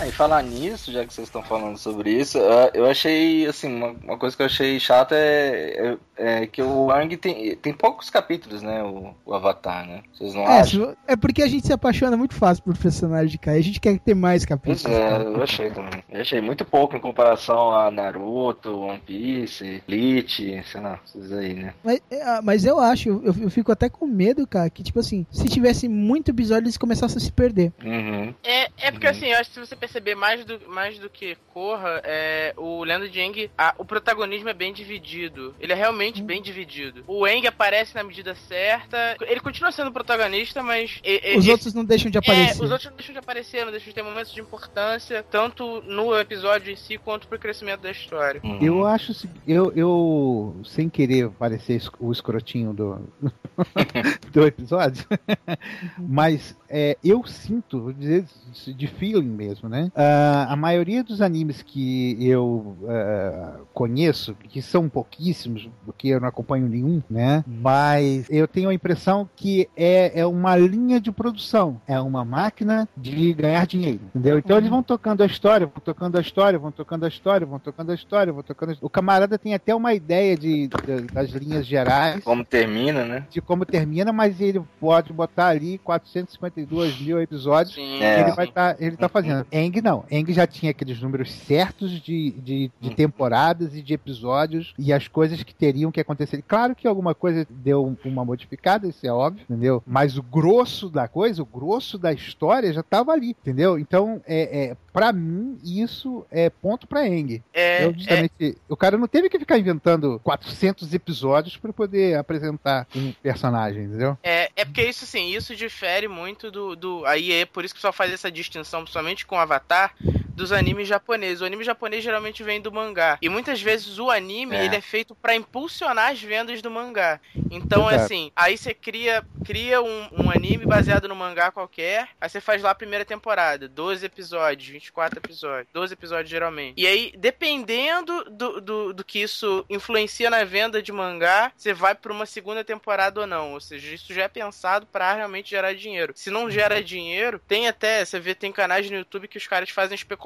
Ah, 0.00 0.06
e 0.08 0.12
falar 0.12 0.42
nisso, 0.42 0.90
já 0.92 1.04
que 1.04 1.12
vocês 1.12 1.28
estão 1.28 1.42
falando 1.42 1.76
sobre 1.76 2.10
isso, 2.10 2.38
ah, 2.38 2.70
eu 2.74 2.86
achei, 2.86 3.46
assim, 3.46 3.68
uma, 3.74 3.88
uma 4.04 4.16
coisa 4.18 4.36
que 4.36 4.42
eu 4.42 4.46
achei 4.46 4.78
chata 4.80 5.14
é, 5.14 5.96
é, 6.16 6.42
é 6.42 6.46
que 6.46 6.62
o 6.62 6.86
Wang 6.86 7.16
tem, 7.16 7.54
tem 7.56 7.72
poucos 7.72 8.08
capítulos, 8.10 8.62
né, 8.62 8.82
o, 8.82 9.14
o 9.24 9.34
Avatar, 9.34 9.86
né? 9.86 10.02
Vocês 10.12 10.34
não 10.34 10.42
É, 10.42 10.60
acham? 10.60 10.96
é 11.06 11.16
porque 11.16 11.42
a 11.42 11.46
gente 11.46 11.66
se 11.66 11.72
apaixona 11.72 12.16
muito 12.16 12.34
fácil 12.34 12.64
por 12.64 12.76
personagem 12.76 13.28
de 13.30 13.38
Kai. 13.38 13.58
A 13.58 13.62
gente 13.62 13.80
quer 13.80 13.98
ter 13.98 14.14
mais 14.14 14.44
Pois 14.44 14.82
capítulos. 14.82 14.96
é, 14.98 15.22
eu 15.22 15.42
achei 15.42 15.70
também. 15.70 16.02
Eu 16.08 16.20
achei 16.20 16.40
muito 16.40 16.64
pouco 16.64 16.96
em 16.96 17.00
comparação 17.00 17.70
a 17.72 17.90
Naruto, 17.90 18.78
One 18.80 19.00
Piece, 19.00 19.82
Bleach, 19.86 20.62
sei 20.70 20.80
lá, 20.80 20.98
esses 21.06 21.32
aí, 21.32 21.54
né? 21.54 21.74
Mas, 21.84 22.00
é, 22.10 22.22
ah, 22.22 22.40
mas 22.42 22.64
eu 22.64 22.78
acho, 22.80 23.08
eu, 23.08 23.34
eu 23.42 23.50
fico 23.50 23.70
até 23.72 23.88
com 23.88 24.06
medo, 24.06 24.46
cara, 24.46 24.70
que 24.70 24.82
tipo 24.82 24.98
assim, 25.00 25.26
se 25.30 25.48
tivesse 25.48 25.88
muito 25.88 26.30
episódio, 26.30 26.64
eles 26.64 26.76
começassem 26.78 27.16
a 27.18 27.20
se 27.20 27.32
perder. 27.32 27.72
Uhum. 27.84 28.34
É, 28.42 28.68
é 28.78 28.90
porque 28.90 29.06
assim, 29.06 29.26
eu 29.26 29.38
acho 29.38 29.50
que 29.50 29.54
se 29.54 29.60
você 29.66 29.76
perceber 29.76 29.89
mais 30.16 30.44
do, 30.44 30.60
mais 30.68 30.98
do 30.98 31.08
que 31.10 31.36
Korra, 31.52 32.00
é, 32.04 32.54
o 32.56 32.84
Lendo 32.84 33.08
de 33.08 33.20
Aang, 33.20 33.50
a- 33.58 33.74
o 33.78 33.84
protagonismo 33.84 34.48
é 34.48 34.54
bem 34.54 34.72
dividido. 34.72 35.54
Ele 35.58 35.72
é 35.72 35.74
realmente 35.76 36.22
bem 36.22 36.40
dividido. 36.40 37.02
O 37.06 37.24
Aang 37.24 37.46
aparece 37.46 37.94
na 37.94 38.02
medida 38.04 38.34
certa. 38.34 39.16
Ele 39.22 39.40
continua 39.40 39.72
sendo 39.72 39.90
protagonista, 39.92 40.62
mas. 40.62 41.00
e- 41.04 41.32
e- 41.34 41.38
Os 41.38 41.44
esse- 41.44 41.50
outros 41.50 41.74
não 41.74 41.84
deixam 41.84 42.10
de 42.10 42.18
aparecer. 42.18 42.60
É, 42.60 42.64
os 42.64 42.70
outros 42.70 42.84
não 42.90 42.96
deixam 42.96 43.12
de 43.12 43.18
aparecer, 43.18 43.64
não 43.64 43.72
deixam 43.72 43.88
de 43.88 43.94
ter 43.94 44.02
momentos 44.02 44.32
de 44.32 44.40
importância, 44.40 45.24
tanto 45.30 45.80
no 45.82 46.16
episódio 46.18 46.72
em 46.72 46.76
si 46.76 46.96
quanto 46.98 47.26
pro 47.26 47.38
crescimento 47.38 47.80
da 47.80 47.90
história. 47.90 48.40
Eu 48.60 48.86
acho, 48.86 49.12
eu, 49.46 49.72
eu 49.74 50.56
sem 50.64 50.88
querer 50.88 51.30
parecer 51.30 51.82
o 51.98 52.12
escrotinho 52.12 52.72
do, 52.72 53.08
do 54.32 54.46
episódio, 54.46 55.04
mas 55.98 56.56
é, 56.68 56.96
eu 57.02 57.24
sinto, 57.26 57.80
vou 57.80 57.92
dizer 57.92 58.24
de 58.66 58.86
feeling 58.86 59.28
mesmo, 59.28 59.68
né? 59.70 59.90
Ah, 59.94 60.48
a 60.50 60.56
maioria 60.56 61.02
dos 61.04 61.22
animes 61.22 61.62
que 61.62 62.16
eu 62.20 62.76
ah, 62.88 63.54
conheço, 63.72 64.34
que 64.48 64.60
são 64.60 64.88
pouquíssimos, 64.88 65.68
porque 65.86 66.08
eu 66.08 66.20
não 66.20 66.28
acompanho 66.28 66.68
nenhum, 66.68 67.02
né? 67.08 67.44
Mas 67.46 68.26
eu 68.28 68.46
tenho 68.48 68.68
a 68.68 68.74
impressão 68.74 69.28
que 69.36 69.68
é, 69.76 70.20
é 70.20 70.26
uma 70.26 70.56
linha 70.56 71.00
de 71.00 71.10
produção, 71.12 71.80
é 71.86 71.98
uma 72.00 72.24
máquina 72.24 72.88
de 72.96 73.32
ganhar 73.32 73.66
dinheiro, 73.66 74.00
entendeu? 74.14 74.38
Então 74.38 74.56
eles 74.58 74.68
vão 74.68 74.82
tocando 74.82 75.22
a 75.22 75.26
história, 75.26 75.66
vão 75.66 75.80
tocando 75.82 76.18
a 76.18 76.20
história, 76.20 76.58
vão 76.58 76.70
tocando 76.72 77.04
a 77.04 77.08
história, 77.08 77.46
vão 77.46 77.58
tocando 77.58 77.90
a 77.92 77.94
história, 77.94 78.32
vão 78.32 78.42
tocando 78.42 78.72
a... 78.72 78.76
O 78.80 78.90
camarada 78.90 79.38
tem 79.38 79.54
até 79.54 79.74
uma 79.74 79.94
ideia 79.94 80.36
de, 80.36 80.66
de- 80.68 81.02
das 81.12 81.30
linhas 81.30 81.64
gerais, 81.66 82.22
Como 82.24 82.44
termina, 82.44 83.04
né? 83.04 83.24
de 83.30 83.40
como 83.40 83.64
termina, 83.64 84.12
mas 84.12 84.40
ele 84.40 84.60
pode 84.80 85.12
botar 85.12 85.48
ali 85.48 85.78
452 85.78 87.00
mil 87.00 87.20
episódios 87.20 87.74
Sim. 87.74 87.98
que 87.98 88.04
É. 88.04 88.20
ele 88.20 88.32
vai 88.32 88.46
tá, 88.46 88.76
ele 88.78 88.96
tá 88.96 89.08
fazendo. 89.08 89.46
Eng 89.60 89.80
não. 89.82 90.04
Eng 90.10 90.32
já 90.32 90.46
tinha 90.46 90.70
aqueles 90.70 91.00
números 91.00 91.30
certos 91.32 92.00
de, 92.00 92.30
de, 92.30 92.70
de 92.80 92.94
temporadas 92.94 93.74
e 93.74 93.82
de 93.82 93.94
episódios 93.94 94.72
e 94.78 94.92
as 94.92 95.08
coisas 95.08 95.42
que 95.42 95.54
teriam 95.54 95.90
que 95.90 96.00
acontecer. 96.00 96.42
Claro 96.46 96.74
que 96.74 96.86
alguma 96.86 97.14
coisa 97.14 97.46
deu 97.50 97.96
uma 98.04 98.24
modificada, 98.24 98.88
isso 98.88 99.06
é 99.06 99.12
óbvio, 99.12 99.44
entendeu? 99.48 99.82
Mas 99.86 100.16
o 100.16 100.22
grosso 100.22 100.88
da 100.88 101.08
coisa, 101.08 101.42
o 101.42 101.46
grosso 101.46 101.98
da 101.98 102.12
história 102.12 102.72
já 102.72 102.82
tava 102.82 103.12
ali, 103.12 103.30
entendeu? 103.30 103.78
Então, 103.78 104.22
é, 104.26 104.70
é, 104.70 104.76
para 104.92 105.12
mim, 105.12 105.58
isso 105.64 106.24
é 106.30 106.48
ponto 106.48 106.86
pra 106.86 107.06
Eng. 107.06 107.42
É, 107.52 107.84
Eu, 107.84 107.92
justamente, 107.94 108.56
O 108.68 108.76
cara 108.76 108.96
não 108.96 109.08
teve 109.08 109.28
que 109.28 109.38
ficar 109.38 109.58
inventando 109.58 110.20
400 110.22 110.92
episódios 110.94 111.56
para 111.56 111.72
poder 111.72 112.16
apresentar 112.16 112.86
um 112.94 113.12
personagem, 113.22 113.84
entendeu? 113.84 114.16
É, 114.22 114.50
é 114.56 114.64
porque 114.64 114.82
isso, 114.82 115.04
assim, 115.04 115.34
isso 115.34 115.54
difere 115.56 116.08
muito 116.08 116.50
do, 116.50 116.76
do. 116.76 117.04
Aí 117.06 117.32
é 117.32 117.46
por 117.46 117.64
isso 117.64 117.74
que 117.74 117.80
pessoal 117.80 117.92
faz 117.92 118.12
essa 118.12 118.30
distinção, 118.30 118.82
principalmente 118.82 119.26
com 119.26 119.34
o 119.34 119.38
Avatar, 119.50 119.90
dos 120.34 120.52
animes 120.52 120.88
japoneses. 120.88 121.40
O 121.40 121.44
anime 121.44 121.64
japonês 121.64 122.02
geralmente 122.02 122.42
vem 122.42 122.60
do 122.60 122.72
mangá. 122.72 123.18
E 123.20 123.28
muitas 123.28 123.60
vezes 123.60 123.98
o 123.98 124.10
anime 124.10 124.56
É. 124.56 124.64
ele 124.64 124.76
é 124.76 124.80
feito 124.80 125.14
pra 125.14 125.34
impulsionar 125.34 126.10
as 126.10 126.20
vendas 126.22 126.62
do 126.62 126.70
mangá. 126.70 127.20
Então, 127.50 127.88
Exato. 127.88 128.04
assim, 128.04 128.32
aí 128.34 128.56
você 128.56 128.72
cria, 128.72 129.24
cria 129.44 129.82
um, 129.82 130.08
um 130.12 130.30
anime 130.30 130.64
baseado 130.66 131.08
no 131.08 131.14
mangá 131.16 131.50
qualquer, 131.50 132.08
aí 132.20 132.28
você 132.28 132.40
faz 132.40 132.62
lá 132.62 132.70
a 132.70 132.74
primeira 132.74 133.04
temporada, 133.04 133.68
12 133.68 134.04
episódios, 134.06 134.68
24 134.68 135.18
episódios, 135.18 135.66
12 135.72 135.92
episódios 135.94 136.30
geralmente. 136.30 136.74
E 136.80 136.86
aí, 136.86 137.12
dependendo 137.16 138.24
do, 138.30 138.60
do, 138.60 138.92
do 138.92 139.04
que 139.04 139.18
isso 139.20 139.64
influencia 139.68 140.30
na 140.30 140.44
venda 140.44 140.82
de 140.82 140.92
mangá, 140.92 141.52
você 141.56 141.72
vai 141.74 141.94
pra 141.94 142.12
uma 142.12 142.26
segunda 142.26 142.62
temporada 142.62 143.20
ou 143.20 143.26
não. 143.26 143.52
Ou 143.54 143.60
seja, 143.60 143.94
isso 143.94 144.12
já 144.14 144.22
é 144.24 144.28
pensado 144.28 144.86
pra 144.86 145.14
realmente 145.14 145.50
gerar 145.50 145.74
dinheiro. 145.74 146.12
Se 146.16 146.30
não 146.30 146.50
gera 146.50 146.82
dinheiro, 146.82 147.38
tem 147.48 147.66
até, 147.68 148.04
você 148.04 148.20
vê, 148.20 148.34
tem 148.34 148.52
canais 148.52 148.88
no 148.90 148.96
YouTube 148.98 149.28
que 149.28 149.38
os 149.38 149.46
caras 149.46 149.70
fazem 149.70 149.94
especulação, 149.94 150.19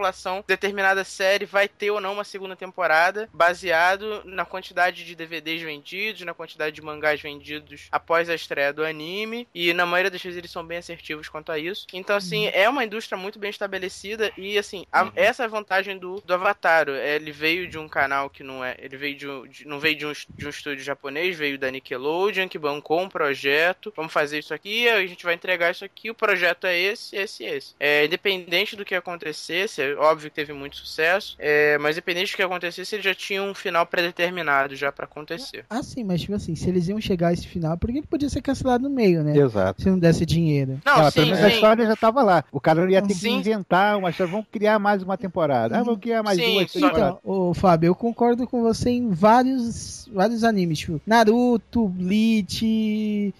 determinada 0.46 1.04
série 1.04 1.44
vai 1.46 1.68
ter 1.68 1.90
ou 1.90 2.00
não 2.00 2.12
uma 2.14 2.24
segunda 2.24 2.56
temporada, 2.56 3.28
baseado 3.32 4.22
na 4.24 4.44
quantidade 4.44 5.04
de 5.04 5.14
DVDs 5.14 5.62
vendidos, 5.62 6.22
na 6.22 6.34
quantidade 6.34 6.74
de 6.74 6.82
mangás 6.82 7.20
vendidos 7.20 7.88
após 7.90 8.28
a 8.28 8.34
estreia 8.34 8.72
do 8.72 8.84
anime, 8.84 9.46
e 9.54 9.72
na 9.72 9.86
maioria 9.86 10.10
das 10.10 10.22
vezes 10.22 10.38
eles 10.38 10.50
são 10.50 10.64
bem 10.64 10.78
assertivos 10.78 11.28
quanto 11.28 11.52
a 11.52 11.58
isso. 11.58 11.86
Então, 11.92 12.16
assim, 12.16 12.46
é 12.52 12.68
uma 12.68 12.84
indústria 12.84 13.16
muito 13.16 13.38
bem 13.38 13.50
estabelecida, 13.50 14.32
e 14.36 14.58
assim, 14.58 14.86
a- 14.92 15.10
essa 15.14 15.42
é 15.42 15.46
a 15.46 15.48
vantagem 15.48 15.98
do, 15.98 16.20
do 16.20 16.34
Avatar. 16.34 16.88
É, 16.88 17.16
Ele 17.16 17.30
veio 17.32 17.68
de 17.68 17.78
um 17.78 17.88
canal 17.88 18.28
que 18.28 18.42
não 18.42 18.64
é. 18.64 18.76
Ele 18.78 18.96
veio 18.96 19.16
de, 19.16 19.28
um- 19.28 19.46
de- 19.46 19.66
não 19.66 19.78
veio 19.78 19.96
de 19.96 20.06
um, 20.06 20.12
de 20.12 20.46
um 20.46 20.50
estúdio 20.50 20.84
japonês, 20.84 21.36
veio 21.36 21.58
da 21.58 21.70
Nickelodeon, 21.70 22.48
que 22.48 22.58
bancou 22.58 23.00
um 23.00 23.08
projeto. 23.08 23.92
Vamos 23.96 24.12
fazer 24.12 24.38
isso 24.38 24.52
aqui, 24.54 24.88
a 24.88 25.06
gente 25.06 25.24
vai 25.24 25.34
entregar 25.34 25.70
isso 25.70 25.84
aqui. 25.84 26.10
O 26.10 26.14
projeto 26.14 26.66
é 26.66 26.76
esse, 26.78 27.16
esse 27.16 27.44
e 27.44 27.46
esse. 27.46 27.74
É, 27.78 28.04
independente 28.04 28.76
do 28.76 28.84
que 28.84 28.94
acontecesse, 28.94 29.80
foi 29.84 29.94
óbvio 29.96 30.30
que 30.30 30.36
teve 30.36 30.52
muito 30.52 30.76
sucesso, 30.76 31.36
é, 31.38 31.76
mas 31.78 31.96
independente 31.96 32.32
do 32.32 32.36
que 32.36 32.42
acontecesse, 32.42 32.94
ele 32.94 33.02
já 33.02 33.14
tinha 33.14 33.42
um 33.42 33.54
final 33.54 33.86
predeterminado 33.86 34.74
já 34.76 34.90
pra 34.92 35.04
acontecer. 35.04 35.64
Ah, 35.68 35.82
sim, 35.82 36.04
mas 36.04 36.20
tipo 36.20 36.34
assim, 36.34 36.54
se 36.54 36.68
eles 36.68 36.88
iam 36.88 37.00
chegar 37.00 37.28
a 37.28 37.32
esse 37.32 37.46
final, 37.46 37.76
porque 37.76 37.98
ele 37.98 38.06
podia 38.06 38.28
ser 38.28 38.40
cancelado 38.42 38.88
no 38.88 38.94
meio, 38.94 39.22
né? 39.22 39.36
Exato. 39.36 39.82
Se 39.82 39.90
não 39.90 39.98
desse 39.98 40.24
dinheiro. 40.26 40.80
Não, 40.84 40.98
Não, 40.98 41.10
sim, 41.10 41.14
pelo 41.14 41.26
menos 41.28 41.42
a 41.44 41.48
sim. 41.48 41.54
história 41.54 41.86
já 41.86 41.96
tava 41.96 42.22
lá. 42.22 42.44
O 42.52 42.60
cara 42.60 42.90
ia 42.90 43.00
ter 43.02 43.08
que 43.08 43.14
Sim. 43.14 43.38
inventar 43.38 43.96
uma 43.98 44.10
história. 44.10 44.30
Vamos 44.30 44.46
criar 44.50 44.78
mais 44.78 45.02
uma 45.02 45.16
temporada. 45.16 45.78
Ah, 45.78 45.82
vamos 45.82 46.00
criar 46.00 46.22
mais 46.22 46.38
Sim, 46.38 46.54
duas 46.54 46.72
temporadas. 46.72 46.98
Então, 46.98 47.18
ô, 47.24 47.54
Fábio, 47.54 47.88
eu 47.88 47.94
concordo 47.94 48.46
com 48.46 48.62
você 48.62 48.90
em 48.90 49.10
vários, 49.10 50.08
vários 50.12 50.44
animes, 50.44 50.78
tipo 50.80 51.00
Naruto, 51.06 51.88
Bleach 51.88 52.64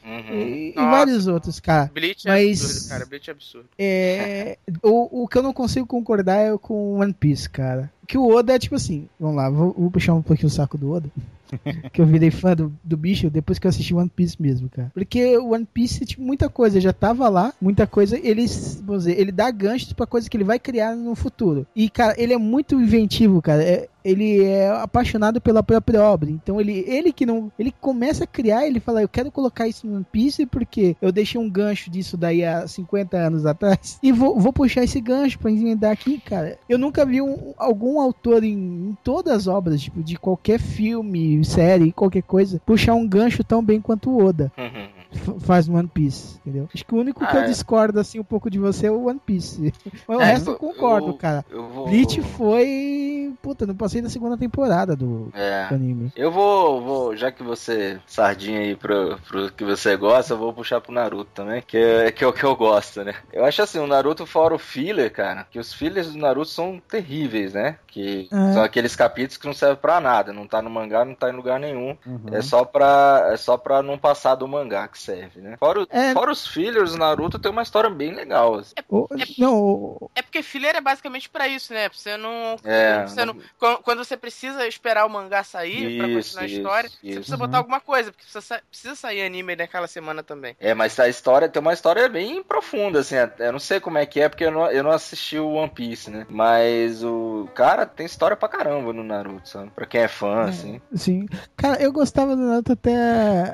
Uhum. 0.04 0.40
e, 0.40 0.70
e 0.70 0.74
vários 0.74 1.26
outros, 1.26 1.60
cara. 1.60 1.90
Bleach 1.92 2.26
é 2.26 2.30
Mas- 2.30 2.60
absurdo, 2.64 2.88
cara. 2.88 3.06
Bleach 3.06 3.30
é 3.30 3.32
absurdo. 3.32 3.68
É, 3.78 4.58
o, 4.82 5.22
o 5.24 5.28
que 5.28 5.38
eu 5.38 5.42
não 5.42 5.52
consigo 5.52 5.86
concordar 5.86 6.33
é 6.36 6.56
com 6.58 6.98
One 6.98 7.12
Piece, 7.12 7.48
cara. 7.48 7.90
Que 8.06 8.18
o 8.18 8.28
Oda 8.28 8.54
é 8.54 8.58
tipo 8.58 8.74
assim, 8.74 9.08
vamos 9.18 9.36
lá, 9.36 9.48
vou, 9.48 9.74
vou 9.76 9.90
puxar 9.90 10.14
um 10.14 10.22
pouquinho 10.22 10.48
o 10.48 10.50
saco 10.50 10.76
do 10.76 10.90
Oda. 10.92 11.10
que 11.92 12.00
eu 12.00 12.06
virei 12.06 12.30
fã 12.30 12.54
do, 12.54 12.72
do 12.82 12.96
bicho 12.96 13.30
depois 13.30 13.58
que 13.58 13.66
eu 13.66 13.68
assisti 13.68 13.94
One 13.94 14.10
Piece 14.14 14.40
mesmo, 14.40 14.68
cara. 14.68 14.90
Porque 14.92 15.36
o 15.38 15.52
One 15.52 15.66
Piece, 15.72 16.04
tipo, 16.04 16.22
muita 16.22 16.48
coisa 16.48 16.80
já 16.80 16.92
tava 16.92 17.28
lá, 17.28 17.52
muita 17.60 17.86
coisa, 17.86 18.18
ele, 18.18 18.46
vamos 18.82 19.04
dizer, 19.04 19.18
ele 19.18 19.32
dá 19.32 19.50
ganchos 19.50 19.92
pra 19.92 20.06
coisa 20.06 20.28
que 20.28 20.36
ele 20.36 20.44
vai 20.44 20.58
criar 20.58 20.94
no 20.96 21.14
futuro. 21.14 21.66
E, 21.74 21.88
cara, 21.88 22.14
ele 22.18 22.32
é 22.32 22.38
muito 22.38 22.80
inventivo, 22.80 23.40
cara. 23.40 23.62
É- 23.62 23.88
ele 24.04 24.42
é 24.44 24.68
apaixonado 24.70 25.40
pela 25.40 25.62
própria 25.62 26.02
obra. 26.02 26.30
Então 26.30 26.60
ele, 26.60 26.84
ele 26.86 27.12
que 27.12 27.24
não. 27.24 27.50
Ele 27.58 27.72
começa 27.80 28.24
a 28.24 28.26
criar, 28.26 28.66
ele 28.66 28.80
fala, 28.80 29.00
eu 29.02 29.08
quero 29.08 29.30
colocar 29.30 29.66
isso 29.66 29.86
no 29.86 29.96
One 29.96 30.06
Piece 30.12 30.46
porque 30.46 30.96
eu 31.00 31.10
deixei 31.10 31.40
um 31.40 31.48
gancho 31.48 31.90
disso 31.90 32.16
daí 32.16 32.44
há 32.44 32.66
50 32.68 33.16
anos 33.16 33.46
atrás. 33.46 33.98
E 34.04 34.12
vou, 34.12 34.38
vou 34.38 34.52
puxar 34.52 34.84
esse 34.84 35.00
gancho 35.00 35.38
pra 35.38 35.50
emendar 35.50 35.90
aqui, 35.92 36.20
cara. 36.20 36.58
Eu 36.68 36.78
nunca 36.78 37.06
vi 37.06 37.22
um- 37.22 37.54
algum 37.56 37.98
autor 38.00 38.44
em, 38.44 38.52
em 38.52 38.96
todas 39.02 39.32
as 39.34 39.46
obras, 39.46 39.80
tipo, 39.80 40.02
de 40.02 40.16
qualquer 40.16 40.58
filme, 40.60 41.42
série, 41.44 41.90
qualquer 41.92 42.22
coisa, 42.22 42.60
puxar 42.66 42.94
um 42.94 43.06
gancho 43.08 43.42
tão 43.42 43.62
bem 43.64 43.80
quanto 43.80 44.10
o 44.10 44.22
Oda 44.24 44.52
f- 44.56 45.03
faz 45.40 45.66
no 45.68 45.76
One 45.78 45.88
Piece, 45.88 46.38
entendeu? 46.44 46.68
Acho 46.74 46.84
que 46.84 46.94
o 46.94 46.98
único 46.98 47.20
que 47.20 47.26
Ah, 47.26 47.40
eu 47.40 47.42
é. 47.42 47.46
discordo 47.46 47.98
assim 48.00 48.18
um 48.20 48.24
pouco 48.24 48.50
de 48.50 48.58
você 48.58 48.86
é 48.86 48.90
o 48.90 49.06
One 49.08 49.20
Piece. 49.24 49.72
Mas 50.08 50.18
o 50.18 50.20
É, 50.20 50.24
resto 50.24 50.50
eu 50.50 50.52
eu- 50.54 50.58
concordo, 50.58 51.08
eu- 51.08 51.14
cara. 51.14 51.44
eu 51.50 51.68
vou- 51.68 51.88
Bleach 51.88 52.20
foi. 52.68 53.32
Puta, 53.42 53.66
não 53.66 53.74
passei 53.74 54.00
da 54.00 54.08
segunda 54.08 54.36
temporada 54.36 54.94
do, 54.96 55.30
É. 55.34 55.66
do 55.68 55.74
anime. 55.74 56.12
Eu 56.16 56.30
vou, 56.30 56.80
vou, 56.82 57.16
já 57.16 57.30
que 57.30 57.42
você, 57.42 57.98
sardinha 58.06 58.60
aí 58.60 58.76
pro, 58.76 59.18
pro 59.26 59.52
que 59.52 59.64
você 59.64 59.96
gosta, 59.96 60.32
eu 60.34 60.38
vou 60.38 60.52
puxar 60.52 60.80
pro 60.80 60.92
Naruto 60.92 61.30
também, 61.34 61.62
que 61.66 61.76
é, 61.76 62.10
que 62.12 62.24
é 62.24 62.26
o 62.26 62.32
que 62.32 62.44
eu 62.44 62.54
gosto, 62.56 63.02
né? 63.04 63.14
Eu 63.32 63.44
acho 63.44 63.62
assim, 63.62 63.78
o 63.78 63.86
Naruto 63.86 64.24
fora 64.26 64.54
o 64.54 64.58
filler, 64.58 65.12
cara, 65.12 65.46
que 65.50 65.58
os 65.58 65.72
fillers 65.74 66.12
do 66.12 66.18
Naruto 66.18 66.48
são 66.48 66.80
terríveis, 66.88 67.52
né? 67.54 67.76
Que 67.86 68.28
É. 68.32 68.52
são 68.52 68.62
aqueles 68.62 68.94
capítulos 68.96 69.36
que 69.36 69.46
não 69.46 69.54
servem 69.54 69.76
pra 69.76 70.00
nada, 70.00 70.32
não 70.32 70.46
tá 70.46 70.60
no 70.62 70.70
mangá, 70.70 71.04
não 71.04 71.14
tá 71.14 71.28
em 71.30 71.36
lugar 71.36 71.58
nenhum. 71.60 71.96
Uhum. 72.06 72.20
É 72.32 72.40
só 72.42 72.64
pra 72.64 73.28
é 73.32 73.36
só 73.36 73.56
pra 73.56 73.82
não 73.82 73.98
passar 73.98 74.34
do 74.34 74.46
mangá 74.48 74.88
que 74.88 74.98
serve, 75.04 75.40
né? 75.40 75.56
Fora, 75.58 75.82
o- 75.82 75.86
É. 75.90 76.12
fora 76.12 76.30
os 76.30 76.46
fillers, 76.46 76.94
o 76.94 76.98
Naruto 76.98 77.38
tem 77.38 77.50
uma 77.50 77.62
história 77.62 77.90
bem 77.90 78.14
legal. 78.14 78.56
assim. 78.56 78.72
O- 78.88 79.06
não, 79.38 79.56
o- 79.62 80.10
É 80.14 80.22
porque 80.22 80.42
filler 80.42 80.74
é 80.76 80.80
basicamente 80.80 81.28
pra 81.28 81.46
isso, 81.48 81.72
né? 81.72 81.88
Pra 81.88 81.98
você 81.98 82.16
não. 82.16 82.56
É, 82.64 83.06
você 83.06 83.24
não- 83.24 83.36
quando, 83.58 83.78
quando 83.78 83.98
você 84.04 84.16
precisa 84.16 84.66
esperar 84.66 85.06
o 85.06 85.10
mangá 85.10 85.42
sair 85.44 85.98
pra 85.98 86.08
Isso, 86.08 86.16
continuar 86.30 86.42
a 86.42 86.46
isso, 86.46 86.56
história, 86.56 86.88
você 86.90 86.96
isso. 87.02 87.14
precisa 87.16 87.36
Uhum. 87.36 87.40
botar 87.40 87.58
alguma 87.58 87.80
coisa, 87.80 88.10
porque 88.10 88.22
precisa, 88.24 88.40
sa- 88.40 88.60
precisa 88.70 88.94
sair 88.94 89.22
anime 89.22 89.56
naquela 89.56 89.86
semana 89.86 90.22
também. 90.22 90.56
É, 90.60 90.74
mas 90.74 90.98
a 90.98 91.08
história 91.08 91.48
tem 91.48 91.60
uma 91.60 91.72
história 91.72 92.08
bem 92.08 92.42
profunda, 92.42 93.00
assim. 93.00 93.14
Eu 93.38 93.52
não 93.52 93.58
sei 93.58 93.80
como 93.80 93.98
é 93.98 94.06
que 94.06 94.20
é, 94.20 94.28
porque 94.28 94.44
eu 94.44 94.50
não, 94.50 94.70
eu 94.70 94.82
não 94.82 94.90
assisti 94.90 95.38
o 95.38 95.52
One 95.52 95.70
Piece, 95.70 96.10
né? 96.10 96.26
Mas 96.28 97.02
o 97.02 97.48
cara 97.54 97.84
tem 97.86 98.06
história 98.06 98.36
pra 98.36 98.48
caramba 98.48 98.92
no 98.92 99.02
Naruto, 99.04 99.48
sabe? 99.48 99.70
Pra 99.74 99.86
quem 99.86 100.00
é 100.02 100.08
fã, 100.08 100.44
assim. 100.48 100.80
Sim. 100.94 101.26
Cara, 101.56 101.80
eu 101.82 101.92
gostava 101.92 102.34
do 102.36 102.42
Naruto 102.42 102.72
até 102.72 102.94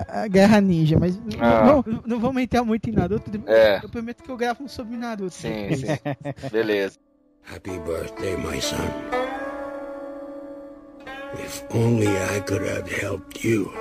a 0.08 0.26
Guerra 0.28 0.60
Ninja, 0.60 0.98
mas 0.98 1.18
Ah. 1.40 1.64
não, 1.64 1.84
não 2.06 2.20
vamos 2.20 2.42
entrar 2.42 2.64
muito 2.64 2.88
em 2.88 2.92
Naruto. 2.92 3.30
É. 3.46 3.80
Eu 3.82 3.88
prometo 3.88 4.22
que 4.22 4.30
eu 4.30 4.36
gravo 4.36 4.64
um 4.64 4.68
sobre 4.68 4.96
Naruto. 4.96 5.30
Sim, 5.30 5.68
sim. 5.76 5.86
Beleza. 6.50 6.98
Happy 7.52 7.78
birthday, 7.80 8.36
my 8.36 8.60
son. 8.60 8.76
If 11.34 11.62
only 11.74 12.08
I 12.08 12.40
could 12.40 12.62
have 12.68 12.88
helped 12.90 13.44
you. 13.44 13.72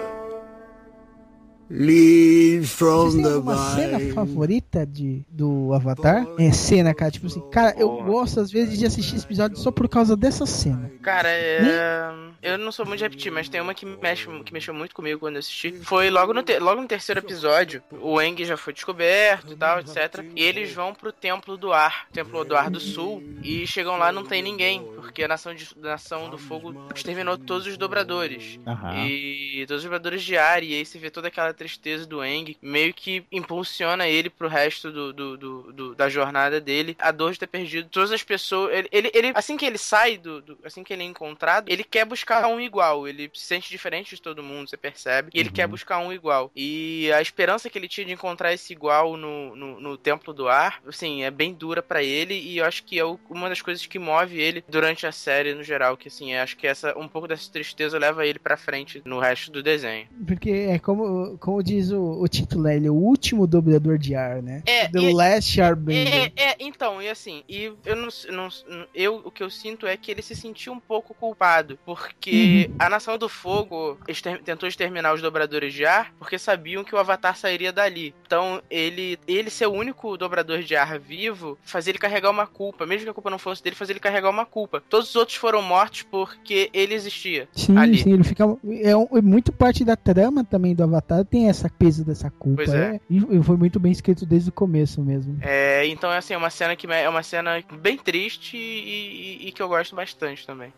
Lead 1.70 2.66
Vocês 2.66 2.72
from 2.72 3.12
têm 3.12 3.24
the 3.24 3.30
alguma 3.30 3.76
cena 3.76 4.14
favorita 4.14 4.86
de, 4.86 5.24
do 5.30 5.74
Avatar? 5.74 6.26
É 6.38 6.52
cena, 6.52 6.94
cara. 6.94 7.12
Tipo 7.12 7.28
assim, 7.28 7.42
cara, 7.50 7.76
eu 7.78 8.04
gosto 8.04 8.40
às 8.40 8.52
vezes 8.52 8.78
de 8.78 8.86
assistir 8.86 9.16
esse 9.16 9.26
episódio 9.26 9.58
só 9.58 9.72
por 9.72 9.88
causa 9.88 10.16
dessa 10.16 10.46
cena. 10.46 10.92
Cara, 11.02 11.30
é... 11.30 12.12
eu 12.42 12.58
não 12.58 12.72
sou 12.72 12.86
muito 12.86 13.00
de 13.00 13.04
repetir, 13.04 13.32
mas 13.32 13.48
tem 13.50 13.62
uma 13.62 13.74
que, 13.74 13.86
mexe, 13.86 14.28
que 14.44 14.54
mexeu 14.54 14.74
muito 14.74 14.96
comigo 14.96 15.20
quando 15.20 15.36
eu 15.36 15.40
assisti. 15.40 15.72
Foi 15.72 16.10
logo 16.10 16.34
no, 16.34 16.42
te- 16.44 16.60
logo 16.60 16.82
no 16.82 16.88
terceiro 16.88 17.20
episódio. 17.20 17.84
O 18.02 18.22
Eng 18.22 18.44
já 18.44 18.58
foi 18.58 18.74
descoberto 18.74 19.54
e 19.54 19.56
tal, 19.56 19.80
etc. 19.80 20.26
E 20.36 20.44
eles 20.44 20.74
vão 20.74 20.94
pro 20.94 21.12
Templo 21.12 21.56
do 21.58 21.72
Ar, 21.72 22.08
Templo 22.12 22.44
do 22.44 22.56
Ar 22.56 22.70
do 22.70 22.80
Sul. 22.80 23.24
E 23.44 23.66
chegam 23.68 23.98
lá 23.98 24.12
não 24.12 24.24
tem 24.24 24.42
ninguém, 24.42 24.84
porque 24.96 25.24
a 25.24 25.28
Nação, 25.28 25.54
de, 25.54 25.68
nação 25.78 26.30
do 26.30 26.38
Fogo 26.38 26.74
exterminou 26.96 27.38
todos 27.38 27.68
os 27.68 27.78
dobradores. 27.78 28.60
Aham. 28.66 29.06
E 29.06 29.66
todos 29.68 29.84
os 29.84 29.84
dobradores 29.84 30.24
de 30.24 30.38
ar. 30.38 30.64
E 30.64 30.74
aí 30.74 30.86
você 30.86 30.98
vê 30.98 31.10
toda 31.10 31.28
aquela 31.28 31.54
tristeza 31.60 32.06
do 32.06 32.24
Eng, 32.24 32.56
meio 32.62 32.94
que 32.94 33.24
impulsiona 33.32 34.08
ele 34.08 34.30
pro 34.30 34.48
resto 34.48 34.92
do, 34.92 35.14
do- 35.14 35.38
do- 35.38 35.72
do- 35.74 35.96
da 35.96 36.08
jornada 36.10 36.60
dele. 36.62 36.96
A 37.00 37.12
dor 37.12 37.34
de 37.34 37.40
ter 37.40 37.48
perdido 37.48 37.90
todas 37.90 38.12
as 38.12 38.24
pessoas. 38.24 38.74
Ele, 38.74 38.88
ele, 38.92 39.12
ele- 39.14 39.32
assim 39.36 39.58
que 39.58 39.66
ele 39.66 39.78
sai 39.78 40.18
do, 40.18 40.42
do- 40.42 40.58
Assim 40.64 40.84
que 40.84 40.94
ele 40.94 41.04
é 41.04 41.06
encontrado, 41.06 41.70
ele 41.70 41.84
quer 41.84 42.06
buscar 42.06 42.48
um 42.48 42.60
igual. 42.60 43.08
Ele 43.08 43.30
se 43.34 43.46
sente 43.46 43.70
diferente 43.70 44.16
de 44.16 44.22
todo 44.22 44.44
mundo, 44.44 44.70
você 44.70 44.78
percebe. 44.78 45.30
E 45.34 45.40
ele 45.40 45.50
quer 45.50 45.68
buscar 45.68 46.00
um 46.00 46.14
igual. 46.14 46.52
E 46.56 47.12
a 47.14 47.22
esperança 47.22 47.70
que 47.70 47.78
ele 47.78 47.88
tinha 47.88 48.06
de 48.06 48.14
encontrar 48.14 48.54
esse 48.54 48.72
igual 48.74 49.18
no, 49.18 49.56
no, 49.56 49.80
no 49.80 49.98
Templo 49.98 50.34
do 50.34 50.48
Ar, 50.48 50.82
assim, 50.88 51.24
é 51.24 51.32
bem 51.32 51.54
dura 51.54 51.82
pra 51.82 52.02
ele. 52.04 52.34
E 52.36 52.58
eu 52.58 52.66
acho 52.66 52.84
que 52.84 52.98
é 53.00 53.04
o- 53.06 53.20
uma 53.30 53.50
das 53.50 53.62
coisas 53.62 53.86
que 53.86 53.98
move 54.00 54.40
ele 54.40 54.64
durante 54.68 55.06
a 55.08 55.12
série 55.12 55.54
no 55.54 55.64
geral. 55.64 55.98
Que 55.98 56.08
assim, 56.08 56.34
eu 56.34 56.42
acho 56.42 56.56
que 56.56 56.68
essa 56.68 56.98
um 56.98 57.08
pouco 57.08 57.28
dessa 57.28 57.52
tristeza 57.52 57.98
leva 57.98 58.26
ele 58.26 58.40
pra 58.40 58.56
frente 58.58 59.02
no 59.04 59.20
resto 59.20 59.52
do 59.52 59.64
desenho. 59.64 60.08
Porque 60.28 60.50
é 60.52 60.80
como, 60.80 61.38
como 61.40 61.49
diz 61.64 61.92
o, 61.92 62.22
o 62.22 62.28
título, 62.28 62.64
né? 62.64 62.76
ele 62.76 62.88
é 62.88 62.92
o 62.92 62.94
último 62.94 63.48
dobrador 63.48 63.98
de 63.98 64.16
ar, 64.16 64.42
né? 64.42 64.62
É, 64.66 64.88
The 64.88 65.00
e- 65.00 65.14
Last 65.14 65.60
Airbender. 65.62 66.32
É, 66.36 66.44
é, 66.52 66.56
então, 66.60 67.02
e 67.02 67.10
assim, 67.10 67.44
e 67.50 67.72
eu 67.86 67.96
não, 67.96 68.08
não- 68.32 68.50
eu 68.94 69.22
o 69.26 69.32
que 69.32 69.42
eu 69.44 69.50
sinto 69.50 69.86
é 69.88 69.96
que 69.98 70.12
ele 70.12 70.22
se 70.22 70.36
sentiu 70.36 70.72
um 70.74 70.80
pouco 70.80 71.14
culpado, 71.14 71.78
porque 71.86 72.70
a 72.78 72.90
Nação 72.90 73.18
do 73.18 73.28
Fogo 73.30 73.98
exter- 74.08 74.42
tentou 74.44 74.68
exterminar 74.70 75.14
os 75.14 75.22
dobradores 75.22 75.74
de 75.74 75.86
ar, 75.86 76.14
porque 76.20 76.38
sabiam 76.38 76.84
que 76.84 76.94
o 76.94 76.98
Avatar 76.98 77.36
sairia 77.36 77.72
dali. 77.72 78.14
Então, 78.26 78.62
ele 78.70 79.18
ele 79.28 79.50
ser 79.50 79.68
o 79.68 79.72
único 79.74 80.18
dobrador 80.18 80.60
de 80.64 80.76
ar 80.76 81.00
vivo, 81.00 81.58
fazia 81.64 81.92
ele 81.92 81.98
carregar 82.00 82.30
uma 82.30 82.46
culpa, 82.48 82.86
mesmo 82.86 83.06
que 83.06 83.10
a 83.10 83.14
culpa 83.14 83.30
não 83.30 83.40
fosse 83.40 83.64
dele, 83.64 83.76
fazia 83.76 83.94
ele 83.94 84.00
carregar 84.00 84.30
uma 84.30 84.46
culpa. 84.46 84.84
Todos 84.90 85.10
os 85.10 85.16
outros 85.16 85.38
foram 85.38 85.62
mortos 85.62 86.04
porque 86.04 86.70
ele 86.74 86.94
existia 86.94 87.48
Sim, 87.54 87.78
ali. 87.78 87.98
sim, 87.98 88.14
ele 88.14 88.24
fica. 88.24 88.44
É, 88.82 88.96
um- 88.96 89.08
é 89.18 89.22
muito 89.22 89.52
parte 89.52 89.84
da 89.86 89.96
trama 89.96 90.44
também 90.44 90.74
do 90.76 90.84
Avatar, 90.84 91.24
tem 91.26 91.39
essa 91.48 91.70
peso 91.70 92.04
dessa 92.04 92.30
culpa. 92.32 92.64
Pois 92.66 92.74
é. 92.74 93.00
E, 93.10 93.18
e 93.18 93.44
foi 93.44 93.56
muito 93.56 93.80
bem 93.80 93.92
escrito 93.92 94.26
desde 94.26 94.50
o 94.50 94.54
começo 94.54 95.02
mesmo. 95.02 95.38
É, 95.42 95.86
então 95.88 96.12
é 96.12 96.18
assim, 96.18 96.34
é 96.34 96.38
uma 96.38 96.50
cena 96.50 96.76
que 96.76 96.86
é 96.92 97.08
uma 97.08 97.24
cena 97.24 97.64
bem 97.82 97.98
triste 97.98 98.58
e- 98.58 99.40
e- 99.46 99.48
e 99.48 99.52
que 99.52 99.62
eu 99.62 99.68
gosto 99.68 99.96
bastante 99.96 100.46
também. 100.46 100.74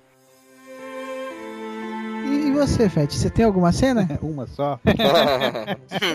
E, 2.34 2.52
você, 2.52 2.88
Fete, 2.90 3.16
você 3.16 3.30
tem 3.30 3.44
alguma 3.46 3.72
cena? 3.72 4.08
Uma 4.22 4.46
só? 4.48 4.80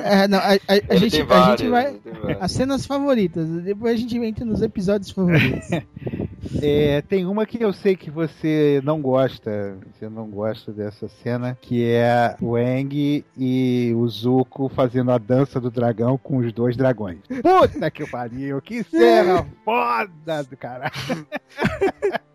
É, 0.04 0.26
não, 0.28 0.38
a, 0.38 0.52
a- 0.52 0.58
a 0.88 0.94
gente, 0.96 1.12
tem 1.12 1.22
a 1.22 1.24
várias, 1.24 1.60
gente 1.60 1.70
vai. 1.70 1.92
tem 1.92 2.12
várias. 2.12 2.42
As 2.42 2.52
cenas 2.52 2.86
favoritas, 2.86 3.46
depois 3.62 3.94
a 3.94 3.96
gente 3.98 4.16
entra 4.18 4.44
nos 4.44 4.62
episódios 4.62 5.10
favoritos. 5.10 5.68
É, 6.62 7.02
tem 7.02 7.26
uma 7.26 7.46
que 7.46 7.62
eu 7.62 7.72
sei 7.72 7.96
que 7.96 8.10
você 8.10 8.80
não 8.84 9.00
gosta, 9.00 9.78
você 9.92 10.08
não 10.08 10.28
gosta 10.28 10.72
dessa 10.72 11.08
cena, 11.08 11.56
que 11.60 11.84
é 11.84 12.36
o 12.40 12.58
Eng 12.58 13.24
e 13.36 13.92
o 13.94 14.08
Zuko 14.08 14.68
fazendo 14.68 15.10
a 15.10 15.18
dança 15.18 15.60
do 15.60 15.70
dragão 15.70 16.18
com 16.18 16.38
os 16.38 16.52
dois 16.52 16.76
dragões. 16.76 17.18
Puta 17.42 17.90
que 17.90 18.06
pariu, 18.08 18.60
que 18.60 18.82
cena 18.84 19.46
foda 19.64 20.42
do 20.44 20.56
caralho. 20.56 20.92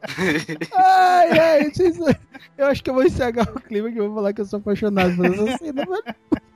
ai, 0.76 1.40
ai, 1.40 1.72
eu 2.58 2.66
acho 2.68 2.84
que 2.84 2.90
eu 2.90 2.94
vou 2.94 3.04
estragar 3.04 3.48
o 3.56 3.62
clima 3.62 3.92
que 3.92 4.00
eu 4.00 4.08
vou 4.08 4.16
falar 4.16 4.34
que 4.34 4.42
eu 4.42 4.46
sou 4.46 4.60
apaixonado 4.60 5.16
por 5.16 5.26
essa 5.26 5.58
cena, 5.58 5.86
mano. 5.86 6.04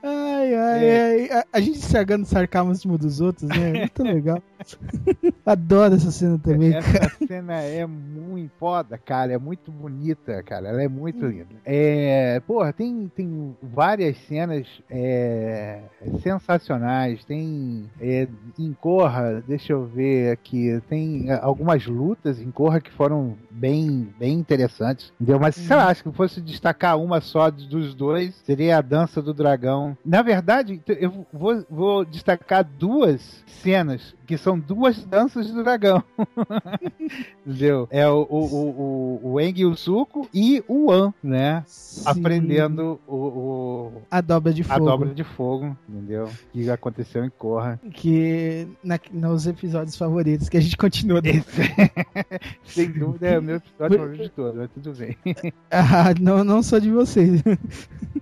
Ai, 0.02 0.54
ai, 0.54 0.84
É. 0.84 1.02
ai. 1.04 1.30
A, 1.40 1.44
a 1.54 1.60
gente 1.60 1.78
estragando 1.78 2.24
sarcasmo 2.26 2.96
dos 2.96 3.20
outros, 3.20 3.48
né? 3.48 3.70
É 3.70 3.78
muito 3.80 4.02
legal. 4.04 4.40
Adoro 5.44 5.94
essa 5.94 6.10
cena 6.12 6.38
também, 6.38 6.74
Essa 6.74 6.92
cara. 6.98 7.12
cena 7.26 7.60
é 7.60 7.84
muito 7.86 8.52
foda, 8.58 8.96
cara. 8.98 9.32
É 9.32 9.38
muito 9.38 9.70
bonita, 9.72 10.42
cara. 10.44 10.68
Ela 10.68 10.82
é 10.82 10.88
muito 10.88 11.26
linda. 11.26 11.46
É, 11.64 12.40
porra, 12.46 12.72
tem, 12.72 13.10
tem 13.14 13.56
várias 13.62 14.16
cenas 14.28 14.66
é, 14.88 15.80
sensacionais. 16.22 17.24
Tem 17.24 17.90
é, 18.00 18.28
em 18.58 18.72
Corra, 18.74 19.42
deixa 19.46 19.72
eu 19.72 19.86
ver 19.86 20.30
aqui. 20.32 20.80
Tem 20.88 21.30
algumas 21.32 21.84
lutas 21.86 22.40
em 22.40 22.50
Corra 22.50 22.80
que 22.80 22.90
foram 22.92 23.35
bem, 23.50 24.08
bem 24.18 24.34
interessantes. 24.34 25.12
Entendeu? 25.20 25.40
Mas 25.40 25.56
sei 25.56 25.76
lá, 25.76 25.88
acho 25.88 26.02
que 26.02 26.12
fosse 26.12 26.40
destacar 26.40 26.98
uma 26.98 27.20
só 27.20 27.50
dos 27.50 27.94
dois, 27.94 28.34
seria 28.44 28.78
a 28.78 28.82
dança 28.82 29.22
do 29.22 29.34
dragão. 29.34 29.96
Na 30.04 30.22
verdade, 30.22 30.80
eu 30.86 31.26
vou, 31.32 31.64
vou 31.68 32.04
destacar 32.04 32.64
duas 32.64 33.44
cenas 33.46 34.14
que 34.26 34.36
são 34.36 34.58
duas 34.58 35.04
danças 35.04 35.50
do 35.50 35.62
dragão. 35.62 36.02
Entendeu? 37.46 37.86
É 37.90 38.08
o, 38.08 38.26
o, 38.28 38.38
o, 38.44 39.20
o, 39.22 39.32
o 39.32 39.40
Eng 39.40 39.60
e 39.60 39.64
o 39.64 39.74
Zuko 39.74 40.28
e 40.34 40.62
o 40.66 40.90
An, 40.90 41.12
né? 41.22 41.64
Aprendendo 42.04 43.00
o, 43.06 43.14
o- 43.16 43.92
A 44.10 44.20
dobra 44.20 44.52
de 44.52 44.62
a 44.62 44.64
fogo. 44.64 44.84
dobra 44.84 45.14
de 45.14 45.24
fogo, 45.24 45.76
entendeu? 45.88 46.28
Que 46.52 46.68
aconteceu 46.70 47.24
em 47.24 47.30
Korra. 47.30 47.80
Que 47.92 48.66
na, 48.82 48.98
nos 49.12 49.46
episódios 49.46 49.96
favoritos 49.96 50.48
que 50.48 50.56
a 50.56 50.60
gente 50.60 50.76
continua. 50.76 51.20
Sem 52.64 52.90
dúvida 52.90 53.28
é 53.28 53.38
o 53.38 53.42
meu 53.42 53.56
episódio 53.56 53.98
favorito 53.98 54.22
de 54.22 54.28
todos, 54.30 54.54
mas 54.56 54.70
tudo 54.70 54.92
bem. 54.94 55.16
Ah, 55.70 56.14
não, 56.20 56.42
não 56.44 56.62
sou 56.62 56.80
de 56.80 56.90
vocês. 56.90 57.42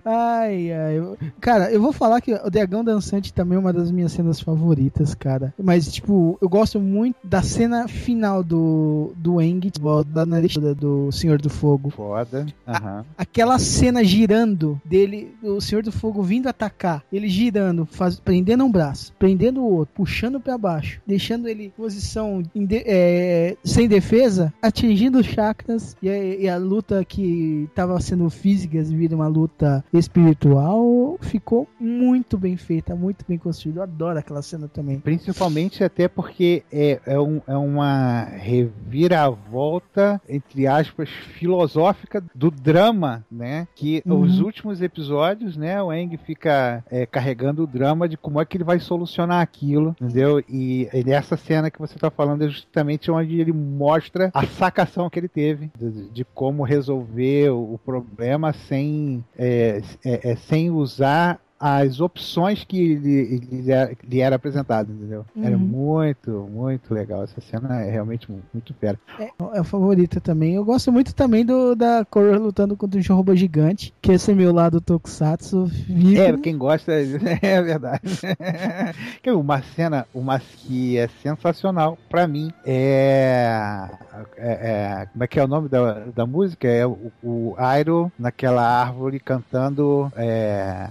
ai, 0.05 0.73
ai. 0.73 0.97
Cara, 1.41 1.71
eu 1.71 1.81
vou 1.81 1.93
falar 1.93 2.21
que 2.21 2.33
o 2.35 2.51
Dragão 2.51 2.83
Dançante 2.85 3.33
também 3.33 3.57
é 3.57 3.61
uma 3.61 3.73
das 3.73 3.91
minhas 3.91 4.13
cenas 4.13 4.41
favoritas, 4.41 5.15
cara. 5.15 5.55
Mas, 5.63 5.94
tipo, 5.95 6.39
eu 6.41 6.49
gosto 6.49 6.79
muito 6.81 7.17
da 7.25 7.43
cena 7.43 7.87
final 7.89 8.43
do, 8.43 9.13
do 9.17 9.41
Eng, 9.41 9.71
tipo, 9.71 10.05
da 10.05 10.25
narrativa 10.27 10.75
do 10.75 11.11
Senhor 11.13 11.41
do 11.41 11.49
Fogo. 11.51 11.91
Foda. 11.91 12.47
Aham. 12.67 13.05
Aquela 13.17 13.59
cena 13.59 14.03
girando 14.05 14.81
dele, 14.85 15.35
o 15.43 15.61
Senhor 15.61 15.83
do 15.83 15.93
Fogo 15.93 16.23
vindo 16.23 16.49
atacar, 16.49 17.03
ele 17.13 17.29
girando, 17.29 17.87
faz- 17.87 18.19
prendendo 18.21 18.65
um 18.65 18.71
braço, 18.71 19.13
prendendo 19.19 19.61
o 19.61 19.73
outro, 19.73 19.95
puxando 19.95 20.41
pra 20.41 20.59
baixo, 20.59 21.01
deixando 21.07 21.49
ele 21.49 21.65
em 21.67 21.71
posição 21.71 22.43
inde- 22.55 22.83
é, 22.87 23.57
sem 23.65 23.89
defesa, 23.89 24.53
atingindo 24.61 25.19
os 25.19 25.27
chakras 25.27 25.97
e 26.03 26.09
a, 26.09 26.19
e 26.19 26.49
a 26.49 26.57
luta 26.57 27.05
que 27.05 27.69
tava 27.75 28.01
sendo 28.01 28.29
física 28.31 28.83
vira 28.83 29.15
uma 29.15 29.29
luta 29.29 29.85
espiritual, 29.93 31.17
ficou 31.21 31.69
muito 31.79 32.37
bem 32.37 32.57
feita, 32.57 32.95
muito 32.97 33.25
bem 33.29 33.39
construída. 33.39 33.81
Eu 33.81 33.83
adoro 33.85 34.19
aquela 34.19 34.43
cena 34.43 34.67
também. 34.69 34.99
Principalmente 34.99 35.84
até 35.85 36.09
porque 36.09 36.63
é, 36.73 37.01
é, 37.07 37.21
um- 37.21 37.41
é 37.47 37.57
uma 37.57 38.25
reviravolta, 38.25 40.21
entre 40.29 40.67
aspas, 40.67 41.09
filosófica 41.09 42.23
do 42.35 42.51
drama, 42.51 43.25
né? 43.31 43.67
Que 43.75 44.03
Uhum. 44.07 44.21
os 44.21 44.41
últimos 44.41 44.81
episódios, 44.83 45.57
né? 45.57 45.83
O 45.83 45.93
Eng 45.93 46.17
fica 46.19 46.85
é, 46.91 47.07
carregando 47.07 47.63
o 47.63 47.67
drama 47.67 48.09
de 48.09 48.17
como 48.17 48.41
é 48.41 48.45
que 48.45 48.57
ele 48.57 48.65
vai 48.65 48.79
solucionar 48.81 49.41
aquilo, 49.41 49.95
entendeu? 50.01 50.43
E, 50.49 50.89
e 50.93 51.05
nessa 51.05 51.37
cena 51.37 51.71
que 51.71 51.79
você 51.79 51.99
tá 51.99 52.11
falando 52.11 52.43
é 52.45 52.49
justamente 52.49 53.11
onde 53.11 53.41
ele 53.41 53.53
mostra 53.53 54.31
a 54.35 54.47
sacação 54.47 55.09
que 55.11 55.19
ele 55.19 55.29
teve 55.29 55.71
de, 55.79 56.09
de 56.11 56.25
como 56.25 56.63
resolver 56.63 57.51
o, 57.51 57.75
o 57.75 57.79
problema 57.79 58.53
sem, 58.53 59.25
é, 59.37 59.81
é, 60.05 60.31
é, 60.33 60.37
sem 60.37 60.71
usar 60.71 61.41
as 61.67 61.99
opções 61.99 62.63
que 62.63 62.95
lhe, 62.97 63.39
lhe 63.39 63.71
era- 63.73 63.97
lhe 64.07 64.21
era 64.21 64.37
apresentado, 64.37 64.93
entendeu? 64.93 65.25
Era 65.43 65.57
Uhum. 65.57 65.63
muito, 65.63 66.31
muito 66.53 66.93
legal. 66.93 67.23
Essa 67.25 67.41
cena 67.41 67.81
é 67.81 67.91
realmente 67.91 68.31
mu- 68.31 68.43
muito 68.53 68.75
fera. 68.75 68.99
É, 69.19 69.25
é 69.55 69.59
a 69.61 69.65
favorita 69.65 70.21
também. 70.21 70.57
Eu 70.57 70.65
gosto 70.65 70.93
muito 70.93 71.15
também 71.15 71.43
do 71.43 71.75
da 71.75 72.05
Korra 72.05 72.37
lutando 72.37 72.77
contra 72.77 73.01
um 73.01 73.17
robô 73.17 73.35
gigante, 73.35 73.95
que 74.03 74.13
esse 74.13 74.31
é 74.31 74.35
meu 74.35 74.53
lado 74.53 74.79
Tokusatsu. 74.79 75.65
Vive. 75.65 76.19
É, 76.21 76.37
quem 76.37 76.59
gosta, 76.59 76.93
é 77.43 77.63
verdade. 77.63 78.03
Que 79.23 79.31
uma 79.31 79.63
cena, 79.63 80.07
uma 80.15 80.39
que 80.39 80.99
é 80.99 81.09
sensacional 81.23 81.97
pra 82.11 82.29
mim 82.29 82.53
é, 82.67 83.89
é- 84.37 85.01
é- 85.03 85.07
como 85.13 85.25
é 85.25 85.27
que 85.27 85.41
é 85.41 85.45
o 85.45 85.49
nome 85.49 85.69
da, 85.71 86.01
da 86.15 86.27
música? 86.27 86.69
É 86.69 86.87
o, 86.87 87.11
o 87.23 87.55
Airo 87.57 88.13
naquela 88.19 88.63
árvore 88.63 89.19
cantando 89.19 90.13
é, 90.15 90.87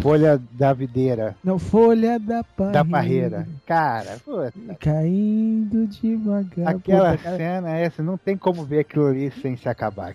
Folha 0.00 0.40
da 0.52 0.72
Videira. 0.72 1.34
Não, 1.42 1.58
folha 1.58 2.18
da 2.18 2.44
parreira. 2.44 2.72
Da 2.72 2.84
parreira. 2.84 3.48
Cara, 3.66 4.16
puta, 4.24 4.52
Caindo 4.78 5.86
devagar. 5.86 6.68
aquela 6.68 7.16
Puta, 7.16 7.36
cena, 7.36 7.70
essa, 7.76 8.02
não 8.02 8.16
tem 8.16 8.36
como 8.36 8.64
ver 8.64 8.80
aquilo 8.80 9.06
ali 9.06 9.30
sem 9.42 9.56
se 9.56 9.68
acabar. 9.68 10.14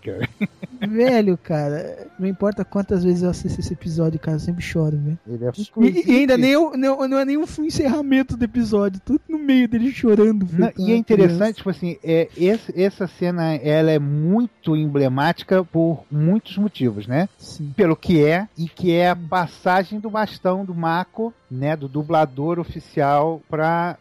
Velho, 0.87 1.37
cara, 1.37 2.07
não 2.19 2.27
importa 2.27 2.63
quantas 2.65 3.03
vezes 3.03 3.23
eu 3.23 3.29
assisto 3.29 3.59
esse 3.59 3.73
episódio, 3.73 4.19
cara, 4.19 4.35
eu 4.37 4.39
sempre 4.41 4.61
choro, 4.63 4.97
velho. 4.97 5.19
Ele 5.27 5.45
é 5.45 5.51
E, 5.81 6.11
e 6.11 6.19
ainda 6.19 6.37
nem, 6.37 6.53
não, 6.77 7.07
não 7.07 7.17
é 7.19 7.25
nem 7.25 7.37
o 7.37 7.45
encerramento 7.59 8.37
do 8.37 8.43
episódio, 8.45 9.01
tudo 9.03 9.21
no 9.29 9.39
meio 9.39 9.67
dele 9.67 9.91
chorando. 9.91 10.43
Não, 10.51 10.67
feito 10.67 10.81
e 10.81 10.83
é 10.83 10.93
uma 10.93 10.97
interessante, 10.97 11.57
tipo 11.57 11.69
assim, 11.69 11.97
é, 12.03 12.27
esse- 12.37 12.73
essa 12.81 13.07
cena 13.07 13.53
ela 13.55 13.91
é 13.91 13.99
muito 13.99 14.75
emblemática 14.75 15.63
por 15.63 16.03
muitos 16.11 16.57
motivos, 16.57 17.07
né? 17.07 17.27
Sim. 17.37 17.73
Pelo 17.75 17.95
que 17.95 18.23
é, 18.23 18.47
e 18.57 18.67
que 18.67 18.91
é 18.93 19.09
a 19.09 19.15
passagem 19.15 19.64
do 19.99 20.11
bastão 20.11 20.63
do 20.63 20.75
Mako, 20.75 21.33
né? 21.49 21.75
Do 21.75 21.87
dublador 21.87 22.59
oficial 22.59 23.41
para 23.49 23.97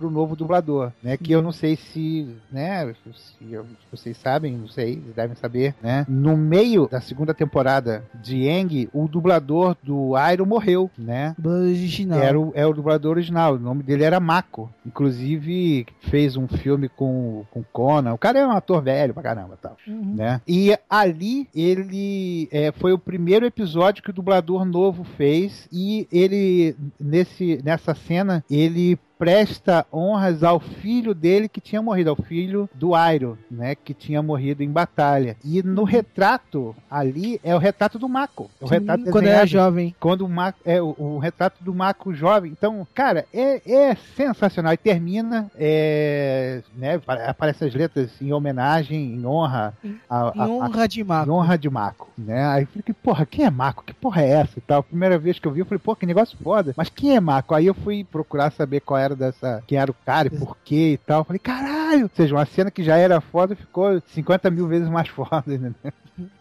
o 0.00 0.10
novo 0.10 0.36
dublador, 0.36 0.92
né? 1.02 1.16
Que 1.16 1.32
eu 1.32 1.42
não 1.42 1.50
sei 1.50 1.74
se, 1.74 2.36
né? 2.52 2.94
Se 3.12 3.58
vocês 3.90 4.16
sabem, 4.16 4.56
não 4.56 4.68
sei, 4.68 4.96
devem 5.16 5.34
saber, 5.34 5.74
né? 5.82 6.06
No 6.08 6.36
meio 6.36 6.86
da 6.88 7.00
segunda 7.00 7.34
temporada 7.34 8.04
de 8.14 8.46
Eng, 8.46 8.88
o 8.92 9.08
dublador 9.08 9.76
do 9.82 10.12
Iron 10.32 10.46
morreu, 10.46 10.88
né? 10.96 11.34
Original. 11.44 12.20
Era 12.20 12.38
o, 12.38 12.52
é 12.54 12.64
o 12.64 12.72
dublador 12.72 13.12
original, 13.12 13.54
o 13.54 13.58
nome 13.58 13.82
dele 13.82 14.04
era 14.04 14.20
Mako. 14.20 14.70
Inclusive, 14.86 15.84
fez 16.02 16.36
um 16.36 16.46
filme 16.46 16.88
com, 16.88 17.44
com 17.50 17.64
Conan. 17.72 18.14
O 18.14 18.18
cara 18.18 18.38
é 18.38 18.46
um 18.46 18.52
ator 18.52 18.80
velho 18.80 19.14
pra 19.14 19.22
caramba 19.22 19.58
tal. 19.60 19.76
Uhum. 19.86 20.14
Né? 20.16 20.40
E 20.46 20.78
ali 20.88 21.48
ele 21.52 22.48
é, 22.52 22.70
foi 22.70 22.92
o 22.92 22.98
primeiro 22.98 23.44
episódio 23.44 24.02
que 24.02 24.10
o 24.10 24.14
dublador 24.14 24.64
novo 24.64 25.07
fez. 25.16 25.68
E 25.72 26.06
ele, 26.12 26.76
nesse, 26.98 27.60
nessa 27.64 27.94
cena, 27.94 28.44
ele 28.50 28.98
presta 29.18 29.84
honras 29.92 30.42
ao 30.44 30.60
filho 30.60 31.14
dele 31.14 31.48
que 31.48 31.60
tinha 31.60 31.82
morrido, 31.82 32.10
ao 32.10 32.16
filho 32.16 32.68
do 32.74 32.92
Iron, 33.12 33.36
né, 33.50 33.74
que 33.74 33.92
tinha 33.92 34.22
morrido 34.22 34.62
em 34.62 34.70
batalha. 34.70 35.36
E 35.44 35.62
no 35.62 35.84
retrato 35.84 36.74
ali 36.90 37.40
é 37.42 37.54
o 37.54 37.58
retrato 37.58 37.98
do 37.98 38.08
Mako. 38.08 38.50
É 38.60 38.64
o 38.64 38.68
Sim, 38.68 38.74
retrato 38.74 39.10
quando 39.10 39.26
era 39.26 39.46
jovem. 39.46 39.94
Quando 39.98 40.22
o 40.22 40.28
Mako 40.28 40.60
é 40.64 40.80
o, 40.80 40.94
o 40.98 41.18
retrato 41.18 41.62
do 41.62 41.74
Mako 41.74 42.14
jovem. 42.14 42.52
Então, 42.52 42.86
cara, 42.94 43.26
é, 43.34 43.60
é 43.70 43.94
sensacional. 44.16 44.72
E 44.72 44.76
termina, 44.76 45.50
é, 45.56 46.62
né, 46.76 47.00
aparecem 47.26 47.68
as 47.68 47.74
letras 47.74 48.10
em 48.20 48.32
homenagem, 48.32 49.14
em 49.14 49.26
honra 49.26 49.74
a, 50.08 50.32
Em 50.34 50.40
honra 50.40 50.86
de 50.86 51.02
Mako. 51.02 51.28
Em 51.28 51.32
honra 51.32 51.58
de 51.58 51.70
Mako, 51.70 52.08
né? 52.16 52.46
Aí 52.46 52.62
eu 52.62 52.66
falei, 52.68 52.82
que 52.82 52.92
porra, 52.92 53.26
quem 53.26 53.44
é 53.44 53.50
Mako? 53.50 53.84
Que 53.84 53.94
porra 53.94 54.22
é 54.22 54.30
essa 54.30 54.58
e 54.58 54.62
tal? 54.62 54.82
Primeira 54.82 55.18
vez 55.18 55.38
que 55.38 55.46
eu 55.46 55.52
vi, 55.52 55.60
eu 55.60 55.66
falei, 55.66 55.80
pô, 55.82 55.96
que 55.96 56.06
negócio 56.06 56.38
foda. 56.42 56.72
Mas 56.76 56.88
quem 56.88 57.16
é 57.16 57.20
Mako? 57.20 57.54
Aí 57.54 57.66
eu 57.66 57.74
fui 57.74 58.04
procurar 58.04 58.50
saber 58.52 58.80
qual 58.80 58.98
era 58.98 59.07
dessa, 59.16 59.62
quem 59.66 59.78
era 59.78 59.90
o 59.90 59.96
cara 60.06 60.28
e 60.28 60.30
por 60.38 60.56
quê 60.64 60.92
e 60.92 60.98
tal. 60.98 61.20
Eu 61.20 61.24
falei, 61.24 61.38
caralho! 61.38 62.04
Ou 62.04 62.10
seja, 62.14 62.34
uma 62.34 62.46
cena 62.46 62.70
que 62.70 62.82
já 62.82 62.96
era 62.96 63.20
foda 63.20 63.54
ficou 63.56 64.00
50 64.14 64.50
mil 64.50 64.66
vezes 64.68 64.88
mais 64.88 65.08
foda, 65.10 65.42
né? 65.46 65.72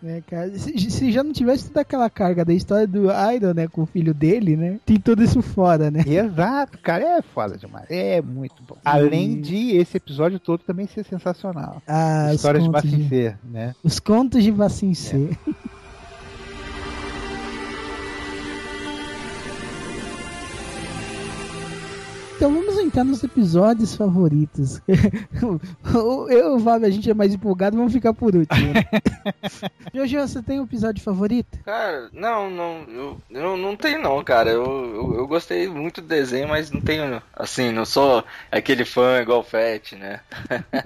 É, 0.03 0.21
cara, 0.27 0.57
se, 0.57 0.75
se 0.89 1.11
já 1.11 1.23
não 1.23 1.31
tivesse 1.31 1.67
toda 1.67 1.81
aquela 1.81 2.09
carga 2.09 2.43
da 2.43 2.51
história 2.51 2.87
do 2.87 3.09
Iron, 3.11 3.53
né, 3.53 3.67
com 3.67 3.83
o 3.83 3.85
filho 3.85 4.11
dele, 4.11 4.55
né, 4.55 4.79
tem 4.83 4.99
tudo 4.99 5.21
isso 5.23 5.39
fora, 5.43 5.91
né? 5.91 6.03
Exato, 6.07 6.79
cara, 6.79 7.03
é 7.19 7.21
foda 7.21 7.55
demais. 7.55 7.85
É 7.87 8.19
muito 8.19 8.55
bom. 8.67 8.75
Além 8.83 9.39
de 9.39 9.75
esse 9.77 9.97
episódio 9.97 10.39
todo 10.39 10.61
também 10.63 10.87
ser 10.87 11.03
sensacional. 11.05 11.79
Ah, 11.87 12.25
os 12.29 12.37
História 12.37 12.59
de 12.59 12.65
contos 12.65 12.81
de- 12.89 12.89
Bacincê, 12.97 13.35
né? 13.43 13.75
Os 13.83 13.99
contos 13.99 14.43
de 14.43 14.49
Vacincê. 14.49 15.29
Então 22.37 22.53
vamos 22.53 22.77
entrar 22.77 23.03
nos 23.03 23.23
episódios 23.23 23.95
favoritos. 23.95 24.79
eu 24.87 26.29
e 26.29 26.41
o 26.43 26.59
Fábio, 26.59 26.87
a 26.87 26.91
gente 26.91 27.09
é 27.09 27.13
mais 27.15 27.33
empolgado, 27.33 27.75
vamos 27.75 27.91
ficar 27.91 28.13
por 28.13 28.35
último. 28.35 28.73
né? 28.73 28.85
Jojo, 29.91 30.19
você 30.19 30.43
tem 30.43 30.59
um 30.59 30.65
episódio 30.65 31.03
favorito? 31.03 31.57
Cara, 31.65 32.09
não, 32.13 32.47
não, 32.47 32.85
eu, 32.89 33.21
eu 33.31 33.57
não 33.57 33.75
tenho 33.75 33.99
não, 33.99 34.23
cara. 34.23 34.51
Eu, 34.51 34.63
eu, 34.63 35.15
eu 35.17 35.27
gostei 35.27 35.67
muito 35.67 35.99
do 35.99 36.07
desenho, 36.07 36.49
mas 36.49 36.69
não 36.69 36.79
tenho, 36.79 37.19
assim, 37.33 37.71
não 37.71 37.85
sou 37.85 38.23
aquele 38.51 38.85
fã 38.85 39.19
igual 39.19 39.39
o 39.39 39.43
Fett, 39.43 39.95
né? 39.95 40.19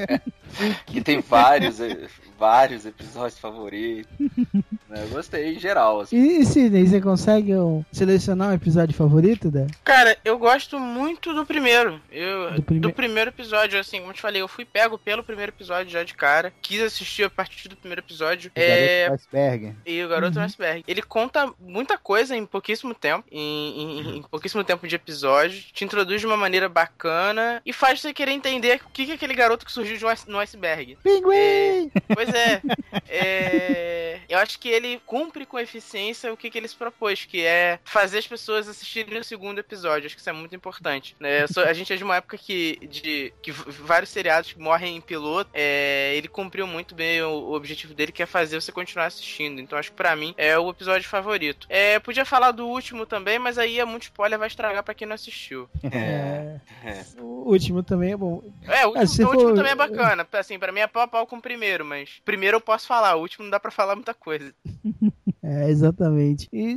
que 0.88 1.02
tem 1.02 1.20
vários, 1.20 1.82
eh, 1.82 2.08
vários 2.42 2.88
episódios 2.88 3.38
favoritos. 3.38 4.12
né? 4.90 5.04
Eu 5.04 5.10
gostei 5.10 5.54
em 5.56 5.60
geral. 5.60 6.02
Assim. 6.02 6.18
E, 6.18 6.44
Sidney, 6.44 6.88
você 6.88 7.00
consegue 7.00 7.54
um, 7.56 7.86
selecionar 7.92 8.50
um 8.50 8.54
episódio 8.54 8.96
favorito, 8.96 9.52
né? 9.52 9.68
Cara, 9.84 10.18
eu 10.26 10.40
gosto 10.40 10.80
muito 10.80 11.36
do 11.36 11.46
primeiro. 11.46 12.02
Eu, 12.12 12.50
Do 12.50 12.56
do, 12.56 12.64
prime- 12.64 12.92
primeiro 12.94 13.30
episódio, 13.30 13.80
assim, 13.80 14.00
como 14.00 14.10
eu 14.10 14.16
te 14.16 14.22
falei, 14.22 14.42
eu 14.42 14.48
fui 14.48 14.66
pego 14.66 14.98
pelo 14.98 15.24
primeiro 15.24 15.52
episódio 15.52 15.92
já 15.92 16.04
de 16.04 16.16
cara. 16.16 16.52
Quis 16.64 16.82
assistir 16.82 17.24
a 17.26 17.30
partir 17.30 17.70
do 17.70 17.76
primeiro 17.76 18.02
episódio. 18.02 18.50
O 18.56 18.60
É, 18.60 19.04
garoto 19.06 19.22
Iceberg. 19.22 19.76
E 19.86 20.04
o 20.04 20.10
Garoto 20.10 20.40
Uhum. 20.40 20.46
Iceberg. 20.46 20.84
Ele 20.88 21.02
conta 21.04 21.54
muita 21.60 21.96
coisa 21.96 22.36
em 22.36 22.44
pouquíssimo 22.48 22.96
tempo. 22.96 23.24
Em, 23.32 23.38
em- 23.82 24.18
em 24.18 24.22
pouquíssimo 24.24 24.64
tempo 24.64 24.88
de 24.88 24.96
episódio. 24.96 25.62
Te 25.72 25.86
introduz 25.86 26.20
de 26.20 26.26
uma 26.26 26.38
maneira 26.38 26.68
bacana. 26.68 27.62
E 27.64 27.72
faz 27.72 28.02
você 28.02 28.12
querer 28.14 28.32
entender 28.32 28.82
o 28.84 28.90
que, 28.90 29.12
é 29.12 29.14
aquele 29.14 29.36
garoto 29.36 29.64
que 29.64 29.72
surgiu 29.72 29.96
de 29.98 30.06
um 30.06 30.10
no 30.28 30.40
iceberg. 30.40 30.98
Pinguim! 31.04 31.92
Pois 32.14 32.31
é. 32.34 32.62
É, 33.10 34.20
Eu 34.30 34.38
acho 34.40 34.58
que 34.60 34.70
ele 34.70 35.02
cumpre 35.06 35.46
com 35.46 35.60
eficiência 35.60 36.32
o 36.32 36.38
que, 36.38 36.50
que 36.50 36.58
ele 36.58 36.68
se 36.68 36.76
propôs, 36.76 37.26
que 37.26 37.44
é 37.44 37.80
fazer 37.84 38.20
as 38.20 38.28
pessoas 38.28 38.68
assistirem 38.68 39.20
o 39.20 39.24
segundo 39.24 39.60
episódio. 39.60 40.06
Acho 40.06 40.16
que 40.16 40.22
isso 40.22 40.30
é 40.30 40.34
muito 40.34 40.56
importante. 40.56 41.16
né? 41.20 41.46
Sou- 41.48 41.64
a 41.64 41.74
gente 41.74 41.92
é 41.92 41.96
de 41.96 42.04
uma 42.04 42.16
época 42.18 42.38
que, 42.38 42.78
de, 42.88 43.34
que 43.42 43.52
vários 43.52 44.10
seriados 44.10 44.54
que 44.54 44.60
morrem 44.60 44.96
em 44.96 45.02
piloto, 45.02 45.50
é, 45.54 46.14
ele 46.16 46.28
cumpriu 46.28 46.66
muito 46.66 46.96
bem 46.96 47.22
o, 47.22 47.30
o 47.30 47.54
objetivo 47.54 47.94
dele, 47.94 48.12
que 48.12 48.24
é 48.24 48.26
fazer 48.26 48.60
você 48.62 48.72
continuar 48.72 49.06
assistindo. 49.08 49.60
Então 49.60 49.78
acho 49.78 49.92
que 49.92 49.98
pra 49.98 50.16
mim 50.16 50.34
é 50.38 50.58
o 50.58 50.70
episódio 50.70 51.08
favorito. 51.10 51.68
É, 51.70 52.00
podia 52.00 52.26
falar 52.26 52.52
do 52.52 52.68
último 52.68 53.06
também, 53.06 53.38
mas 53.40 53.58
aí 53.58 53.80
é 53.80 53.86
muito 53.86 54.04
spoiler, 54.04 54.40
vai 54.40 54.48
estragar 54.48 54.84
pra 54.84 54.94
quem 54.94 55.08
não 55.08 55.16
assistiu. 55.16 55.70
É. 55.92 56.60
É. 56.84 57.04
O 57.20 57.50
último 57.52 57.84
também 57.84 58.14
é 58.14 58.18
bom. 58.18 58.42
É, 58.68 58.86
o 58.86 58.90
último, 58.90 59.04
Ah, 59.04 59.08
se 59.08 59.24
o 59.24 59.28
último 59.28 59.50
for- 59.50 59.56
também 59.56 59.72
é 59.72 59.76
bacana. 59.76 60.28
Assim, 60.34 60.58
pra 60.58 60.72
mim 60.72 60.80
é 60.80 60.88
pau 60.88 61.04
a 61.04 61.08
pau 61.08 61.28
com 61.28 61.36
o 61.38 61.42
primeiro, 61.42 61.84
mas 61.86 62.21
primeiro 62.26 62.58
eu 62.58 62.62
posso 62.62 62.88
falar, 62.88 63.16
o 63.16 63.22
último 63.22 63.44
não 63.46 63.52
dá 63.52 63.60
pra 63.60 63.72
falar 63.72 63.96
muita 63.96 64.14
coisa. 64.14 64.54
É, 65.44 65.72
exatamente. 65.72 66.48
E 66.54 66.76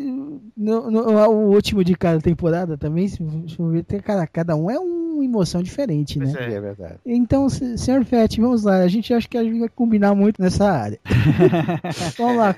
no, 0.57 0.91
no- 0.91 1.29
o 1.29 1.51
último 1.55 1.85
de 1.85 1.95
cada 1.95 2.19
temporada 2.19 2.79
também, 2.79 3.07
se 3.07 3.19
for 3.55 3.71
ver, 3.71 3.85
cada, 4.03 4.27
cada 4.27 4.57
um 4.57 4.71
é 4.71 4.79
uma 5.15 5.25
emoção 5.25 5.62
diferente, 5.62 6.19
né? 6.19 6.33
Pois 6.35 6.53
É 6.53 6.61
verdade. 6.61 6.95
Então, 7.07 7.49
se- 7.49 7.79
senhor 7.79 8.05
Fett, 8.05 8.41
vamos 8.41 8.62
lá. 8.65 8.79
A 8.79 8.89
gente 8.89 9.12
acha 9.15 9.29
que 9.29 9.39
a 9.39 9.45
gente 9.45 9.59
vai 9.61 9.69
combinar 9.69 10.15
muito 10.15 10.41
nessa 10.43 10.71
área. 10.71 10.99
vamos 12.19 12.37
lá, 12.37 12.55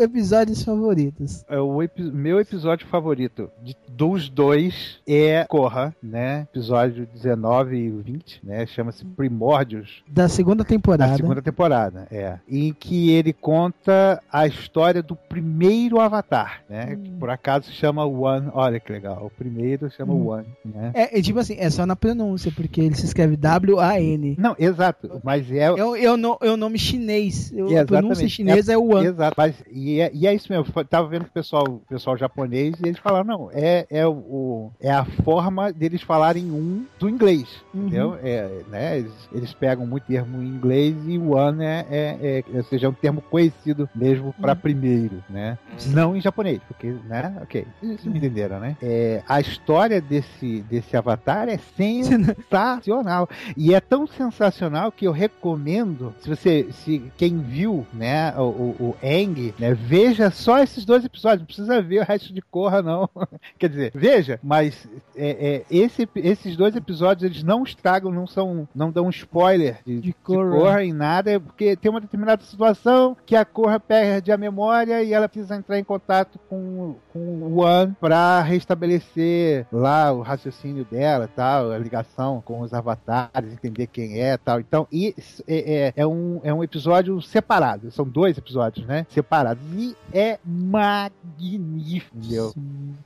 episódios 0.00 0.62
favoritos. 0.62 1.44
É, 1.48 1.58
O 1.58 1.82
epi- 1.82 2.02
meu 2.02 2.40
episódio 2.40 2.86
favorito 2.86 3.50
de- 3.62 3.76
dos 3.88 4.28
dois 4.28 4.98
é 5.06 5.44
Corra, 5.48 5.94
né? 6.02 6.42
Episódio 6.50 7.06
19 7.12 7.76
e 7.76 7.90
20, 7.90 8.40
né? 8.44 8.66
Chama-se 8.66 9.04
Primórdios. 9.04 10.02
Da 10.08 10.28
segunda 10.28 10.64
temporada. 10.64 11.10
Da 11.12 11.16
segunda 11.16 11.42
temporada, 11.42 12.06
é. 12.10 12.38
Em 12.48 12.72
que 12.72 13.10
ele 13.10 13.32
conta 13.32 14.22
a 14.32 14.46
história 14.46 15.02
do 15.02 15.16
primeiro 15.16 16.00
Avatar, 16.00 16.62
né? 16.68 16.96
Que 16.96 17.10
por 17.10 17.30
acaso 17.30 17.66
se 17.66 17.72
chama 17.72 18.04
One. 18.04 18.48
Olha 18.52 18.78
que 18.80 18.92
legal. 18.92 19.24
O 19.26 19.30
primeiro 19.30 19.90
chama 19.90 20.12
Hum. 20.14 20.28
One, 20.28 20.46
né? 20.64 20.90
É, 20.94 21.18
é 21.18 21.22
tipo 21.22 21.38
assim, 21.38 21.56
é 21.58 21.68
só 21.70 21.84
na 21.86 21.95
pronúncia, 21.96 22.52
porque 22.54 22.80
ele 22.80 22.94
se 22.94 23.04
escreve 23.06 23.36
W-A-N. 23.36 24.36
Não, 24.38 24.54
exato. 24.58 25.20
Mas 25.24 25.50
é. 25.50 25.64
É 25.64 25.72
o, 25.84 25.96
é 25.96 26.10
o 26.12 26.16
no- 26.16 26.38
é 26.40 26.50
o 26.50 26.56
nome 26.56 26.78
chinês. 26.78 27.52
A 27.80 27.84
pronúncia 27.84 28.28
chinesa 28.28 28.72
é, 28.72 28.76
o 28.78 28.94
One. 28.94 29.06
Exato. 29.08 29.34
Mas, 29.36 29.54
e, 29.70 30.00
é, 30.00 30.10
e 30.12 30.26
é 30.26 30.34
isso 30.34 30.50
mesmo. 30.52 30.66
Eu 30.74 30.84
tava 30.84 31.08
vendo 31.08 31.22
o 31.22 31.30
pessoal, 31.30 31.80
pessoal 31.88 32.16
japonês 32.16 32.74
e 32.84 32.88
eles 32.88 32.98
falaram, 32.98 33.24
não, 33.24 33.50
é, 33.52 33.86
é, 33.90 34.06
o, 34.06 34.70
é 34.80 34.90
a 34.90 35.04
forma 35.04 35.72
deles 35.72 36.02
falarem 36.02 36.50
um 36.50 36.84
do 36.98 37.08
inglês. 37.08 37.48
Uhum. 37.74 37.82
Entendeu? 37.86 38.18
É, 38.22 38.62
né, 38.70 38.98
eles, 38.98 39.12
eles 39.32 39.52
pegam 39.54 39.86
muito 39.86 40.04
termo 40.06 40.42
em 40.42 40.46
inglês 40.46 40.94
e 41.06 41.18
o 41.18 41.34
one 41.36 41.64
é, 41.64 41.86
é, 41.90 42.44
é- 42.52 42.56
ou 42.58 42.64
seja, 42.64 42.86
é 42.86 42.90
um 42.90 42.92
termo 42.92 43.20
conhecido 43.22 43.88
mesmo 43.94 44.32
para 44.40 44.52
Uhum. 44.52 44.58
primeiro, 44.60 45.24
né? 45.28 45.58
Não 45.88 46.16
em 46.16 46.20
japonês, 46.20 46.60
porque, 46.68 46.94
né? 47.08 47.36
Ok, 47.42 47.66
vocês 47.80 48.04
me 48.04 48.18
entenderam, 48.18 48.58
né? 48.60 48.76
É, 48.82 49.22
a 49.28 49.40
história 49.40 50.00
desse, 50.00 50.62
desse 50.68 50.96
avatar 50.96 51.48
é 51.48 51.58
sensacional. 52.04 53.28
E 53.56 53.74
é 53.74 53.80
tão 53.80 54.06
sensacional 54.06 54.92
que 54.92 55.06
eu 55.06 55.12
recomendo, 55.12 56.14
se 56.20 56.28
você, 56.28 56.66
se 56.70 57.02
quem 57.16 57.38
viu, 57.38 57.86
né, 57.92 58.34
o, 58.36 58.42
o, 58.42 58.76
o 58.80 58.96
Aang, 59.02 59.54
né, 59.58 59.74
veja 59.74 60.30
só 60.30 60.58
esses 60.58 60.84
dois 60.84 61.04
episódios, 61.04 61.40
não 61.40 61.46
precisa 61.46 61.82
ver 61.82 62.00
o 62.00 62.04
resto 62.04 62.32
de 62.32 62.42
Korra, 62.42 62.82
não. 62.82 63.08
Quer 63.58 63.68
dizer, 63.68 63.92
veja, 63.94 64.38
mas 64.42 64.88
é, 65.14 65.30
é, 65.30 65.64
esse, 65.70 66.08
esses 66.16 66.56
dois 66.56 66.74
episódios, 66.76 67.24
eles 67.24 67.42
não 67.42 67.62
estragam, 67.62 68.10
não 68.10 68.26
são, 68.26 68.68
não 68.74 68.90
dão 68.90 69.08
spoiler 69.10 69.78
de, 69.84 70.00
de 70.00 70.12
Korra. 70.12 70.50
Korra 70.50 70.84
em 70.84 70.92
nada, 70.92 71.30
é 71.32 71.38
porque 71.38 71.76
tem 71.76 71.90
uma 71.90 72.00
determinada 72.00 72.42
situação 72.42 73.16
que 73.26 73.36
a 73.36 73.44
Korra 73.44 73.80
perde 73.80 74.32
a 74.32 74.36
memória 74.36 75.02
e 75.02 75.12
ela 75.12 75.28
precisa 75.28 75.56
entrar 75.56 75.78
em 75.78 75.84
contato 75.84 76.38
com, 76.48 76.96
com 77.12 77.18
o 77.18 77.60
One 77.60 77.94
para 78.00 78.40
restabelecer 78.42 79.66
lá 79.72 80.12
o 80.12 80.22
raciocínio 80.22 80.84
dela, 80.84 81.28
tal, 81.34 81.72
a 81.76 81.78
ligação 81.78 82.42
com 82.44 82.60
os 82.60 82.72
avatares, 82.74 83.52
entender 83.52 83.86
quem 83.86 84.20
é, 84.20 84.36
tal. 84.36 84.58
Então, 84.60 84.86
isso 84.90 85.42
é, 85.46 85.74
é, 85.86 85.92
é 85.96 86.06
um, 86.06 86.40
é 86.42 86.52
um 86.52 86.62
episódio 86.64 87.20
separado, 87.22 87.90
são 87.90 88.06
dois 88.06 88.36
episódios, 88.38 88.86
né? 88.86 89.06
Separados 89.10 89.62
e 89.74 89.94
é 90.12 90.38
magnífico, 90.44 92.16
entendeu? 92.16 92.52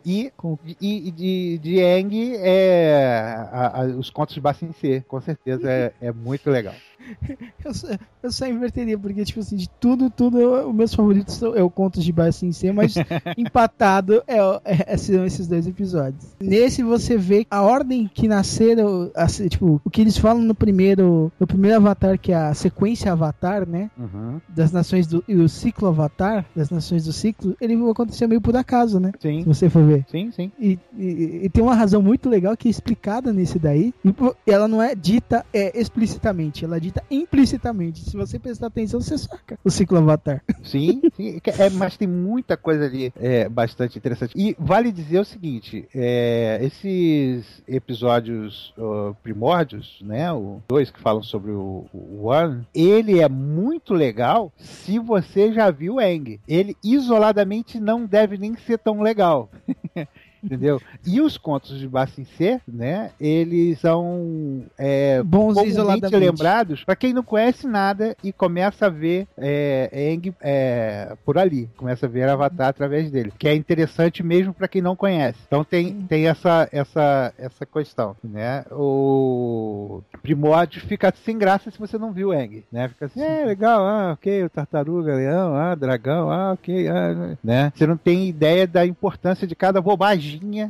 E, 0.05 0.33
e, 0.81 1.09
e 1.09 1.11
de, 1.11 1.59
de 1.59 1.83
Aang 1.85 2.35
é 2.37 3.35
a- 3.53 3.81
a- 3.83 3.87
os 3.87 4.11
contos 4.11 4.35
de 4.35 4.41
Bassin 4.41 4.73
C, 4.73 5.03
com 5.07 5.21
certeza 5.21 5.71
é, 5.71 5.93
é 6.01 6.13
muito 6.13 6.49
legal. 6.51 6.75
Eu 7.65 7.73
só, 7.75 7.89
eu 8.23 8.31
só 8.31 8.47
inverteria, 8.47 8.99
porque, 8.99 9.25
tipo 9.25 9.41
assim, 9.41 9.57
de 9.57 9.69
tudo, 9.81 10.11
tudo, 10.11 10.39
os 10.69 10.75
meus 10.75 10.93
favoritos 10.95 11.35
são 11.35 11.55
eu 11.55 11.69
conto 11.71 11.99
de 12.01 12.13
baixo 12.13 12.45
em 12.45 12.53
C, 12.53 12.73
mas 12.73 12.95
empatado 13.39 14.23
é, 14.27 14.43
o- 14.43 14.61
é- 14.65 14.97
são 14.99 15.25
esses 15.25 15.47
dois 15.49 15.67
episódios. 15.67 16.25
Nesse 16.41 16.83
você 16.83 17.17
vê 17.17 17.47
a 17.51 17.63
ordem 17.63 18.07
que 18.13 18.29
nasceram, 18.61 19.11
assim, 19.15 19.49
tipo, 19.49 19.81
o 19.85 19.91
que 19.91 20.01
eles 20.01 20.17
falam 20.19 20.43
no 20.43 20.55
primeiro, 20.55 21.33
no 21.41 21.47
primeiro 21.47 21.77
Avatar, 21.79 22.19
que 22.19 22.33
é 22.33 22.37
a 22.37 22.55
sequência 22.55 23.11
Avatar, 23.13 23.67
né? 23.67 23.91
Uhum. 23.99 24.41
Das 24.49 24.71
nações 24.73 25.07
do. 25.07 25.25
E 25.27 25.35
o 25.35 25.49
ciclo 25.49 25.89
Avatar, 25.89 26.45
das 26.55 26.71
nações 26.71 27.05
do 27.05 27.13
ciclo, 27.13 27.57
ele 27.61 27.75
aconteceu 27.91 28.29
meio 28.29 28.41
por 28.41 28.55
acaso, 28.57 29.01
né? 29.01 29.13
Sim. 29.19 29.41
Se 29.43 29.47
você 29.49 29.71
for 29.71 29.85
ver. 29.85 30.05
Sim, 30.11 30.31
sim. 30.33 30.53
E, 30.59 30.79
e- 30.97 31.41
e 31.45 31.49
tem 31.49 31.63
uma 31.63 31.75
razão 31.75 32.03
muito 32.03 32.29
legal 32.29 32.57
que 32.57 32.69
é 32.69 32.71
explicada 32.71 33.33
nesse 33.33 33.59
daí. 33.59 33.95
E 34.05 34.15
ela 34.51 34.69
não 34.69 34.83
é 34.83 34.95
dita 34.95 35.45
é, 35.53 35.79
explicitamente, 35.81 36.65
ela 36.65 36.77
é 36.77 36.81
dita 36.81 37.03
implicitamente. 37.11 38.01
Se 38.09 38.17
você 38.17 38.39
prestar 38.39 38.67
atenção, 38.67 39.01
você 39.01 39.17
saca 39.17 39.59
o 39.65 39.71
ciclo 39.71 39.99
Avatar. 39.99 40.43
Sim, 40.63 41.01
sim. 41.17 41.41
É, 41.59 41.71
mas 41.71 41.97
tem 41.97 42.07
muita 42.07 42.57
coisa 42.57 42.85
ali 42.85 43.13
é, 43.17 43.49
bastante 43.49 43.97
interessante. 43.99 44.33
E 44.37 44.55
vale 44.59 44.93
dizer 44.93 45.19
o 45.21 45.25
seguinte: 45.25 45.89
é, 45.95 46.59
esses 46.63 47.63
episódios 47.67 48.50
ó, 48.79 49.13
primórdios, 49.23 49.99
né? 50.01 50.33
O 50.33 50.61
dois 50.69 50.91
que 50.91 51.01
falam 51.01 51.23
sobre 51.23 51.51
o, 51.51 51.87
o 51.93 52.27
One, 52.27 52.67
ele 52.75 53.21
é 53.21 53.29
muito 53.29 53.95
legal 53.95 54.53
se 54.57 54.99
você 54.99 55.53
já 55.53 55.71
viu 55.71 56.01
Eng. 56.01 56.41
Ele 56.47 56.77
isoladamente 56.85 57.79
não 57.81 58.05
deve 58.07 58.37
nem 58.37 58.57
ser 58.57 58.79
tão 58.79 59.01
legal. 59.01 59.49
Entendeu? 60.43 60.81
E 61.07 61.21
os 61.21 61.37
contos 61.37 61.79
de 61.79 61.87
Bassin 61.89 62.25
C, 62.25 62.61
né? 62.67 63.11
Eles 63.21 63.79
são 63.79 64.65
é, 64.79 65.23
Bons 65.23 65.57
isoladamente. 65.65 66.17
lembrados 66.17 66.85
para 66.85 66.97
quem 66.97 67.13
não 67.13 67.23
conhece 67.23 67.67
nada 67.67 68.17
e 68.23 68.33
começa 68.33 68.87
a 68.87 68.89
ver 68.89 69.27
é, 69.37 69.91
Aang 69.93 70.35
é, 70.41 71.17
por 71.25 71.39
ali, 71.39 71.69
começa 71.77 72.07
a 72.07 72.09
ver 72.09 72.29
Avatar 72.29 72.69
através 72.69 73.11
dele, 73.11 73.33
que 73.39 73.49
é 73.49 73.55
interessante 73.55 74.23
mesmo 74.23 74.53
para 74.53 74.69
quem 74.69 74.83
não 74.83 74.97
conhece. 74.97 75.39
Então 75.47 75.65
tem, 75.65 76.03
tem 76.03 76.27
essa, 76.27 76.69
essa, 76.73 77.33
essa 77.39 77.67
questão, 77.67 78.17
né? 78.23 78.65
O 78.71 80.03
Primórdio 80.23 80.81
fica 80.83 81.13
sem 81.25 81.37
graça 81.39 81.71
se 81.71 81.79
você 81.79 81.99
não 81.99 82.13
viu 82.13 82.33
Aang, 82.33 82.65
né? 82.71 82.89
Fica 82.89 83.07
assim, 83.07 83.23
é 83.23 83.45
legal, 83.45 83.83
ah, 83.85 84.13
ok, 84.13 84.45
o 84.45 84.51
tartaruga, 84.51 85.15
leão, 85.15 85.55
ah, 85.55 85.75
dragão, 85.75 86.31
ah, 86.31 86.53
ok, 86.53 86.89
ah, 86.89 87.37
né? 87.43 87.73
Você 87.75 87.87
não 87.87 87.97
tem 87.97 88.29
ideia 88.29 88.67
da 88.67 88.87
importância 88.87 89.47
de 89.47 89.55
cada 89.55 89.81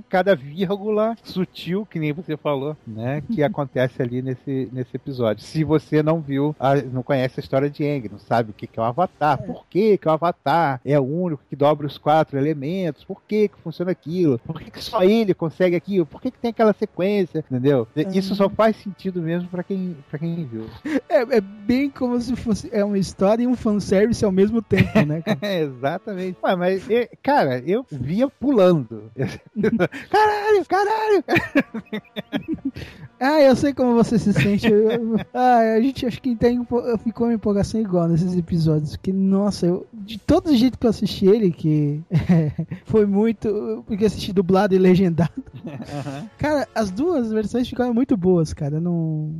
cada 0.08 0.34
vírgula 0.34 1.16
sutil, 1.22 1.86
que 1.86 1.98
nem 1.98 2.12
você 2.12 2.36
falou, 2.36 2.76
né? 2.86 3.22
Que 3.32 3.42
acontece 3.42 4.00
ali 4.02 4.22
nesse, 4.22 4.68
nesse 4.72 4.96
episódio. 4.96 5.42
Se 5.44 5.64
você 5.64 6.02
não 6.02 6.20
viu, 6.20 6.54
a- 6.58 6.76
não 6.76 7.02
conhece 7.02 7.38
a 7.40 7.42
história 7.42 7.68
de 7.70 7.84
Aang, 7.84 8.08
não 8.10 8.18
sabe 8.18 8.50
o 8.50 8.54
que 8.54 8.66
que 8.66 8.78
é 8.78 8.82
o 8.82 8.86
Avatar, 8.86 9.38
por 9.42 9.66
que 9.68 9.98
que 9.98 10.08
o 10.08 10.10
Avatar 10.10 10.80
é 10.84 10.98
o 10.98 11.04
único 11.04 11.42
que 11.48 11.56
dobra 11.56 11.86
os 11.86 11.98
quatro 11.98 12.38
elementos, 12.38 13.04
por 13.04 13.22
que 13.26 13.48
que 13.48 13.58
funciona 13.60 13.90
aquilo, 13.90 14.38
por 14.40 14.60
que 14.60 14.70
que 14.70 14.82
só 14.82 15.02
ele 15.02 15.34
consegue 15.34 15.76
aquilo, 15.76 16.06
por 16.06 16.20
que 16.20 16.30
que 16.30 16.38
tem 16.38 16.50
aquela 16.50 16.72
sequência, 16.72 17.38
entendeu? 17.50 17.86
Isso 18.14 18.34
só 18.34 18.48
faz 18.48 18.76
sentido 18.76 19.20
mesmo 19.22 19.48
pra 19.48 19.62
quem, 19.62 19.96
pra 20.08 20.18
quem 20.18 20.44
viu. 20.44 20.66
É, 21.08 21.36
é 21.36 21.40
bem 21.40 21.90
como 21.90 22.20
se 22.20 22.34
fosse 22.36 22.68
é 22.72 22.84
uma 22.84 22.98
história 22.98 23.42
e 23.42 23.46
um 23.46 23.56
fanservice 23.56 24.24
ao 24.24 24.32
mesmo 24.32 24.62
tempo, 24.62 25.00
né? 25.06 25.22
É, 25.42 25.60
exatamente. 25.62 26.36
Ué, 26.42 26.56
mas, 26.56 26.86
cara, 27.22 27.58
eu 27.66 27.84
via 27.90 28.28
pulando. 28.28 29.10
Caralho, 30.10 30.64
caralho! 30.68 31.24
Ah, 33.22 33.38
eu 33.42 33.54
sei 33.54 33.74
como 33.74 33.92
você 33.94 34.18
se 34.18 34.32
sente. 34.32 34.66
Eu- 34.66 35.18
ah, 35.34 35.74
a 35.76 35.80
gente 35.82 36.06
acho 36.06 36.22
que 36.22 36.34
tem, 36.34 36.58
ficou 37.04 37.26
uma 37.26 37.34
empolgação 37.34 37.78
igual 37.78 38.08
nesses 38.08 38.34
episódios. 38.34 38.96
Que, 38.96 39.12
nossa, 39.12 39.66
eu, 39.66 39.86
de 39.92 40.16
todo 40.18 40.56
jeito 40.56 40.78
que 40.78 40.86
eu 40.86 40.90
assisti 40.90 41.26
ele, 41.26 41.52
que 41.52 42.00
foi 42.86 43.04
muito. 43.04 43.84
Porque 43.86 44.06
assisti 44.06 44.32
dublado 44.32 44.74
e 44.74 44.78
legendado. 44.78 45.30
Cara, 46.38 46.66
as 46.74 46.90
duas 46.90 47.30
versões 47.30 47.68
ficaram 47.68 47.92
muito 47.92 48.16
boas, 48.16 48.54
cara. 48.54 48.80
Não, 48.80 49.34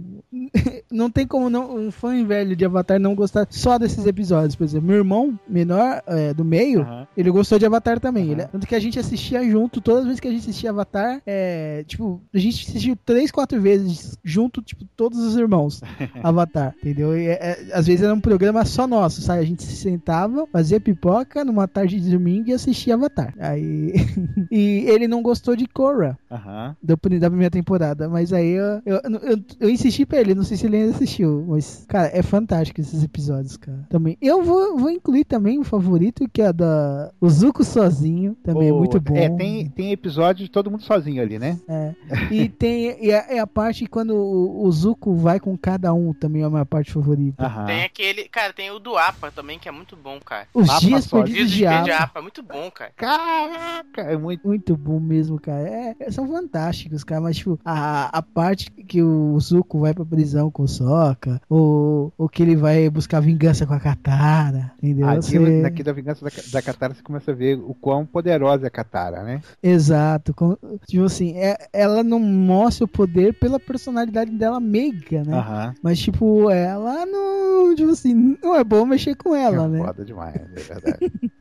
não 0.90 1.10
tem 1.10 1.26
como 1.26 1.48
não, 1.48 1.76
um 1.76 1.90
fã 1.90 2.24
velho 2.24 2.54
de 2.56 2.64
Avatar 2.64 2.98
não 2.98 3.14
gostar 3.14 3.46
só 3.50 3.78
desses 3.78 4.06
episódios. 4.06 4.56
Por 4.56 4.64
exemplo, 4.64 4.88
meu 4.88 4.96
irmão 4.98 5.38
menor, 5.48 6.02
é, 6.06 6.34
do 6.34 6.44
meio, 6.44 6.86
ele 7.16 7.30
gostou 7.30 7.58
de 7.58 7.66
Avatar 7.66 8.00
também. 8.00 8.30
Ele- 8.30 8.44
tanto 8.46 8.66
que 8.66 8.74
a 8.74 8.80
gente 8.80 8.98
assistia 8.98 9.42
junto, 9.48 9.80
todas 9.80 10.00
as 10.00 10.06
vezes 10.06 10.20
que 10.20 10.28
a 10.28 10.30
gente 10.30 10.40
assistia 10.42 10.70
Avatar, 10.70 11.22
é, 11.26 11.84
tipo, 11.86 12.20
a 12.34 12.38
gente 12.38 12.68
assistiu 12.68 12.96
três, 13.04 13.30
quatro 13.30 13.60
vezes 13.60 14.18
junto, 14.24 14.60
tipo, 14.62 14.84
todos 14.96 15.18
os 15.18 15.36
irmãos. 15.36 15.80
Avatar, 16.22 16.74
entendeu? 16.78 17.16
E, 17.16 17.26
é, 17.28 17.68
às 17.72 17.86
vezes 17.86 18.02
era 18.04 18.14
um 18.14 18.20
programa 18.20 18.64
só 18.64 18.86
nosso, 18.86 19.22
sabe? 19.22 19.40
A 19.40 19.44
gente 19.46 19.62
se 19.62 19.76
sentava, 19.76 20.46
fazia 20.52 20.80
pipoca 20.80 21.44
numa 21.44 21.68
tarde 21.68 22.00
de 22.00 22.10
domingo 22.10 22.48
e 22.48 22.52
assistia 22.52 22.94
Avatar. 22.94 23.34
Aí. 23.38 23.92
e 24.50 24.84
ele 24.88 25.06
não 25.06 25.22
gostou 25.22 25.54
de 25.54 25.66
Korra 25.66 26.18
Aham. 26.30 26.76
da, 26.82 26.94
da 26.94 27.30
primeira 27.30 27.50
temporada. 27.50 28.08
Mas 28.08 28.32
aí 28.32 28.50
eu, 28.50 28.82
eu, 28.84 29.00
eu, 29.22 29.44
eu 29.60 29.70
insisti 29.70 30.04
pra 30.04 30.20
ele, 30.20 30.34
não 30.34 30.42
sei 30.44 30.56
se 30.56 30.66
ele 30.66 30.79
assistiu. 30.82 31.44
Mas, 31.48 31.84
cara, 31.88 32.10
é 32.12 32.22
fantástico 32.22 32.80
esses 32.80 33.02
episódios, 33.02 33.56
cara. 33.56 33.86
Também. 33.88 34.16
Eu 34.20 34.42
vou, 34.42 34.76
vou 34.78 34.90
incluir 34.90 35.24
também 35.24 35.58
o 35.58 35.64
favorito, 35.64 36.28
que 36.32 36.42
é 36.42 36.52
da. 36.52 37.12
O 37.20 37.28
Zuko 37.28 37.62
sozinho. 37.64 38.34
Também 38.42 38.68
é 38.68 38.72
O- 38.72 38.78
muito 38.78 39.00
bom. 39.00 39.14
É, 39.16 39.28
tem, 39.30 39.68
tem 39.70 39.92
episódio 39.92 40.44
de 40.44 40.50
todo 40.50 40.70
mundo 40.70 40.82
sozinho 40.82 41.22
ali, 41.22 41.38
né? 41.38 41.58
É. 41.68 41.94
E 42.30 42.48
tem 42.48 42.96
e 43.04 43.10
é, 43.10 43.36
é 43.36 43.38
a 43.38 43.46
parte 43.46 43.86
quando 43.86 44.14
o, 44.14 44.64
o 44.64 44.72
Zuko 44.72 45.14
vai 45.14 45.38
com 45.40 45.56
cada 45.56 45.92
um 45.92 46.12
também 46.12 46.42
é 46.42 46.44
a 46.44 46.50
minha 46.50 46.66
parte 46.66 46.92
favorita. 46.92 47.48
Tem 47.66 47.84
aquele. 47.84 48.24
Cara, 48.28 48.52
tem 48.52 48.70
o 48.70 48.78
do 48.78 48.96
APA 48.96 49.30
também, 49.30 49.58
que 49.58 49.68
é 49.68 49.72
muito 49.72 49.96
bom, 49.96 50.18
cara. 50.24 50.46
Os 50.54 50.66
Mapa 50.66 50.80
dias 50.80 51.06
perdidos 51.06 51.50
Dias 51.50 51.84
de 51.84 51.90
Apa. 51.92 52.04
APA, 52.04 52.18
é 52.18 52.22
muito 52.22 52.42
bom, 52.42 52.70
cara. 52.70 52.92
Caraca, 52.96 54.02
é 54.02 54.16
muito. 54.16 54.46
Muito 54.46 54.76
bom 54.76 54.98
mesmo, 55.00 55.38
cara. 55.40 55.68
É, 55.68 55.96
é- 56.00 56.10
são 56.10 56.26
fantásticos, 56.28 57.04
cara. 57.04 57.20
Mas, 57.20 57.36
tipo, 57.36 57.58
a, 57.64 58.18
a 58.18 58.22
parte 58.22 58.70
que 58.70 59.02
o 59.02 59.38
Zuko 59.38 59.78
vai 59.80 59.92
pra 59.94 60.04
prisão 60.04 60.50
com 60.50 60.62
o 60.62 60.68
Sokka, 60.70 61.40
ou, 61.48 62.12
ou 62.16 62.28
que 62.28 62.42
ele 62.42 62.56
vai 62.56 62.88
buscar 62.88 63.20
vingança 63.20 63.66
com 63.66 63.74
a 63.74 63.80
Katara, 63.80 64.72
entendeu? 64.82 65.08
Aqui, 65.08 65.22
Você- 65.22 65.62
Aqui 65.66 65.82
da 65.82 65.92
Vingança 65.92 66.24
da, 66.24 66.30
da 66.52 66.62
Katara 66.62 66.94
você 66.94 67.02
começa 67.02 67.30
a 67.30 67.34
ver 67.34 67.58
o 67.58 67.74
quão 67.74 68.06
poderosa 68.06 68.64
é 68.64 68.68
a 68.68 68.70
Katara, 68.70 69.22
né? 69.22 69.40
Exato. 69.62 70.32
com- 70.34 70.56
tipo 70.86 71.04
assim, 71.04 71.36
é- 71.36 71.56
ela 71.72 72.02
não 72.02 72.18
mostra 72.20 72.84
o 72.84 72.88
poder 72.88 73.34
pela 73.34 73.58
personalidade 73.58 74.30
dela 74.30 74.60
meiga, 74.60 75.22
né? 75.24 75.36
Aham. 75.36 75.74
Mas, 75.82 75.98
tipo, 75.98 76.50
ela 76.50 77.04
não. 77.06 77.74
Tipo 77.74 77.90
assim, 77.90 78.36
não 78.42 78.54
é 78.56 78.64
bom 78.64 78.84
mexer 78.86 79.14
com 79.14 79.34
ela, 79.34 79.64
é 79.64 79.68
né? 79.68 79.78
foda 79.78 80.04
demais, 80.04 80.34
é 80.36 80.44
verdade. 80.60 80.98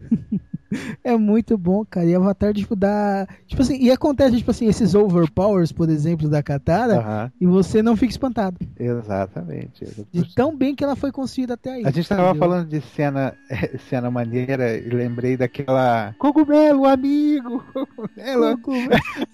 É 1.04 1.16
muito 1.18 1.58
bom, 1.58 1.84
cara. 1.86 2.06
E 2.06 2.16
Avatar, 2.16 2.54
tipo, 2.54 2.76
dá. 2.76 3.28
Tipo 3.48 3.62
assim, 3.62 3.78
e 3.80 3.92
acontece, 3.92 4.38
tipo 4.38 4.52
assim, 4.52 4.68
esses 4.68 4.96
overpowers, 4.96 5.72
por 5.72 5.90
exemplo, 5.90 6.30
da 6.30 6.44
Katara, 6.44 7.32
e 7.40 7.46
você 7.46 7.82
não 7.82 7.96
fica 7.96 8.12
espantado. 8.12 8.58
Exatamente. 8.80 9.86
De 10.12 10.34
tão 10.36 10.56
bem 10.56 10.76
que 10.76 10.84
ela 10.84 10.96
foi 10.96 11.12
construída 11.12 11.54
até 11.56 11.74
aí. 11.74 11.86
A 11.86 11.92
gente 11.92 12.08
tava 12.08 12.30
entendeu? 12.30 12.40
falando 12.40 12.68
de 12.68 12.82
cena, 12.82 13.36
cena 13.90 14.12
maneira 14.12 14.78
e 14.78 14.90
lembrei 14.90 15.36
daquela. 15.38 16.14
Cogumelo, 16.18 16.86
amigo! 16.86 17.64
Cogumelo! 17.74 18.60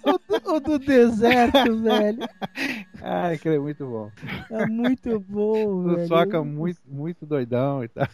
o, 0.04 0.12
do, 0.18 0.56
o 0.56 0.60
do 0.60 0.80
deserto, 0.80 1.76
velho. 1.82 2.28
Ah, 3.08 3.28
aquele 3.30 3.56
é 3.58 3.60
muito 3.60 3.86
bom. 3.86 4.10
É 4.50 4.66
muito 4.66 5.20
bom, 5.20 5.66
O 5.86 5.96
velho. 5.96 6.08
Soca 6.08 6.44
muito, 6.44 6.80
muito 6.88 7.24
doidão 7.26 7.84
e 7.84 7.88
tal. 7.88 8.08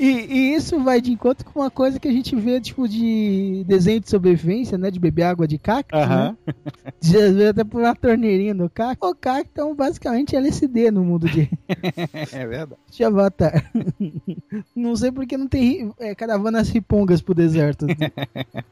E, 0.00 0.06
e 0.08 0.54
isso 0.54 0.80
vai 0.80 1.00
de 1.00 1.12
encontro 1.12 1.44
com 1.44 1.60
uma 1.60 1.70
coisa 1.70 2.00
que 2.00 2.08
a 2.08 2.12
gente 2.12 2.34
vê, 2.34 2.60
tipo, 2.60 2.88
de 2.88 3.62
desenho 3.66 4.00
de 4.00 4.10
sobrevivência, 4.10 4.76
né? 4.76 4.90
De 4.90 4.98
beber 4.98 5.22
água 5.24 5.46
de 5.46 5.58
cacto, 5.58 5.94
Aham. 5.96 6.36
né? 6.46 6.54
De, 7.00 7.16
às 7.16 7.32
vezes 7.34 7.50
até 7.50 7.62
por 7.62 7.80
uma 7.82 7.94
torneirinha 7.94 8.52
no 8.54 8.68
cacto. 8.68 9.06
O 9.06 9.14
cacto 9.14 9.60
é 9.60 9.64
um, 9.64 9.74
basicamente 9.74 10.34
LSD 10.34 10.90
no 10.90 11.04
mundo 11.04 11.28
de, 11.28 11.48
É 12.32 12.46
verdade. 12.46 12.80
de 12.90 13.04
Avatar. 13.04 13.70
Não 14.74 14.96
sei 14.96 15.12
porque 15.12 15.36
não 15.36 15.46
tem 15.46 15.92
é, 15.98 16.14
caravanas 16.14 16.68
ripongas 16.68 17.20
pro 17.22 17.34
deserto. 17.34 17.86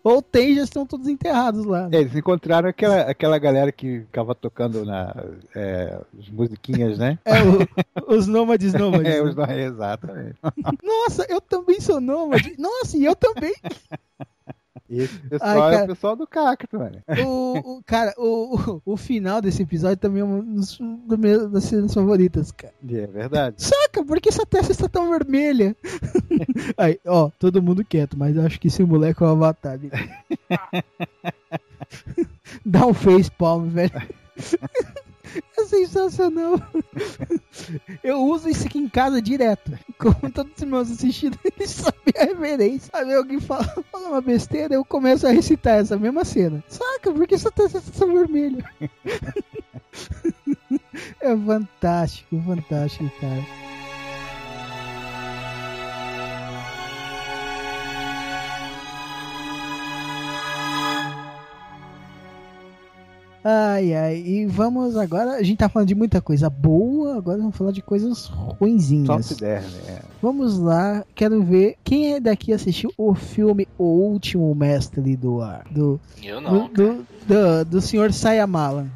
Ou 0.03 0.20
tem, 0.20 0.55
já 0.57 0.62
estão 0.64 0.84
todos 0.86 1.07
enterrados 1.09 1.64
lá. 1.64 1.88
né? 1.88 1.99
É, 1.99 2.01
Eles 2.01 2.14
encontraram 2.16 2.68
aquela, 2.68 3.03
aquela 3.03 3.38
galera 3.38 3.70
que 3.70 4.01
ficava 4.01 4.34
tocando 4.34 4.80
na, 4.85 5.14
é, 5.55 6.01
as 6.18 6.28
musiquinhas, 6.28 6.99
né? 6.99 7.18
É, 7.24 7.35
o- 7.43 8.14
os 8.16 8.26
nômades 8.26 8.72
nômades. 8.72 9.12
É, 9.12 9.22
né? 9.22 9.28
os 9.28 9.35
nômades, 9.35 9.66
exatamente. 9.66 10.37
Nossa, 10.83 11.26
eu 11.28 11.41
também 11.41 11.81
sou 11.81 12.01
nômade. 12.01 12.55
Nossa, 12.59 12.97
e 12.97 13.05
eu 13.05 13.14
também. 13.16 13.55
Esse 14.93 15.16
pessoal 15.20 15.62
Ai, 15.62 15.68
é 15.68 15.70
cara. 15.78 15.85
o 15.85 15.89
pessoal 15.95 16.16
do 16.16 16.26
cacto, 16.26 16.76
mano. 16.76 17.01
O, 17.24 17.76
o- 17.76 17.83
cara, 17.85 18.12
o, 18.18 18.57
o, 18.57 18.83
o 18.85 18.97
final 18.97 19.41
desse 19.41 19.62
episódio 19.62 19.97
também 19.99 20.20
é 20.20 20.24
um 20.24 20.57
do 21.07 21.16
meu- 21.16 21.49
das 21.49 21.62
cenas 21.64 21.95
favoritas, 21.95 22.51
cara. 22.51 22.74
É 22.89 23.07
verdade. 23.07 23.62
Saca, 23.62 24.05
por 24.05 24.20
que 24.20 24.31
essa 24.31 24.45
testa 24.45 24.72
está 24.72 24.89
tão 24.89 25.09
vermelha? 25.11 25.76
Aí, 26.76 26.99
ó, 27.07 27.31
todo 27.39 27.62
mundo 27.62 27.85
quieto, 27.85 28.18
mas 28.18 28.35
eu 28.35 28.45
acho 28.45 28.59
que 28.59 28.66
esse 28.66 28.83
moleque 28.83 29.22
é 29.22 29.26
o 29.26 29.31
avatar. 29.31 29.78
dele. 29.78 29.93
Dá 32.66 32.85
um 32.87 32.95
face 32.95 33.31
palm, 33.31 33.68
velho. 33.68 33.93
É 35.57 35.64
sensacional. 35.64 36.61
Eu 38.03 38.24
uso 38.24 38.49
isso 38.49 38.66
aqui 38.66 38.78
em 38.78 38.88
casa 38.88 39.22
direto. 39.22 39.78
Como 39.97 40.28
todos 40.32 40.53
os 40.57 40.64
meus 40.64 40.91
assistidos, 40.91 41.38
eles 41.45 41.70
sabem 41.70 42.14
a 42.18 42.24
referência. 42.24 42.91
Aí 42.93 43.14
alguém 43.14 43.38
fala, 43.38 43.64
fala 43.93 44.09
uma 44.09 44.20
besteira, 44.20 44.74
eu 44.74 44.84
começo 44.84 45.26
a 45.26 45.30
recitar 45.30 45.78
essa 45.78 45.97
mesma 45.97 46.24
cena. 46.24 46.64
Saca, 46.66 47.12
por 47.12 47.28
que 47.28 47.36
essa 47.36 47.51
testa 47.51 47.78
está 47.78 48.01
tão 48.01 48.12
vermelha? 48.12 48.64
É 51.20 51.36
fantástico, 51.36 52.43
fantástico, 52.43 53.11
cara. 53.20 53.69
Ai, 63.43 63.95
ai, 63.95 64.16
e 64.16 64.47
vamos 64.47 64.97
agora. 64.97 65.32
A 65.36 65.43
gente 65.43 65.59
tá 65.59 65.68
falando 65.68 65.88
de 65.88 65.95
muita 65.95 66.20
coisa 66.20 66.51
boa, 66.51 67.16
agora 67.16 67.38
vamos 67.38 67.57
falar 67.57 67.72
de 67.72 67.80
coisas 67.80 68.26
ruinzinhas. 68.26 69.26
se 69.26 69.34
der, 69.36 69.62
né? 69.62 70.01
Vamos 70.20 70.59
lá, 70.59 71.05
quero 71.14 71.43
ver 71.43 71.76
quem 71.82 72.12
é 72.14 72.20
daqui 72.20 72.53
assistiu 72.53 72.93
o 72.99 73.14
filme 73.14 73.66
O 73.78 73.84
Último 73.84 74.55
Mestre 74.55 75.16
do 75.16 75.41
Ar. 75.41 75.64
Do, 75.70 75.99
Eu 76.22 76.41
não. 76.41 76.68
do, 76.68 76.97
do, 76.97 77.07
do, 77.26 77.64
do 77.64 77.80
senhor 77.80 78.12
Sayamala. 78.12 78.86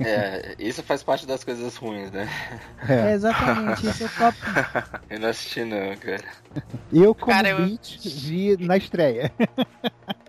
É, 0.00 0.54
isso 0.58 0.82
faz 0.82 1.02
parte 1.02 1.26
das 1.26 1.44
coisas 1.44 1.76
ruins, 1.76 2.10
né? 2.10 2.28
É, 2.88 3.12
exatamente, 3.12 3.86
isso 3.86 4.04
é 4.04 4.08
top. 4.08 4.36
Eu 5.08 5.20
não 5.20 5.28
assisti 5.28 5.64
não, 5.64 5.96
cara. 5.96 6.24
Eu, 6.92 7.14
como 7.14 7.30
Cara, 7.32 7.50
eu- 7.50 7.58
Beat, 7.66 7.98
vi 8.04 8.56
na 8.58 8.76
estreia. 8.76 9.32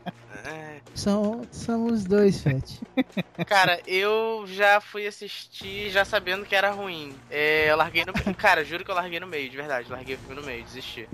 São, 0.98 1.42
são 1.52 1.86
os 1.86 2.04
dois, 2.06 2.42
Fete. 2.42 2.82
Cara, 3.46 3.80
eu 3.86 4.46
já 4.48 4.82
fui 4.82 5.06
assistir 5.06 5.92
já 5.92 6.04
sabendo 6.04 6.44
que 6.44 6.56
era 6.56 6.72
ruim. 6.72 7.14
É, 7.30 7.70
eu 7.70 7.78
larguei 7.78 8.04
no. 8.04 8.14
Cara, 8.34 8.66
juro 8.66 8.84
que 8.84 8.90
eu 8.90 8.96
larguei 8.96 9.20
no 9.20 9.28
meio, 9.28 9.48
de 9.48 9.56
verdade. 9.56 9.92
Larguei 9.92 10.16
o 10.16 10.18
filme 10.18 10.36
no 10.42 10.46
meio, 10.46 10.64
desisti. 10.64 11.08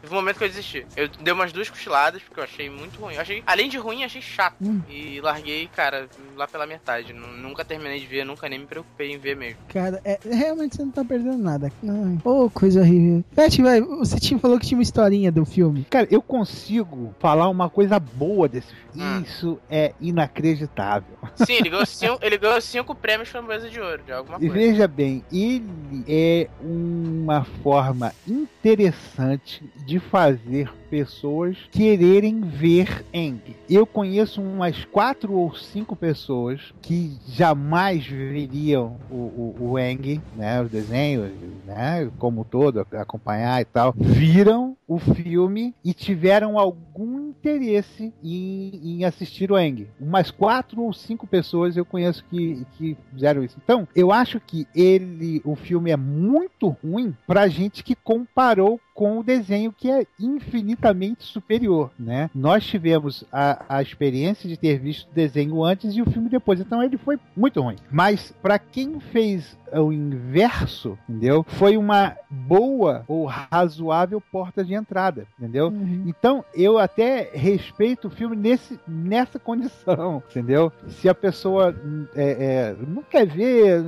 Teve 0.00 0.12
um 0.12 0.16
momento 0.16 0.38
que 0.38 0.44
eu 0.44 0.48
desisti. 0.48 0.84
Eu 0.96 1.06
dei 1.08 1.32
umas 1.32 1.52
duas 1.52 1.70
cochiladas, 1.70 2.20
porque 2.22 2.40
eu 2.40 2.44
achei 2.44 2.68
muito 2.68 2.98
ruim. 3.00 3.14
Eu 3.14 3.20
achei, 3.20 3.42
além 3.46 3.68
de 3.68 3.78
ruim, 3.78 4.02
achei 4.02 4.20
chato. 4.20 4.56
E 4.88 5.20
larguei, 5.20 5.68
cara, 5.68 6.08
lá 6.36 6.48
pela 6.48 6.66
metade. 6.66 7.12
Nu- 7.12 7.28
Nunca 7.42 7.64
terminei 7.64 8.00
de 8.00 8.06
ver, 8.06 8.24
nunca 8.24 8.48
nem 8.48 8.58
me 8.60 8.66
preocupei 8.66 9.12
em 9.12 9.18
ver 9.18 9.36
mesmo. 9.36 9.58
Cara, 9.68 10.00
é, 10.04 10.18
realmente 10.30 10.76
você 10.76 10.82
não 10.84 10.90
tá 10.90 11.04
perdendo 11.04 11.38
nada. 11.38 11.70
Ai, 11.82 12.18
Ô, 12.24 12.48
coisa 12.50 12.80
horrível. 12.80 13.24
Fete, 13.32 13.62
vai, 13.62 13.80
você 13.80 14.18
tinha, 14.18 14.38
falou 14.40 14.58
que 14.58 14.66
tinha 14.66 14.78
uma 14.78 14.82
historinha 14.82 15.30
do 15.30 15.44
filme. 15.44 15.86
Cara, 15.90 16.08
eu 16.10 16.20
consigo 16.22 17.14
falar 17.20 17.48
uma 17.48 17.68
coisa 17.70 17.98
boa 18.00 18.48
desse 18.48 18.68
filme. 18.68 19.02
Ah. 19.02 19.11
Isso 19.20 19.58
é 19.68 19.92
inacreditável. 20.00 21.16
Sim, 21.36 21.54
ele 21.54 21.68
ganhou 21.70 21.86
cinco, 21.86 22.18
ele 22.22 22.38
ganhou 22.38 22.60
cinco 22.60 22.94
prêmios 22.94 23.28
Framboesa 23.28 23.68
de 23.68 23.80
Ouro, 23.80 24.02
de 24.04 24.12
alguma 24.12 24.38
E 24.38 24.48
coisa. 24.48 24.54
veja 24.54 24.88
bem, 24.88 25.24
ele 25.32 26.04
é 26.08 26.48
uma 26.60 27.44
forma 27.62 28.12
interessante 28.26 29.62
de 29.86 29.98
fazer 29.98 30.72
pessoas 30.92 31.56
quererem 31.70 32.42
ver 32.42 33.02
Eng. 33.14 33.40
Eu 33.66 33.86
conheço 33.86 34.42
umas 34.42 34.84
quatro 34.84 35.32
ou 35.32 35.54
cinco 35.54 35.96
pessoas 35.96 36.60
que 36.82 37.16
jamais 37.26 38.06
veriam 38.06 38.98
o, 39.10 39.14
o, 39.14 39.56
o 39.70 39.78
Eng, 39.78 40.20
né, 40.36 40.60
o 40.60 40.68
desenho, 40.68 41.32
né, 41.64 42.10
como 42.18 42.44
todo, 42.44 42.86
acompanhar 42.92 43.62
e 43.62 43.64
tal, 43.64 43.94
viram 43.96 44.76
o 44.86 44.98
filme 44.98 45.74
e 45.82 45.94
tiveram 45.94 46.58
algum 46.58 47.30
interesse 47.30 48.12
em, 48.22 48.98
em 48.98 49.04
assistir 49.06 49.50
o 49.50 49.58
Eng. 49.58 49.88
Umas 49.98 50.30
quatro 50.30 50.82
ou 50.82 50.92
cinco 50.92 51.26
pessoas 51.26 51.74
eu 51.74 51.86
conheço 51.86 52.22
que, 52.28 52.66
que 52.76 52.98
fizeram 53.14 53.42
isso. 53.42 53.56
Então, 53.64 53.88
eu 53.96 54.12
acho 54.12 54.38
que 54.38 54.66
ele, 54.74 55.40
o 55.42 55.56
filme 55.56 55.90
é 55.90 55.96
muito 55.96 56.68
ruim 56.68 57.16
pra 57.26 57.48
gente 57.48 57.82
que 57.82 57.94
comparou 57.94 58.78
com 58.94 59.18
o 59.18 59.22
desenho 59.22 59.72
que 59.72 59.90
é 59.90 60.06
infinitamente 60.18 61.24
superior, 61.24 61.90
né? 61.98 62.30
Nós 62.34 62.64
tivemos 62.64 63.24
a, 63.32 63.64
a 63.68 63.82
experiência 63.82 64.48
de 64.48 64.56
ter 64.56 64.78
visto 64.78 65.08
o 65.08 65.14
desenho 65.14 65.64
antes 65.64 65.94
e 65.96 66.02
o 66.02 66.10
filme 66.10 66.28
depois, 66.28 66.60
então 66.60 66.82
ele 66.82 66.98
foi 66.98 67.18
muito 67.36 67.60
ruim. 67.60 67.76
Mas 67.90 68.32
para 68.42 68.58
quem 68.58 69.00
fez 69.00 69.56
o 69.80 69.92
inverso, 69.92 70.98
entendeu? 71.08 71.44
Foi 71.48 71.76
uma 71.76 72.16
boa 72.28 73.04
ou 73.08 73.24
razoável 73.26 74.20
porta 74.20 74.64
de 74.64 74.74
entrada, 74.74 75.26
entendeu? 75.38 75.68
Uhum. 75.68 76.04
Então 76.06 76.44
eu 76.54 76.78
até 76.78 77.30
respeito 77.32 78.08
o 78.08 78.10
filme 78.10 78.36
nesse, 78.36 78.78
nessa 78.86 79.38
condição, 79.38 80.22
entendeu? 80.30 80.72
Se 80.88 81.08
a 81.08 81.14
pessoa 81.14 81.74
é, 82.14 82.30
é, 82.30 82.76
não 82.86 83.02
quer 83.02 83.26
ver, 83.26 83.82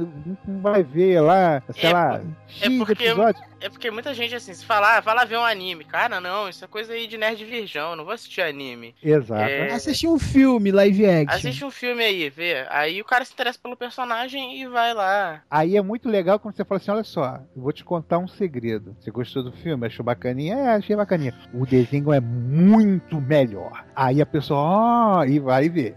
não 0.47 0.61
vai 0.61 0.83
ver 0.83 1.21
lá, 1.21 1.63
sei 1.71 1.91
é, 1.91 1.93
lá, 1.93 2.21
X 2.47 2.63
é 2.63 2.79
porque, 2.79 3.05
episódios. 3.05 3.45
É 3.61 3.69
porque 3.69 3.91
muita 3.91 4.15
gente 4.15 4.35
assim, 4.35 4.55
se 4.55 4.65
falar, 4.65 4.94
ah, 4.95 5.01
vai 5.01 5.15
lá 5.15 5.25
ver 5.25 5.39
um 5.39 5.45
anime. 5.45 5.85
Cara, 5.85 6.21
não, 6.21 6.49
isso 6.49 6.65
é 6.65 6.69
coisa 6.69 6.93
aí 6.93 7.07
de 7.07 7.19
nerd 7.19 7.45
virgão, 7.45 7.97
não 7.97 8.05
vou 8.05 8.15
assistir 8.15 8.43
anime. 8.43 8.95
Exato. 9.03 9.43
É... 9.43 9.73
Assistir 9.73 10.07
um 10.07 10.19
filme 10.19 10.71
live 10.71 11.05
action. 11.05 11.37
Assiste 11.37 11.65
um 11.65 11.71
filme 11.71 12.05
aí, 12.05 12.31
vê. 12.31 12.65
Aí 12.71 13.01
o 13.01 13.05
cara 13.05 13.25
se 13.25 13.33
interessa 13.33 13.59
pelo 13.61 13.77
personagem 13.77 14.61
e 14.61 14.69
vai 14.69 14.95
lá. 14.95 15.43
Aí 15.51 15.77
é 15.77 15.83
muito 15.83 16.09
legal 16.09 16.39
quando 16.39 16.57
você 16.57 16.65
fala 16.65 16.81
assim: 16.81 16.91
olha 16.93 17.05
só, 17.05 17.41
eu 17.57 17.63
vou 17.63 17.73
te 17.73 17.85
contar 17.85 18.19
um 18.19 18.29
segredo. 18.29 18.97
Você 19.01 19.11
gostou 19.11 19.43
do 19.43 19.53
filme? 19.53 19.87
Achou 19.87 20.05
bacaninha? 20.05 20.55
É, 20.55 20.69
achei 20.77 20.95
bacaninha. 20.95 21.35
O 21.53 21.67
desenho 21.67 22.13
é 22.13 22.21
muito 22.21 23.21
melhor. 23.21 23.85
Aí 23.97 24.23
a 24.23 24.27
pessoa, 24.27 24.61
ó, 24.61 25.19
oh, 25.19 25.25
e 25.25 25.41
vai 25.41 25.69
ver. 25.69 25.95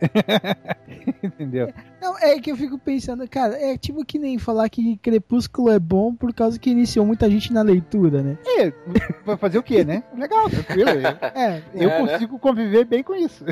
Entendeu? 1.21 1.71
Não, 2.01 2.17
é 2.19 2.39
que 2.39 2.51
eu 2.51 2.57
fico 2.57 2.77
pensando, 2.77 3.27
cara, 3.27 3.55
é 3.59 3.77
tipo 3.77 4.05
que 4.05 4.19
nem 4.19 4.37
falar 4.37 4.69
que 4.69 4.97
Crepúsculo 4.97 5.69
é 5.69 5.79
bom 5.79 6.13
por 6.13 6.33
causa 6.33 6.59
que 6.59 6.69
iniciou 6.69 7.05
muita 7.05 7.29
gente 7.29 7.51
na 7.51 7.61
leitura, 7.61 8.21
né? 8.21 8.37
É, 8.45 8.71
vai 9.25 9.37
fazer 9.37 9.57
o 9.57 9.63
quê, 9.63 9.83
né? 9.83 10.03
Legal, 10.15 10.49
tranquilo. 10.49 10.87
É, 11.37 11.61
eu 11.73 11.89
é, 11.89 12.01
né? 12.01 12.11
consigo 12.11 12.33
né? 12.33 12.39
conviver 12.41 12.85
bem 12.85 13.03
com 13.03 13.13
isso. 13.13 13.43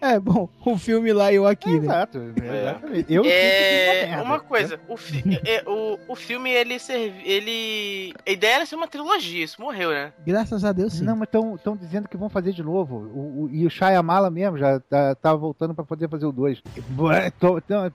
é, 0.00 0.18
bom, 0.18 0.48
o 0.64 0.78
filme 0.78 1.12
lá 1.12 1.30
e 1.30 1.36
eu 1.36 1.46
aqui, 1.46 1.76
é, 1.76 1.78
né? 1.78 1.86
Exato, 1.86 2.18
exatamente. 2.18 3.12
Eu 3.12 3.22
é, 3.24 4.20
uma 4.22 4.38
né? 4.38 4.44
coisa, 4.46 4.80
o, 4.88 4.96
fi 4.96 5.22
é, 5.44 5.62
o, 5.66 5.98
o 6.08 6.16
filme, 6.16 6.50
ele 6.50 6.78
serve, 6.78 7.22
ele... 7.24 8.14
A 8.26 8.30
ideia 8.30 8.56
era 8.56 8.66
ser 8.66 8.74
uma 8.74 8.88
trilogia, 8.88 9.44
isso 9.44 9.60
morreu, 9.60 9.90
né? 9.90 10.12
Graças 10.26 10.64
a 10.64 10.72
Deus, 10.72 10.94
sim. 10.94 11.04
Não, 11.04 11.16
mas 11.16 11.28
estão 11.28 11.76
dizendo 11.76 12.08
que 12.08 12.16
vão 12.16 12.28
fazer 12.28 12.52
de 12.52 12.62
novo. 12.62 12.96
O, 12.96 13.44
o, 13.44 13.50
e 13.52 13.66
o 13.66 13.70
Shyamala 13.70 14.30
mesmo 14.30 14.58
já 14.58 14.80
tá, 14.80 15.14
tá 15.14 15.34
voltando 15.34 15.74
pra 15.74 15.84
poder 15.84 16.08
fazer 16.08 16.26
o 16.26 16.32
2. 16.32 16.62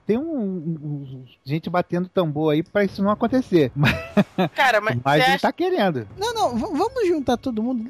Tem 0.05 0.17
um, 0.17 0.23
um, 0.23 1.25
gente 1.43 1.69
batendo 1.69 2.07
tambor 2.07 2.53
aí 2.53 2.63
pra 2.63 2.83
isso 2.83 3.03
não 3.03 3.11
acontecer. 3.11 3.71
Cara, 4.55 4.81
mas, 4.81 4.97
mas 5.03 5.23
ele 5.23 5.33
acha... 5.33 5.47
tá 5.47 5.53
querendo. 5.53 5.94
Não, 6.17 6.33
não, 6.33 6.57
vamos 6.57 7.07
juntar 7.07 7.37
todo 7.37 7.63
mundo. 7.63 7.83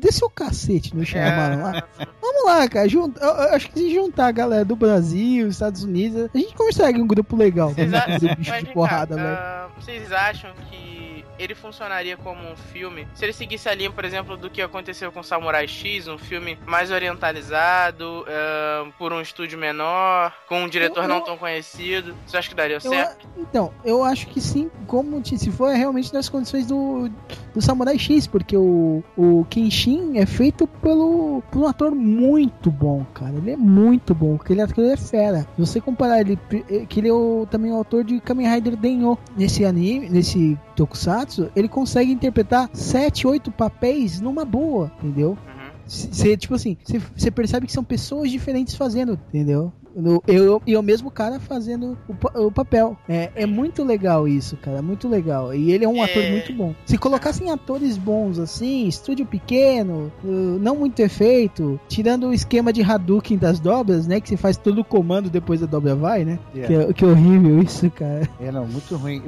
Dê 0.00 0.12
seu 0.12 0.28
cacete 0.28 0.94
no 0.94 1.04
Shyamalan 1.04 1.54
é... 1.54 1.62
lá. 1.62 1.88
Vamos 2.20 2.44
lá, 2.44 2.68
cara. 2.68 2.88
Junta, 2.88 3.24
eu, 3.24 3.30
eu 3.30 3.54
acho 3.54 3.70
que 3.70 3.78
se 3.78 3.94
juntar 3.94 4.26
a 4.26 4.32
galera 4.32 4.64
do 4.64 4.76
Brasil, 4.76 5.48
Estados 5.48 5.82
Unidos, 5.82 6.28
a 6.34 6.38
gente 6.38 6.54
consegue 6.54 7.00
um 7.00 7.06
grupo 7.06 7.36
legal. 7.36 7.70
Vocês, 7.70 7.94
a... 7.94 8.34
bicho 8.34 8.58
de 8.58 8.72
porrada, 8.72 9.16
uh, 9.16 9.80
vocês 9.80 10.12
acham 10.12 10.52
que 10.70 11.13
ele 11.38 11.54
funcionaria 11.54 12.16
como 12.16 12.40
um 12.48 12.56
filme 12.56 13.06
se 13.14 13.24
ele 13.24 13.32
seguisse 13.32 13.68
a 13.68 13.74
linha, 13.74 13.90
por 13.90 14.04
exemplo, 14.04 14.36
do 14.36 14.50
que 14.50 14.60
aconteceu 14.60 15.10
com 15.12 15.22
Samurai 15.22 15.66
X, 15.66 16.08
um 16.08 16.18
filme 16.18 16.58
mais 16.66 16.90
orientalizado, 16.90 18.22
uh, 18.22 18.92
por 18.98 19.12
um 19.12 19.20
estúdio 19.20 19.58
menor, 19.58 20.32
com 20.48 20.62
um 20.62 20.68
diretor 20.68 21.04
eu, 21.04 21.08
não 21.08 21.20
tão 21.20 21.36
conhecido. 21.36 22.14
Você 22.26 22.36
acha 22.36 22.48
que 22.48 22.54
daria 22.54 22.76
eu, 22.76 22.80
certo? 22.80 23.26
Então, 23.36 23.72
eu 23.84 24.04
acho 24.04 24.26
que 24.28 24.40
sim, 24.40 24.70
como 24.86 25.24
se 25.24 25.50
for 25.50 25.74
realmente 25.74 26.12
nas 26.12 26.28
condições 26.28 26.66
do, 26.66 27.08
do 27.54 27.60
Samurai 27.60 27.98
X, 27.98 28.26
porque 28.26 28.56
o, 28.56 29.02
o 29.16 29.44
Kenshin 29.48 30.18
é 30.18 30.26
feito 30.26 30.66
pelo 30.66 31.42
por 31.50 31.62
um 31.62 31.66
ator 31.66 31.94
muito 31.94 32.70
bom, 32.70 33.04
cara. 33.14 33.34
Ele 33.36 33.52
é 33.52 33.56
muito 33.56 34.14
bom, 34.14 34.36
aquele 34.40 34.60
ator 34.60 34.84
é 34.84 34.96
fera. 34.96 35.46
Se 35.54 35.60
você 35.60 35.80
comparar 35.80 36.20
ele, 36.20 36.38
que 36.88 37.00
ele 37.00 37.08
é 37.08 37.12
o, 37.12 37.46
também 37.50 37.72
o 37.72 37.76
autor 37.76 38.04
de 38.04 38.20
Kamen 38.20 38.48
Rider 38.48 38.76
Denyo 38.76 39.18
nesse 39.36 39.64
anime, 39.64 40.08
nesse 40.08 40.58
tokusatsu, 40.74 41.50
ele 41.54 41.68
consegue 41.68 42.12
interpretar 42.12 42.68
sete, 42.72 43.26
oito 43.26 43.50
papéis 43.50 44.20
numa 44.20 44.44
boa, 44.44 44.92
entendeu? 44.98 45.36
Você, 45.86 46.36
tipo 46.36 46.54
assim, 46.54 46.76
você 47.14 47.30
percebe 47.30 47.66
que 47.66 47.72
são 47.72 47.84
pessoas 47.84 48.30
diferentes 48.30 48.74
fazendo, 48.74 49.18
entendeu? 49.28 49.72
Eu, 50.26 50.60
e 50.66 50.76
o 50.76 50.82
mesmo 50.82 51.10
cara 51.10 51.38
fazendo 51.38 51.96
o, 52.08 52.46
o, 52.46 52.50
papel. 52.50 52.96
É, 53.08 53.30
é 53.36 53.46
muito 53.46 53.84
legal 53.84 54.26
isso, 54.26 54.56
cara. 54.56 54.82
Muito 54.82 55.08
legal. 55.08 55.54
E 55.54 55.70
ele 55.70 55.84
é 55.84 55.88
um 55.88 55.98
é... 55.98 56.02
ator 56.02 56.22
muito 56.30 56.52
bom. 56.52 56.74
Se 56.84 56.98
colocassem 56.98 57.50
atores 57.50 57.96
bons 57.96 58.38
assim, 58.38 58.88
estúdio 58.88 59.24
pequeno, 59.24 60.10
não 60.22 60.76
muito 60.76 60.98
efeito, 61.00 61.78
tirando 61.88 62.28
o 62.28 62.34
esquema 62.34 62.72
de 62.72 62.82
Hadouken 62.82 63.38
das 63.38 63.60
dobras, 63.60 64.06
né? 64.06 64.20
Que 64.20 64.28
você 64.28 64.36
faz 64.36 64.56
todo 64.56 64.80
o 64.80 64.84
comando 64.84 65.30
depois 65.30 65.60
da 65.60 65.66
dobra 65.66 65.94
vai, 65.94 66.24
né? 66.24 66.38
Yeah. 66.54 66.66
Que, 66.66 66.90
é, 66.90 66.92
que 66.92 67.04
é 67.04 67.08
horrível 67.08 67.62
isso, 67.62 67.88
cara. 67.90 68.28
É, 68.40 68.50
não, 68.50 68.66
muito 68.66 68.96
ruim. 68.96 69.22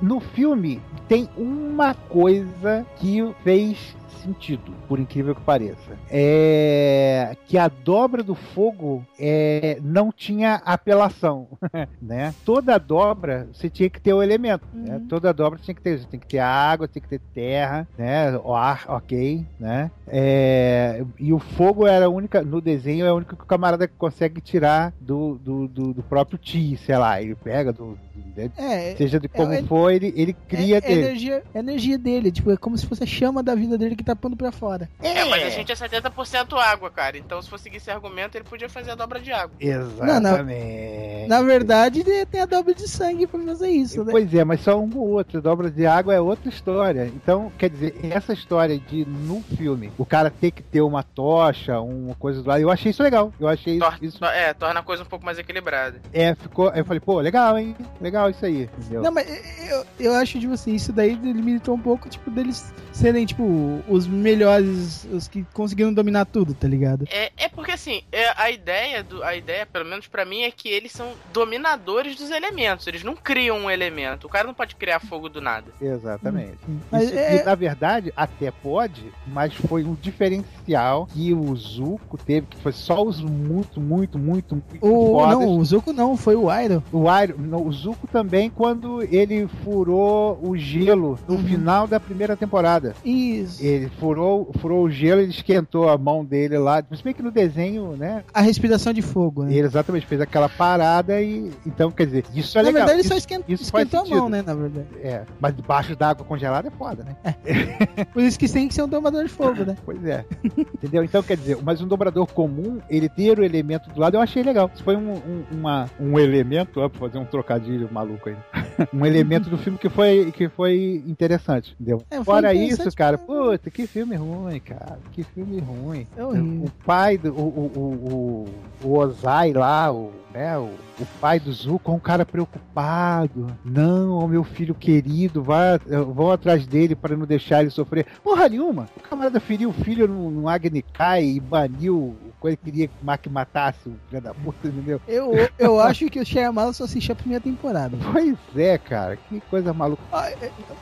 No 0.00 0.20
filme 0.20 0.80
tem 1.08 1.28
uma 1.36 1.94
coisa 1.94 2.86
que 2.96 3.34
fez 3.42 3.96
sentido, 4.26 4.74
por 4.88 4.98
incrível 4.98 5.34
que 5.34 5.40
pareça. 5.40 5.96
É 6.10 7.36
que 7.46 7.56
a 7.56 7.68
dobra 7.68 8.22
do 8.22 8.34
fogo 8.34 9.04
é, 9.18 9.78
não 9.82 10.10
tinha 10.10 10.56
apelação, 10.64 11.46
né? 12.02 12.34
Toda 12.44 12.78
dobra 12.78 13.48
você 13.52 13.70
tinha 13.70 13.88
que 13.88 14.00
ter 14.00 14.12
o 14.12 14.22
elemento, 14.22 14.66
né? 14.72 14.94
uhum. 14.94 14.98
né? 15.00 15.06
Toda 15.08 15.32
dobra 15.32 15.58
tinha 15.58 15.74
que 15.74 15.80
ter, 15.80 15.98
você 15.98 16.06
tem 16.06 16.18
que 16.18 16.26
ter 16.26 16.38
água, 16.38 16.88
tem 16.88 17.02
que 17.02 17.08
ter 17.08 17.20
terra, 17.32 17.86
né? 17.96 18.36
O 18.38 18.54
ar, 18.54 18.84
ok, 18.88 19.46
né? 19.58 19.90
É, 20.08 21.04
e 21.18 21.32
o 21.32 21.38
fogo 21.38 21.86
era 21.86 22.06
a 22.06 22.08
única, 22.08 22.42
no 22.42 22.60
desenho 22.60 23.06
é 23.06 23.12
o 23.12 23.16
único 23.16 23.36
que 23.36 23.42
o 23.42 23.46
camarada 23.46 23.86
consegue 23.86 24.40
tirar 24.40 24.92
do, 25.00 25.36
do, 25.36 25.68
do, 25.68 25.94
do 25.94 26.02
próprio 26.02 26.38
Ti, 26.38 26.76
sei 26.84 26.96
lá, 26.96 27.20
ele 27.20 27.34
pega 27.34 27.72
do, 27.72 27.98
do 28.14 28.26
é, 28.56 28.94
seja 28.96 29.20
de 29.20 29.28
como 29.28 29.52
é, 29.52 29.62
for, 29.62 29.90
ele, 29.90 30.12
ele 30.16 30.32
cria 30.32 30.78
é, 30.78 30.80
dele. 30.80 31.00
Energia, 31.00 31.42
energia 31.54 31.98
dele, 31.98 32.32
tipo, 32.32 32.50
é 32.50 32.56
como 32.56 32.76
se 32.76 32.86
fosse 32.86 33.02
a 33.02 33.06
chama 33.06 33.42
da 33.42 33.54
vida 33.54 33.78
dele 33.78 33.96
que 33.96 34.04
tá 34.04 34.15
pondo 34.16 34.36
pra 34.36 34.52
fora. 34.52 34.88
É, 35.02 35.24
mas 35.24 35.42
a 35.42 35.50
gente 35.50 35.70
é 35.70 35.74
70% 35.74 36.56
água, 36.58 36.90
cara. 36.90 37.16
Então, 37.18 37.40
se 37.40 37.48
for 37.48 37.58
seguir 37.58 37.76
esse 37.76 37.90
argumento, 37.90 38.36
ele 38.36 38.44
podia 38.44 38.68
fazer 38.68 38.92
a 38.92 38.94
dobra 38.94 39.20
de 39.20 39.32
água. 39.32 39.56
Exatamente. 39.60 41.28
Na, 41.28 41.36
na 41.36 41.42
verdade, 41.42 42.04
tem 42.30 42.40
a 42.40 42.46
dobra 42.46 42.74
de 42.74 42.88
sangue 42.88 43.26
pra 43.26 43.40
fazer 43.40 43.68
isso, 43.68 44.04
né? 44.04 44.10
Pois 44.10 44.32
é, 44.34 44.44
mas 44.44 44.60
só 44.60 44.78
um 44.78 44.90
ou 44.96 45.10
outro. 45.10 45.40
Dobra 45.40 45.70
de 45.70 45.86
água 45.86 46.14
é 46.14 46.20
outra 46.20 46.48
história. 46.48 47.06
Então, 47.06 47.52
quer 47.58 47.70
dizer, 47.70 47.94
essa 48.02 48.32
história 48.32 48.78
de, 48.78 49.04
no 49.04 49.40
filme, 49.56 49.92
o 49.98 50.04
cara 50.04 50.30
ter 50.30 50.50
que 50.50 50.62
ter 50.62 50.80
uma 50.80 51.02
tocha, 51.02 51.80
uma 51.80 52.14
coisa 52.14 52.42
do 52.42 52.48
lado, 52.48 52.60
eu 52.60 52.70
achei 52.70 52.90
isso 52.90 53.02
legal. 53.02 53.32
Eu 53.38 53.48
achei 53.48 53.78
Tor 53.78 53.98
isso. 54.00 54.24
É, 54.24 54.54
torna 54.54 54.80
a 54.80 54.82
coisa 54.82 55.02
um 55.02 55.06
pouco 55.06 55.24
mais 55.24 55.38
equilibrada. 55.38 56.00
É, 56.12 56.34
ficou. 56.34 56.70
Eu 56.70 56.84
falei, 56.84 57.00
pô, 57.00 57.20
legal, 57.20 57.58
hein? 57.58 57.76
Legal 58.00 58.30
isso 58.30 58.44
aí. 58.44 58.68
Entendeu? 58.78 59.02
Não, 59.02 59.12
mas 59.12 59.26
eu, 59.68 59.86
eu 59.98 60.14
acho, 60.14 60.38
tipo 60.38 60.52
assim, 60.52 60.74
isso 60.74 60.92
daí 60.92 61.14
limitou 61.14 61.74
um 61.74 61.80
pouco, 61.80 62.08
tipo, 62.08 62.30
deles 62.30 62.72
serem, 62.92 63.26
tipo, 63.26 63.82
os 63.88 64.05
melhores, 64.06 65.06
os 65.12 65.28
que 65.28 65.44
conseguiram 65.52 65.92
dominar 65.92 66.24
tudo, 66.26 66.54
tá 66.54 66.66
ligado? 66.66 67.06
É, 67.10 67.32
é 67.36 67.48
porque 67.48 67.72
assim, 67.72 68.02
é, 68.12 68.32
a 68.36 68.50
ideia 68.50 69.02
do. 69.02 69.22
A 69.22 69.36
ideia, 69.36 69.66
pelo 69.66 69.84
menos 69.84 70.06
para 70.06 70.24
mim, 70.24 70.42
é 70.42 70.50
que 70.50 70.68
eles 70.68 70.92
são 70.92 71.12
dominadores 71.32 72.16
dos 72.16 72.30
elementos. 72.30 72.86
Eles 72.86 73.02
não 73.02 73.14
criam 73.14 73.58
um 73.58 73.70
elemento. 73.70 74.26
O 74.26 74.30
cara 74.30 74.46
não 74.46 74.54
pode 74.54 74.76
criar 74.76 75.00
fogo 75.00 75.28
do 75.28 75.40
nada. 75.40 75.66
Exatamente. 75.80 76.58
Hum, 76.68 76.78
hum. 76.92 76.98
Isso, 76.98 77.14
é... 77.14 77.44
na 77.44 77.54
verdade, 77.54 78.12
até 78.16 78.50
pode, 78.50 79.12
mas 79.26 79.54
foi 79.54 79.84
um 79.84 79.94
diferencial 79.94 81.06
que 81.06 81.32
o 81.32 81.54
Zuko 81.56 82.18
teve, 82.18 82.46
que 82.46 82.56
foi 82.58 82.72
só 82.72 83.02
os 83.02 83.20
muito, 83.20 83.80
muito, 83.80 84.18
muito, 84.18 84.54
muito 84.54 84.86
o, 84.86 85.12
fodas. 85.12 85.38
Não, 85.38 85.58
o 85.58 85.64
Zuko 85.64 85.92
não, 85.92 86.16
foi 86.16 86.36
o 86.36 86.52
Iron. 86.60 86.82
O 86.92 87.04
Iron, 87.22 87.36
não, 87.38 87.66
o 87.66 87.72
Zuko 87.72 88.06
também, 88.06 88.50
quando 88.50 89.02
ele 89.02 89.46
furou 89.64 90.38
o 90.42 90.56
gelo 90.56 91.18
no 91.28 91.36
uhum. 91.36 91.44
final 91.44 91.86
da 91.86 92.00
primeira 92.00 92.36
temporada. 92.36 92.94
Isso. 93.04 93.64
Ele 93.64 93.88
furou, 93.98 94.50
furou 94.58 94.84
o 94.84 94.90
gelo, 94.90 95.20
ele 95.20 95.30
esquentou 95.30 95.88
a 95.88 95.98
mão 95.98 96.24
dele 96.24 96.58
lá. 96.58 96.82
Se 96.94 97.02
bem 97.02 97.14
que 97.14 97.22
no 97.22 97.30
desenho, 97.30 97.96
né? 97.96 98.24
A 98.32 98.40
respiração 98.40 98.92
de 98.92 99.02
fogo, 99.02 99.44
né? 99.44 99.52
Ele 99.52 99.66
exatamente 99.66 100.06
fez 100.06 100.20
aquela 100.20 100.48
parada 100.48 101.20
e. 101.20 101.50
Então, 101.66 101.90
quer 101.90 102.06
dizer, 102.06 102.24
isso 102.34 102.58
é 102.58 102.62
na 102.62 102.68
legal. 102.68 102.86
verdade, 102.86 103.00
ele 103.00 103.08
só 103.08 103.16
esquentou, 103.16 103.54
isso 103.54 103.64
esquentou 103.64 104.00
a 104.00 104.04
mão, 104.04 104.28
né? 104.28 104.42
Na 104.42 104.54
verdade. 104.54 104.86
É, 105.02 105.22
mas 105.40 105.54
debaixo 105.54 105.96
d'água 105.96 106.24
congelada 106.24 106.68
é 106.68 106.70
foda, 106.70 107.04
né? 107.04 107.16
Por 108.12 108.22
isso 108.22 108.38
que 108.38 108.48
tem 108.48 108.68
que 108.68 108.74
ser 108.74 108.82
um 108.82 108.88
domador 108.88 109.24
de 109.24 109.30
fogo, 109.30 109.64
né? 109.64 109.76
Pois 109.84 110.04
é. 110.04 110.24
Entendeu? 110.44 111.04
Então, 111.04 111.22
quer 111.22 111.36
dizer, 111.36 111.58
mas 111.62 111.80
um 111.80 111.88
dobrador 111.88 112.26
comum, 112.26 112.80
ele 112.88 113.08
ter 113.08 113.38
o 113.38 113.44
elemento 113.44 113.90
do 113.90 114.00
lado, 114.00 114.16
eu 114.16 114.20
achei 114.20 114.42
legal. 114.42 114.70
Isso 114.72 114.84
foi 114.84 114.96
um, 114.96 115.12
um, 115.12 115.44
uma, 115.52 115.90
um 116.00 116.18
elemento, 116.18 116.80
ó, 116.80 116.88
pra 116.88 116.98
fazer 116.98 117.18
um 117.18 117.24
trocadilho 117.24 117.88
maluco 117.92 118.28
aí. 118.28 118.36
um 118.92 119.04
elemento 119.04 119.48
do 119.50 119.58
filme 119.58 119.78
que 119.78 119.88
foi, 119.88 120.32
que 120.32 120.48
foi 120.48 121.02
interessante, 121.06 121.74
entendeu? 121.78 122.02
É, 122.10 122.16
foi 122.16 122.24
Fora 122.24 122.54
isso, 122.54 122.90
cara, 122.94 123.18
puta, 123.18 123.70
que 123.76 123.86
filme 123.86 124.16
ruim, 124.16 124.58
cara. 124.58 124.98
Que 125.12 125.22
filme 125.22 125.60
ruim. 125.60 126.06
É. 126.16 126.24
O 126.24 126.70
pai 126.86 127.18
do. 127.18 127.30
O, 127.34 127.42
o, 127.42 128.48
o, 128.82 128.88
o, 128.88 128.98
Ozai 128.98 129.52
lá, 129.52 129.92
o, 129.92 130.10
né, 130.32 130.56
o, 130.56 130.70
o 130.98 131.06
pai 131.20 131.38
do 131.38 131.52
Zuko 131.52 131.92
é 131.92 131.94
um 131.94 131.98
cara 131.98 132.24
preocupado. 132.24 133.54
Não, 133.62 134.18
o 134.20 134.26
meu 134.26 134.42
filho 134.42 134.74
querido, 134.74 135.42
vai, 135.42 135.78
vão 135.78 136.30
atrás 136.30 136.66
dele 136.66 136.96
para 136.96 137.14
não 137.14 137.26
deixar 137.26 137.60
ele 137.60 137.68
sofrer. 137.68 138.06
Porra 138.24 138.48
nenhuma. 138.48 138.88
O 138.96 139.00
camarada 139.00 139.38
feriu 139.38 139.68
o 139.68 139.74
filho 139.74 140.08
no, 140.08 140.30
no 140.30 140.48
Agni 140.48 140.80
Kai 140.80 141.24
e 141.24 141.40
baniu 141.40 142.16
ele 142.48 142.56
queria 142.56 142.88
que 143.18 143.28
matasse 143.28 143.88
o 143.88 143.94
filho 144.08 144.20
da 144.22 144.34
puta, 144.34 144.68
entendeu? 144.68 145.00
Eu, 145.08 145.32
eu 145.58 145.78
acho 145.80 146.06
que 146.10 146.20
o 146.20 146.24
Shyamalan 146.26 146.72
só 146.72 146.84
assistiu 146.84 147.12
a 147.12 147.16
primeira 147.16 147.42
temporada. 147.42 147.96
Pois 148.12 148.36
é, 148.56 148.78
cara. 148.78 149.16
Que 149.28 149.40
coisa 149.42 149.72
maluca. 149.72 150.02
Ah, 150.12 150.30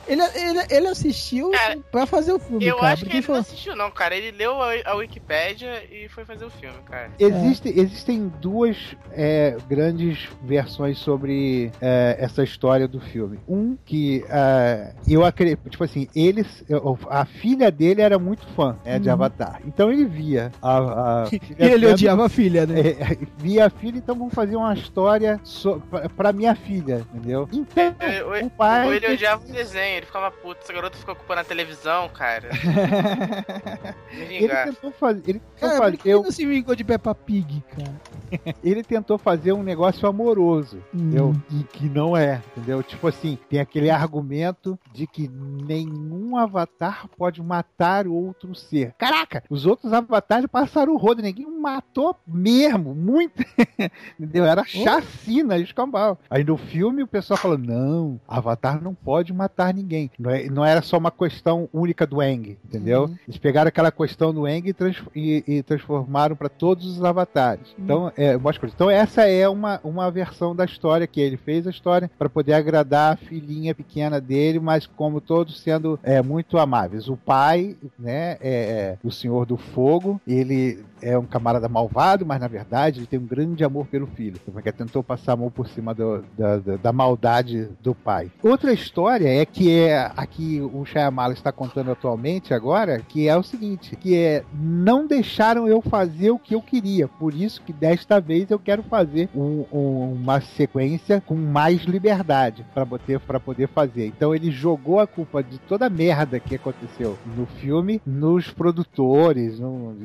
Ele, 0.07 0.21
ele, 0.35 0.59
ele 0.69 0.87
assistiu 0.87 1.51
Cara, 1.51 1.77
pra 1.91 2.05
fazer 2.05 2.33
o 2.33 2.39
filme, 2.39 2.65
Eu 2.65 2.77
cara. 2.77 2.93
acho 2.93 3.05
que 3.05 3.11
ele 3.13 3.21
falou- 3.21 3.41
não 3.41 3.47
assistiu, 3.47 3.75
não, 3.75 3.91
cara. 3.91 4.15
Ele 4.15 4.31
leu 4.37 4.61
a, 4.61 4.71
a 4.85 4.95
Wikipédia 4.95 5.83
e 5.91 6.07
foi 6.09 6.25
fazer 6.25 6.45
o 6.45 6.49
filme, 6.49 6.77
cara. 6.85 7.11
Existe, 7.19 7.69
Existem 7.69 8.31
duas 8.41 8.77
é, 9.11 9.57
grandes 9.67 10.27
versões 10.43 10.97
sobre 10.99 11.71
é, 11.81 12.15
essa 12.19 12.43
história 12.43 12.87
do 12.87 12.99
filme. 12.99 13.39
Um 13.47 13.77
que 13.85 14.23
é, 14.29 14.93
eu 15.07 15.23
acredito, 15.25 15.69
tipo 15.69 15.83
assim, 15.83 16.07
eles, 16.15 16.63
eu- 16.69 16.97
a 17.09 17.25
filha 17.25 17.71
dele 17.71 18.01
era 18.01 18.17
muito 18.19 18.45
fã 18.55 18.77
né, 18.85 18.99
de 18.99 19.07
Uhum. 19.07 19.13
Avatar. 19.13 19.61
Então 19.65 19.91
ele 19.91 20.05
via 20.05 20.51
a, 20.61 21.23
a 21.23 21.25
filha 21.27 21.41
E 21.57 21.65
ele 21.65 21.87
odiava 21.87 22.25
a 22.25 22.29
filha, 22.29 22.65
né? 22.65 22.79
É, 22.79 23.17
via 23.37 23.65
a 23.67 23.69
filha, 23.69 23.97
então 23.97 24.15
vamos 24.15 24.33
fazer 24.33 24.55
uma 24.55 24.73
história 24.73 25.39
so, 25.43 25.81
pra, 25.89 26.09
pra 26.09 26.33
minha 26.33 26.55
filha, 26.55 27.05
entendeu? 27.13 27.47
Então, 27.51 27.95
Ou, 28.27 28.45
o 28.45 28.49
pai. 28.49 28.85
ou 28.87 28.93
ele 28.93 29.13
odiava 29.13 29.43
o 29.43 29.51
desenho, 29.51 29.97
ele 29.97 30.05
ficava 30.05 30.31
puto, 30.31 30.61
essa 30.61 30.73
garota 30.73 30.97
ficou 30.97 31.13
ocupando 31.13 31.41
a 31.41 31.43
televisão, 31.43 32.09
cara. 32.09 32.49
Ele 34.29 34.47
tentou 34.47 34.91
fazer. 34.91 35.21
Ele 35.27 35.39
tentou 35.39 35.69
Cara, 35.69 35.77
fazer 35.77 35.99
ele 36.05 36.13
não 36.13 36.31
se 36.31 36.45
vingou 36.45 36.75
de 36.75 36.83
Peppa 36.83 37.13
Pig, 37.13 37.63
cara? 37.69 38.55
ele 38.63 38.83
tentou 38.83 39.17
fazer 39.17 39.51
um 39.51 39.63
negócio 39.63 40.07
amoroso, 40.07 40.81
entendeu? 40.93 41.29
Hum. 41.29 41.41
E 41.51 41.63
que 41.63 41.89
não 41.89 42.15
é, 42.15 42.41
entendeu? 42.55 42.81
Tipo 42.81 43.07
assim, 43.07 43.37
tem 43.49 43.59
aquele 43.59 43.89
argumento 43.89 44.79
de 44.93 45.05
que 45.05 45.27
nenhum 45.27 46.37
avatar 46.37 47.07
pode 47.17 47.41
matar 47.41 48.07
outro 48.07 48.55
ser. 48.55 48.93
Caraca, 48.97 49.43
os 49.49 49.65
outros 49.65 49.91
avatares 49.91 50.47
passaram 50.47 50.93
o 50.93 50.97
rodo, 50.97 51.21
ninguém 51.21 51.34
matou 51.43 52.15
mesmo, 52.27 52.93
muito, 52.93 53.43
entendeu? 54.19 54.45
Era 54.45 54.63
chacina, 54.63 55.57
escambau. 55.57 56.19
Aí 56.29 56.43
no 56.43 56.55
filme 56.57 57.01
o 57.03 57.07
pessoal 57.07 57.37
falou, 57.37 57.57
não, 57.57 58.19
avatar 58.27 58.81
não 58.81 58.93
pode 58.93 59.33
matar 59.33 59.73
ninguém. 59.73 60.11
Não, 60.19 60.29
é- 60.29 60.45
não 60.49 60.63
era 60.63 60.81
só 60.81 60.97
uma 60.97 61.09
questão 61.11 61.67
única 61.73 62.05
do 62.05 62.21
Eng, 62.21 62.57
entendeu? 62.63 63.09
Eles 63.27 63.37
pegaram 63.39 63.67
aquela 63.69 63.91
questão 63.91 64.33
do 64.33 64.47
Eng 64.47 64.67
e, 64.69 64.73
trans- 64.73 65.01
e- 65.15 65.43
e 65.47 65.63
transformaram 65.63 66.35
para 66.35 66.49
todos 66.49 66.85
os 66.85 67.03
avatares. 67.03 67.73
Então, 67.79 68.11
é, 68.15 68.37
então 68.65 68.89
essa 68.89 69.23
é 69.27 69.47
uma, 69.49 69.79
uma 69.83 70.11
versão 70.11 70.55
da 70.55 70.65
história 70.65 71.07
que 71.07 71.19
ele 71.19 71.37
fez 71.37 71.65
a 71.65 71.71
história 71.71 72.09
para 72.17 72.29
poder 72.29 72.53
agradar 72.53 73.13
a 73.13 73.17
filhinha 73.17 73.73
pequena 73.73 74.21
dele, 74.21 74.59
mas 74.59 74.85
como 74.85 75.19
todos 75.19 75.59
sendo 75.59 75.99
é, 76.03 76.21
muito 76.21 76.57
amáveis. 76.57 77.07
O 77.07 77.17
pai, 77.17 77.75
né, 77.97 78.37
é, 78.39 78.39
é 78.41 78.97
o 79.03 79.11
Senhor 79.11 79.45
do 79.45 79.57
Fogo, 79.57 80.21
ele 80.27 80.83
é 81.01 81.17
um 81.17 81.24
camarada 81.25 81.67
malvado, 81.69 82.25
mas 82.25 82.39
na 82.39 82.47
verdade 82.47 82.99
ele 82.99 83.07
tem 83.07 83.19
um 83.19 83.25
grande 83.25 83.63
amor 83.63 83.85
pelo 83.87 84.07
filho, 84.07 84.39
porque 84.51 84.71
tentou 84.71 85.03
passar 85.03 85.33
a 85.33 85.35
mão 85.37 85.49
por 85.51 85.67
cima 85.67 85.93
do- 85.93 86.23
da, 86.37 86.57
da- 86.57 86.75
da 86.77 86.93
maldade 86.93 87.67
do 87.81 87.93
pai. 87.95 88.31
Outra 88.43 88.71
história 88.73 89.27
é 89.27 89.45
que 89.45 89.71
é 89.77 90.11
a 90.15 90.25
que 90.25 90.61
o 90.61 90.85
Shyamalan 90.85 91.33
está 91.33 91.51
contando 91.51 91.91
atualmente 91.91 92.53
agora, 92.53 92.99
que 92.99 93.27
é 93.27 93.35
o 93.37 93.43
seguinte, 93.43 93.95
que 93.95 94.15
é 94.15 94.43
não 94.53 95.07
deixaram 95.07 95.67
eu 95.67 95.81
fazer 95.81 96.31
o 96.31 96.39
que 96.39 96.55
eu 96.55 96.61
queria, 96.61 97.07
por 97.07 97.33
isso 97.33 97.61
que 97.61 97.71
desta 97.73 98.19
vez 98.19 98.49
eu 98.51 98.59
quero 98.59 98.83
fazer 98.83 99.29
um- 99.35 99.65
um- 99.71 100.13
uma 100.13 100.41
sequência 100.41 101.21
com 101.25 101.35
mais 101.35 101.83
liberdade 101.83 102.65
para 102.73 102.85
poder, 102.85 103.19
pra 103.19 103.39
poder 103.39 103.67
fazer. 103.67 104.07
Então 104.07 104.33
ele 104.33 104.51
jogou 104.51 104.99
a 104.99 105.07
culpa 105.07 105.43
de 105.43 105.57
toda 105.59 105.85
a 105.87 105.89
merda 105.89 106.39
que 106.39 106.55
aconteceu 106.55 107.17
no 107.37 107.45
filme 107.45 108.01
nos 108.05 108.49
produtores, 108.51 109.59
no, 109.59 109.95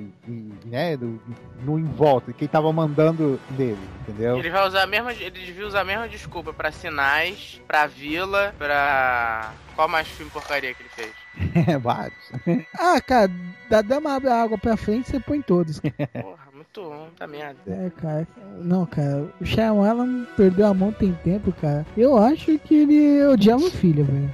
né, 0.66 0.96
no, 1.10 1.20
no 1.64 1.78
em 1.78 1.84
volta, 1.84 2.32
quem 2.32 2.46
tava 2.48 2.72
mandando 2.72 3.40
dele, 3.50 3.78
entendeu? 4.00 4.38
Ele 4.38 4.50
vai 4.50 4.66
usar 4.66 4.82
a 4.82 4.86
mesma. 4.86 5.12
Ele 5.12 5.30
devia 5.30 5.66
usar 5.66 5.80
a 5.80 5.84
mesma 5.84 6.08
desculpa 6.08 6.52
pra 6.52 6.70
sinais, 6.72 7.60
pra 7.66 7.86
vila, 7.86 8.54
pra. 8.58 9.52
Qual 9.74 9.88
mais 9.88 10.08
filme 10.08 10.30
porcaria 10.30 10.74
que 10.74 10.82
ele 10.82 10.90
fez? 10.90 11.12
Vários. 11.82 12.30
Ah, 12.78 13.00
cara, 13.00 13.30
da 13.68 13.82
dama 13.82 14.14
abre 14.14 14.28
a 14.30 14.42
água 14.42 14.58
pra 14.58 14.76
frente, 14.76 15.10
você 15.10 15.20
põe 15.20 15.40
todos. 15.40 15.80
Porra, 16.20 16.38
muito 16.52 16.82
ruim, 16.82 17.08
tá 17.16 17.26
merda. 17.26 17.58
É, 17.66 17.90
cara. 17.90 18.26
Não, 18.58 18.86
cara. 18.86 19.28
O 19.40 19.44
Shyamalan 19.44 20.26
perdeu 20.36 20.66
a 20.66 20.74
mão 20.74 20.92
tem 20.92 21.12
tempo, 21.24 21.52
cara. 21.52 21.86
Eu 21.96 22.16
acho 22.16 22.58
que 22.58 22.74
ele 22.74 23.26
odiava 23.26 23.62
o 23.62 23.70
filho, 23.70 24.04
velho. 24.04 24.32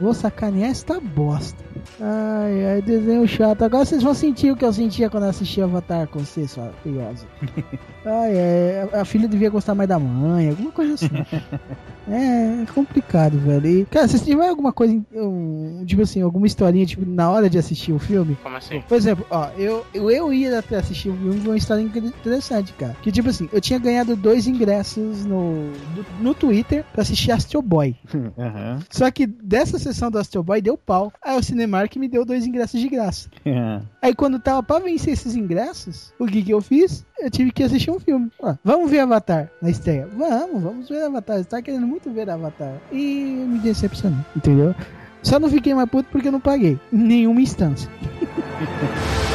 Vou 0.00 0.12
sacanear 0.14 0.70
esta 0.70 1.00
bosta. 1.00 1.62
Ai, 2.00 2.66
ai, 2.66 2.82
desenho 2.82 3.26
chato. 3.26 3.62
Agora 3.62 3.84
vocês 3.84 4.02
vão 4.02 4.14
sentir 4.14 4.50
o 4.50 4.56
que 4.56 4.64
eu 4.64 4.72
sentia 4.72 5.08
quando 5.08 5.24
eu 5.24 5.30
assisti 5.30 5.62
Avatar 5.62 6.08
com 6.08 6.18
vocês, 6.20 6.50
sua 6.50 6.72
curiosa. 6.82 7.26
Ai, 8.06 8.36
ai, 8.36 9.00
a 9.00 9.04
filha 9.06 9.26
devia 9.26 9.48
gostar 9.48 9.74
mais 9.74 9.88
da 9.88 9.98
mãe, 9.98 10.50
alguma 10.50 10.70
coisa 10.70 10.92
assim. 10.92 11.08
É, 12.08 12.62
é 12.62 12.66
complicado, 12.74 13.38
velho. 13.38 13.66
E, 13.66 13.84
cara, 13.86 14.06
vocês 14.06 14.22
tiveram 14.22 14.50
alguma 14.50 14.72
coisa, 14.72 14.94
um, 15.14 15.84
tipo 15.86 16.02
assim, 16.02 16.22
alguma 16.22 16.46
historinha, 16.46 16.86
tipo, 16.86 17.04
na 17.06 17.30
hora 17.30 17.48
de 17.48 17.58
assistir 17.58 17.92
o 17.92 17.98
filme? 17.98 18.36
Como 18.42 18.56
assim? 18.56 18.82
Por 18.88 18.96
exemplo, 18.96 19.26
ó, 19.30 19.48
eu, 19.56 19.84
eu, 19.94 20.10
eu 20.10 20.32
ia 20.32 20.58
até 20.58 20.76
assistir 20.76 21.08
o 21.08 21.16
filme 21.16 21.40
de 21.40 21.48
uma 21.48 21.56
história 21.56 21.82
interessante, 21.82 22.72
cara. 22.74 22.96
Que 23.02 23.10
tipo 23.10 23.28
assim, 23.28 23.48
eu 23.52 23.60
tinha 23.60 23.78
ganhado 23.78 24.16
dois 24.16 24.46
ingressos 24.46 25.24
no, 25.24 25.54
no, 25.54 26.06
no 26.20 26.34
Twitter 26.34 26.84
pra 26.92 27.02
assistir 27.02 27.32
Astro 27.32 27.62
Boy. 27.62 27.96
Aham. 28.38 28.80
Só 28.90 29.10
que 29.10 29.26
dessa 29.26 29.78
sessão 29.78 30.10
do 30.10 30.18
Astro 30.18 30.42
Boy 30.42 30.60
deu 30.60 30.76
pau. 30.76 31.12
Aí 31.22 31.38
o 31.38 31.42
Cinemark 31.42 31.96
me 31.96 32.08
deu 32.08 32.24
dois 32.24 32.46
ingressos 32.46 32.80
de 32.80 32.88
graça. 32.88 33.28
Aí 34.02 34.14
quando 34.14 34.38
tava 34.38 34.62
pra 34.62 34.78
vencer 34.78 35.12
esses 35.12 35.34
ingressos, 35.34 36.12
o 36.18 36.26
que 36.26 36.42
que 36.42 36.50
eu 36.50 36.60
fiz? 36.60 37.04
Eu 37.18 37.30
tive 37.30 37.52
que 37.52 37.62
assistir 37.62 37.90
um 37.90 38.00
filme. 38.00 38.30
Vamos 38.62 38.90
ver 38.90 39.00
Avatar 39.00 39.50
na 39.62 39.70
estreia. 39.70 40.08
Vamos, 40.16 40.62
vamos 40.62 40.88
ver 40.88 41.04
Avatar. 41.04 41.38
Você 41.38 41.44
tá 41.44 41.62
querendo 41.62 41.86
muito 41.86 42.10
ver 42.10 42.28
Avatar. 42.28 42.74
E 42.92 43.44
me 43.48 43.58
decepcionei, 43.58 44.18
entendeu? 44.36 44.74
Só 45.22 45.38
não 45.38 45.48
fiquei 45.48 45.74
mais 45.74 45.88
puto 45.88 46.08
porque 46.10 46.28
eu 46.28 46.32
não 46.32 46.40
paguei. 46.40 46.78
Em 46.92 46.98
nenhuma 46.98 47.40
instância. 47.40 47.88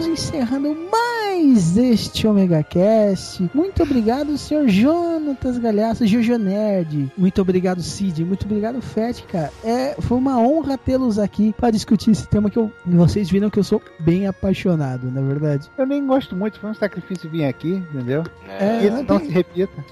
vamos 0.00 0.06
encerrando 0.06 0.74
mais 0.90 1.76
este 1.76 2.26
Omega 2.26 2.62
Cast. 2.62 3.50
Muito 3.52 3.82
obrigado, 3.82 4.38
senhor 4.38 4.66
Jonatas 4.66 5.58
Galhaço, 5.58 6.06
Jojo 6.06 6.38
Nerd. 6.38 7.12
Muito 7.18 7.42
obrigado, 7.42 7.82
Cid. 7.82 8.24
Muito 8.24 8.46
obrigado, 8.46 8.80
Fett, 8.80 9.22
cara. 9.24 9.52
É, 9.62 9.94
foi 10.00 10.16
uma 10.16 10.38
honra 10.38 10.78
tê-los 10.78 11.18
aqui 11.18 11.52
para 11.52 11.70
discutir 11.70 12.12
esse 12.12 12.26
tema 12.26 12.48
que 12.48 12.56
eu, 12.56 12.72
vocês 12.86 13.28
viram 13.28 13.50
que 13.50 13.58
eu 13.58 13.64
sou 13.64 13.82
bem 13.98 14.26
apaixonado, 14.26 15.10
na 15.10 15.20
verdade. 15.20 15.70
Eu 15.76 15.86
nem 15.86 16.06
gosto 16.06 16.34
muito, 16.34 16.58
foi 16.58 16.70
um 16.70 16.74
sacrifício 16.74 17.28
vir 17.28 17.44
aqui, 17.44 17.74
entendeu? 17.92 18.24
É, 18.48 18.86
e 18.86 18.90
não, 18.90 19.02
não 19.02 19.18
se 19.20 19.28
repita. 19.28 19.84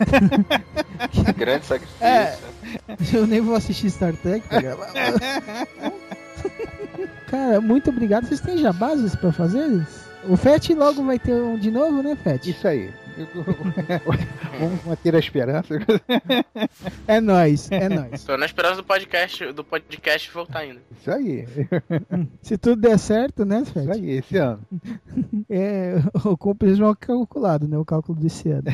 Grande 1.36 1.66
sacrifício. 1.66 2.06
É, 2.06 2.38
eu 3.12 3.26
nem 3.26 3.42
vou 3.42 3.54
assistir 3.54 3.90
Star 3.90 4.16
Trek. 4.16 4.42
Ligado? 4.54 4.78
Cara, 7.30 7.60
muito 7.60 7.90
obrigado. 7.90 8.26
Vocês 8.26 8.40
têm 8.40 8.58
jabases 8.58 9.14
pra 9.14 9.30
fazer? 9.30 9.86
O 10.28 10.36
Fett 10.36 10.74
logo 10.74 11.04
vai 11.04 11.18
ter 11.18 11.34
um 11.34 11.58
de 11.58 11.70
novo, 11.70 12.02
né, 12.02 12.16
Fett? 12.16 12.50
Isso 12.50 12.66
aí. 12.66 12.90
Vamos 14.58 14.84
manter 14.84 15.14
a 15.14 15.18
esperança. 15.18 15.74
É 17.06 17.20
nóis, 17.20 17.70
é 17.70 17.88
nóis. 17.88 18.24
Tô 18.24 18.36
na 18.36 18.46
esperança 18.46 18.76
do 18.76 18.84
podcast, 18.84 19.52
do 19.52 19.64
podcast 19.64 20.30
voltar 20.30 20.60
ainda. 20.60 20.80
Isso 20.98 21.10
aí. 21.10 21.46
Se 22.42 22.56
tudo 22.56 22.80
der 22.80 22.98
certo, 22.98 23.44
né, 23.44 23.64
Fett? 23.64 23.80
Isso 23.80 23.92
aí, 23.92 24.10
esse 24.10 24.36
ano. 24.36 24.60
É, 25.50 25.96
o 26.24 26.36
compras 26.36 26.78
mal 26.78 26.94
calculado, 26.94 27.66
né? 27.66 27.76
O 27.76 27.84
cálculo 27.84 28.18
desse 28.18 28.50
ano. 28.50 28.64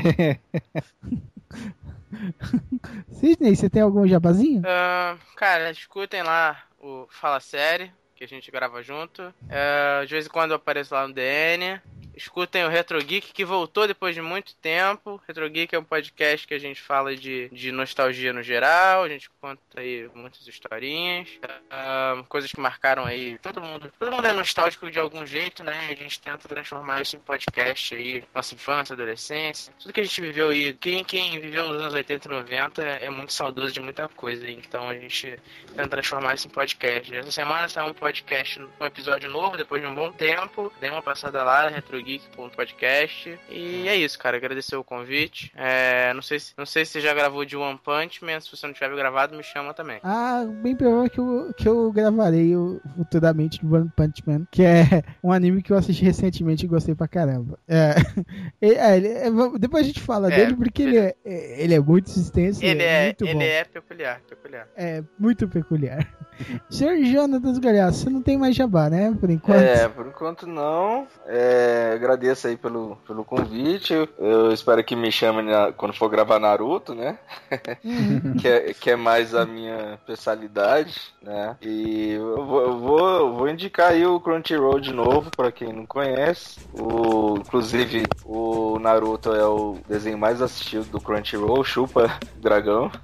Sidney, 3.10 3.56
você 3.56 3.68
tem 3.68 3.82
algum 3.82 4.06
jabazinho? 4.06 4.62
Ah, 4.64 5.16
cara, 5.36 5.70
escutem 5.70 6.22
lá 6.22 6.56
o 6.80 7.06
Fala 7.08 7.40
Série, 7.40 7.90
que 8.26 8.34
a 8.34 8.38
gente 8.38 8.50
grava 8.50 8.82
junto. 8.82 9.34
Ah, 9.48 10.04
de 10.04 10.12
vez 10.12 10.26
em 10.26 10.30
quando 10.30 10.50
eu 10.50 10.56
apareço 10.56 10.94
lá 10.94 11.06
no 11.06 11.14
DN. 11.14 11.80
Escutem 12.16 12.64
o 12.64 12.68
Retro 12.68 13.02
Geek, 13.02 13.32
que 13.32 13.44
voltou 13.44 13.86
depois 13.86 14.14
de 14.14 14.22
muito 14.22 14.54
tempo. 14.56 15.20
Retro 15.26 15.48
Geek 15.48 15.74
é 15.74 15.78
um 15.78 15.84
podcast 15.84 16.46
que 16.46 16.54
a 16.54 16.58
gente 16.58 16.80
fala 16.80 17.16
de, 17.16 17.48
de 17.50 17.72
nostalgia 17.72 18.32
no 18.32 18.42
geral. 18.42 19.02
A 19.02 19.08
gente 19.08 19.28
conta 19.40 19.60
aí 19.76 20.08
muitas 20.14 20.46
historinhas. 20.46 21.28
ah, 21.70 22.22
coisas 22.28 22.50
que 22.50 22.60
marcaram 22.60 23.04
aí. 23.04 23.38
Todo 23.38 23.60
mundo, 23.60 23.92
todo 23.98 24.12
mundo 24.12 24.26
é 24.26 24.32
nostálgico 24.32 24.90
de 24.90 24.98
algum 24.98 25.26
jeito, 25.26 25.64
né? 25.64 25.88
A 25.90 25.94
gente 25.94 26.20
tenta 26.20 26.48
transformar 26.48 27.02
isso 27.02 27.16
em 27.16 27.20
podcast 27.20 27.94
aí. 27.94 28.24
Nossa 28.34 28.54
infância, 28.54 28.94
adolescência. 28.94 29.72
Tudo 29.80 29.92
que 29.92 30.00
a 30.00 30.04
gente 30.04 30.20
viveu 30.20 30.50
aí. 30.50 30.72
Quem, 30.74 31.04
quem 31.04 31.40
viveu 31.40 31.68
nos 31.68 31.80
anos 31.80 31.94
80 31.94 32.28
e 32.28 32.30
90 32.30 32.82
é 32.82 33.10
muito 33.10 33.32
saudoso 33.32 33.72
de 33.72 33.80
muita 33.80 34.08
coisa. 34.08 34.48
Então 34.48 34.88
a 34.88 34.94
gente 34.94 35.38
tenta 35.68 35.88
transformar 35.88 36.34
isso 36.34 36.46
em 36.46 36.50
podcast. 36.50 37.14
Essa 37.14 37.32
semana 37.32 37.68
saiu 37.68 37.90
um 37.90 37.94
podcast, 37.94 38.60
um 38.80 38.84
episódio 38.84 39.28
novo, 39.28 39.56
depois 39.56 39.82
de 39.82 39.88
um 39.88 39.94
bom 39.94 40.12
tempo. 40.12 40.72
Dei 40.80 40.90
uma 40.90 41.02
passada 41.02 41.42
lá, 41.42 41.68
retrogeek.podcast. 42.04 43.38
E 43.50 43.88
é 43.88 43.96
isso, 43.96 44.18
cara. 44.18 44.36
Agradecer 44.36 44.76
o 44.76 44.84
convite. 44.84 45.52
É, 45.56 46.12
não, 46.14 46.22
sei 46.22 46.38
se, 46.38 46.52
não 46.56 46.66
sei 46.66 46.84
se 46.84 46.92
você 46.92 47.00
já 47.00 47.14
gravou 47.14 47.44
de 47.44 47.56
One 47.56 47.78
Punch 47.82 48.24
Man. 48.24 48.40
Se 48.40 48.50
você 48.50 48.66
não 48.66 48.74
tiver 48.74 48.94
gravado, 48.94 49.36
me 49.36 49.42
chama 49.42 49.72
também. 49.74 49.98
Ah, 50.02 50.44
bem 50.62 50.76
provável 50.76 51.10
que 51.10 51.18
eu, 51.20 51.54
que 51.56 51.68
eu 51.68 51.92
gravarei 51.92 52.54
o- 52.56 52.80
futuramente 52.96 53.64
do 53.64 53.74
One 53.74 53.90
Punch 53.96 54.22
Man, 54.26 54.46
que 54.50 54.62
é 54.62 55.02
um 55.22 55.32
anime 55.32 55.62
que 55.62 55.72
eu 55.72 55.76
assisti 55.76 56.04
recentemente 56.04 56.64
e 56.64 56.68
gostei 56.68 56.94
pra 56.94 57.08
caramba. 57.08 57.58
É, 57.68 57.94
é, 58.60 59.26
é, 59.26 59.30
depois 59.58 59.84
a 59.84 59.86
gente 59.86 60.00
fala 60.00 60.32
É, 60.32 60.36
dele 60.36 60.56
porque 60.56 60.82
ele 60.82 60.98
é, 60.98 61.14
é- 61.24 61.62
ele 61.62 61.74
é 61.74 61.80
muito 61.80 62.06
extenso. 62.08 62.64
Ele 62.64 62.82
é, 62.82 63.02
é, 63.02 63.04
muito 63.06 63.24
ele 63.24 63.34
bom. 63.34 63.40
é 63.42 63.64
peculiar, 63.64 64.20
peculiar. 64.28 64.68
É 64.76 65.02
muito 65.18 65.48
peculiar. 65.48 66.06
Senhor 66.68 66.96
Jonatas 67.04 67.58
Galhaço, 67.58 68.00
você 68.00 68.10
não 68.10 68.20
tem 68.22 68.36
mais 68.36 68.56
jabá, 68.56 68.90
né? 68.90 69.14
Por 69.18 69.30
enquanto. 69.30 69.60
É, 69.62 69.88
por 69.88 70.06
enquanto 70.06 70.46
não. 70.46 71.06
É, 71.26 71.93
agradeço 71.94 72.46
aí 72.46 72.56
pelo, 72.56 72.96
pelo 73.06 73.24
convite. 73.24 73.92
Eu 74.18 74.52
espero 74.52 74.82
que 74.84 74.94
me 74.96 75.10
chamem 75.12 75.44
na- 75.44 75.72
quando 75.72 75.94
for 75.94 76.08
gravar 76.08 76.38
Naruto, 76.38 76.94
né? 76.94 77.18
que, 78.40 78.48
é, 78.48 78.74
que 78.74 78.90
é 78.90 78.96
mais 78.96 79.34
a 79.34 79.44
minha 79.46 79.94
especialidade, 79.94 81.00
né? 81.22 81.56
E 81.62 82.10
eu 82.12 82.44
vou, 82.46 82.60
eu 82.62 82.78
vou, 82.78 83.08
eu 83.08 83.34
vou 83.34 83.48
indicar 83.48 83.92
aí 83.92 84.06
o 84.06 84.20
Crunchyroll 84.20 84.80
de 84.80 84.92
novo, 84.92 85.30
pra 85.30 85.52
quem 85.52 85.72
não 85.72 85.86
conhece. 85.86 86.58
O, 86.72 87.36
inclusive, 87.38 88.04
o 88.24 88.78
Naruto 88.80 89.32
é 89.32 89.46
o 89.46 89.78
desenho 89.88 90.18
mais 90.18 90.42
assistido 90.42 90.84
do 90.84 91.00
Crunchyroll, 91.00 91.62
chupa 91.64 92.20
dragão. 92.36 92.90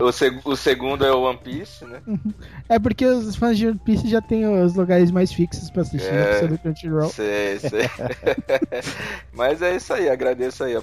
o, 0.00 0.12
seg- 0.12 0.40
o 0.44 0.56
segundo 0.56 1.04
é 1.04 1.12
o 1.12 1.22
One 1.22 1.38
Piece, 1.38 1.84
né? 1.84 2.00
É 2.68 2.78
porque 2.78 3.04
os 3.04 3.34
fãs 3.36 3.56
de 3.58 3.66
One 3.66 3.78
Piece 3.84 4.08
já 4.08 4.20
têm 4.20 4.46
os 4.46 4.74
lugares 4.74 5.10
mais 5.10 5.32
fixos 5.32 5.70
pra 5.70 5.82
assistir 5.82 6.12
É, 6.12 6.18
a 6.18 6.22
episódio 6.30 6.48
do 6.56 6.58
Crunchyroll. 6.58 7.08
Sei, 7.10 7.58
sei. 7.58 7.88
Mas 9.32 9.62
é 9.62 9.76
isso 9.76 9.92
aí, 9.92 10.08
agradeço 10.08 10.64
aí 10.64 10.76
a, 10.76 10.78
é, 10.80 10.82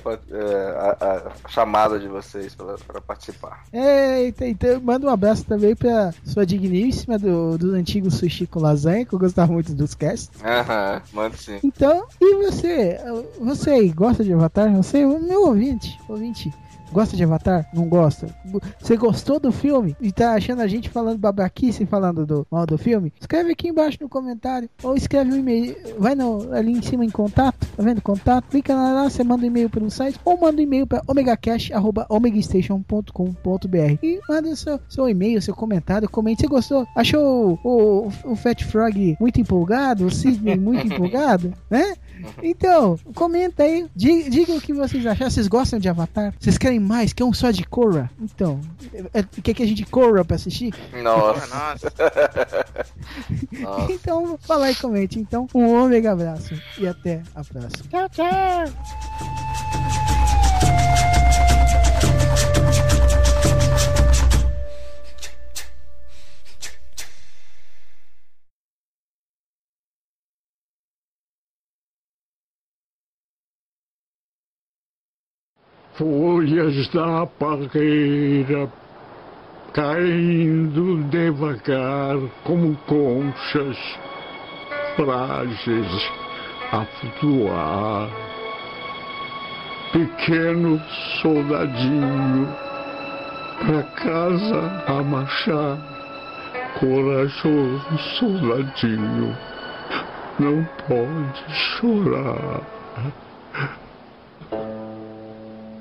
a- 0.77 1.31
a 1.45 1.49
chamada 1.49 1.99
de 1.99 2.07
vocês 2.07 2.55
pra, 2.55 2.75
pra 2.87 3.01
participar. 3.01 3.63
Eita, 3.71 4.45
então 4.47 4.79
manda 4.81 5.05
um 5.07 5.09
abraço 5.09 5.43
também 5.45 5.75
pra 5.75 6.13
sua 6.23 6.45
digníssima 6.45 7.17
do, 7.19 7.57
do 7.57 7.73
antigo 7.73 8.09
sushi 8.09 8.47
com 8.47 8.59
lasanha, 8.59 9.05
que 9.05 9.13
eu 9.13 9.19
gostava 9.19 9.51
muito 9.51 9.73
dos 9.73 9.93
casts. 9.93 10.29
Aham, 10.43 11.01
manda 11.13 11.37
sim. 11.37 11.59
Então, 11.63 12.05
e 12.21 12.35
você? 12.45 12.97
Você 13.39 13.69
aí, 13.71 13.89
gosta 13.89 14.23
de 14.23 14.33
Avatar? 14.33 14.71
Você, 14.75 15.05
meu 15.05 15.43
ouvinte, 15.47 15.99
ouvinte, 16.07 16.53
gosta 16.91 17.15
de 17.15 17.23
Avatar? 17.23 17.69
Não 17.73 17.87
gosta? 17.87 18.27
Você 18.79 18.97
gostou 18.97 19.39
do 19.39 19.51
filme 19.51 19.95
e 19.99 20.11
tá 20.11 20.33
achando 20.33 20.61
a 20.61 20.67
gente 20.67 20.89
falando 20.89 21.17
babaquice 21.17 21.85
falando 21.85 22.25
do 22.25 22.45
mal 22.49 22.65
do 22.65 22.77
filme? 22.77 23.13
Escreve 23.19 23.51
aqui 23.51 23.67
embaixo 23.69 23.97
no 24.01 24.09
comentário 24.09 24.69
ou 24.83 24.95
escreve 24.95 25.31
um 25.31 25.37
e-mail, 25.37 25.75
vai 25.97 26.15
no, 26.15 26.53
ali 26.53 26.71
em 26.71 26.81
cima 26.81 27.05
em 27.05 27.09
contato, 27.09 27.67
tá 27.75 27.83
vendo? 27.83 28.01
Contato, 28.01 28.45
clica 28.49 28.73
lá, 28.73 29.09
você 29.09 29.23
manda 29.23 29.43
um 29.43 29.47
e-mail 29.47 29.69
pelo 29.69 29.89
site 29.89 30.19
ou 30.23 30.39
manda 30.39 30.59
um 30.59 30.63
e-mail 30.63 30.87
para 30.87 31.01
omegacash@omegastation.com.br 31.07 33.99
e 34.03 34.19
manda 34.27 34.55
seu, 34.55 34.79
seu 34.87 35.09
e-mail, 35.09 35.41
seu 35.41 35.55
comentário, 35.55 36.09
comente. 36.09 36.41
Você 36.41 36.47
gostou? 36.47 36.87
Achou 36.95 37.59
o, 37.63 37.63
o, 37.63 38.07
o 38.31 38.35
Fat 38.35 38.63
Frog 38.63 39.17
muito 39.19 39.41
empolgado? 39.41 40.05
O 40.05 40.11
Sidney 40.11 40.57
muito 40.57 40.85
empolgado? 40.87 41.53
Né? 41.69 41.95
Então, 42.41 42.97
comenta 43.13 43.63
aí, 43.63 43.87
diga, 43.95 44.29
diga 44.29 44.53
o 44.53 44.61
que 44.61 44.73
vocês 44.73 45.05
acharam. 45.05 45.29
Vocês 45.31 45.47
gostam 45.47 45.79
de 45.79 45.89
Avatar? 45.89 46.33
Vocês 46.39 46.57
querem 46.57 46.79
mais? 46.79 47.13
Quer 47.13 47.23
um 47.23 47.33
só 47.33 47.51
de 47.51 47.63
Korra? 47.63 48.09
Então, 48.21 48.59
é, 49.13 49.19
é- 49.19 49.23
quer 49.41 49.53
que 49.53 49.63
a 49.63 49.67
gente 49.67 49.85
corra 49.85 50.23
pra 50.23 50.35
assistir? 50.35 50.73
Nossa. 51.03 51.47
Nossa. 51.47 51.93
Nossa. 53.59 53.91
Então, 53.91 54.37
fala 54.41 54.65
aí, 54.67 54.75
comente. 54.75 55.19
Então, 55.19 55.47
um 55.53 55.67
ômega 55.83 56.11
abraço 56.11 56.53
e 56.77 56.87
até 56.87 57.21
a 57.33 57.43
próxima. 57.43 57.85
Tchau, 57.89 58.09
tchau! 58.09 59.44
Folhas 75.97 76.89
da 76.89 77.25
parreira 77.25 78.69
caindo 79.71 81.03
devagar 81.05 82.17
como 82.43 82.75
conchas 82.85 83.77
frágeis 84.97 86.11
a 86.73 86.85
flutuar. 86.85 88.09
Pequeno 89.93 90.81
soldadinho 91.21 92.47
pra 93.65 93.83
casa 93.83 94.83
a 94.87 95.01
marchar, 95.01 95.77
corajoso 96.77 97.97
soldadinho 98.19 99.37
não 100.39 100.67
pode 100.87 101.53
chorar. 101.53 102.61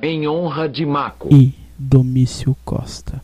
Em 0.04 0.28
honra 0.28 0.68
de 0.68 0.84
Mako. 0.84 1.30
E 1.32 1.54
Domício 1.78 2.54
Costa. 2.62 3.22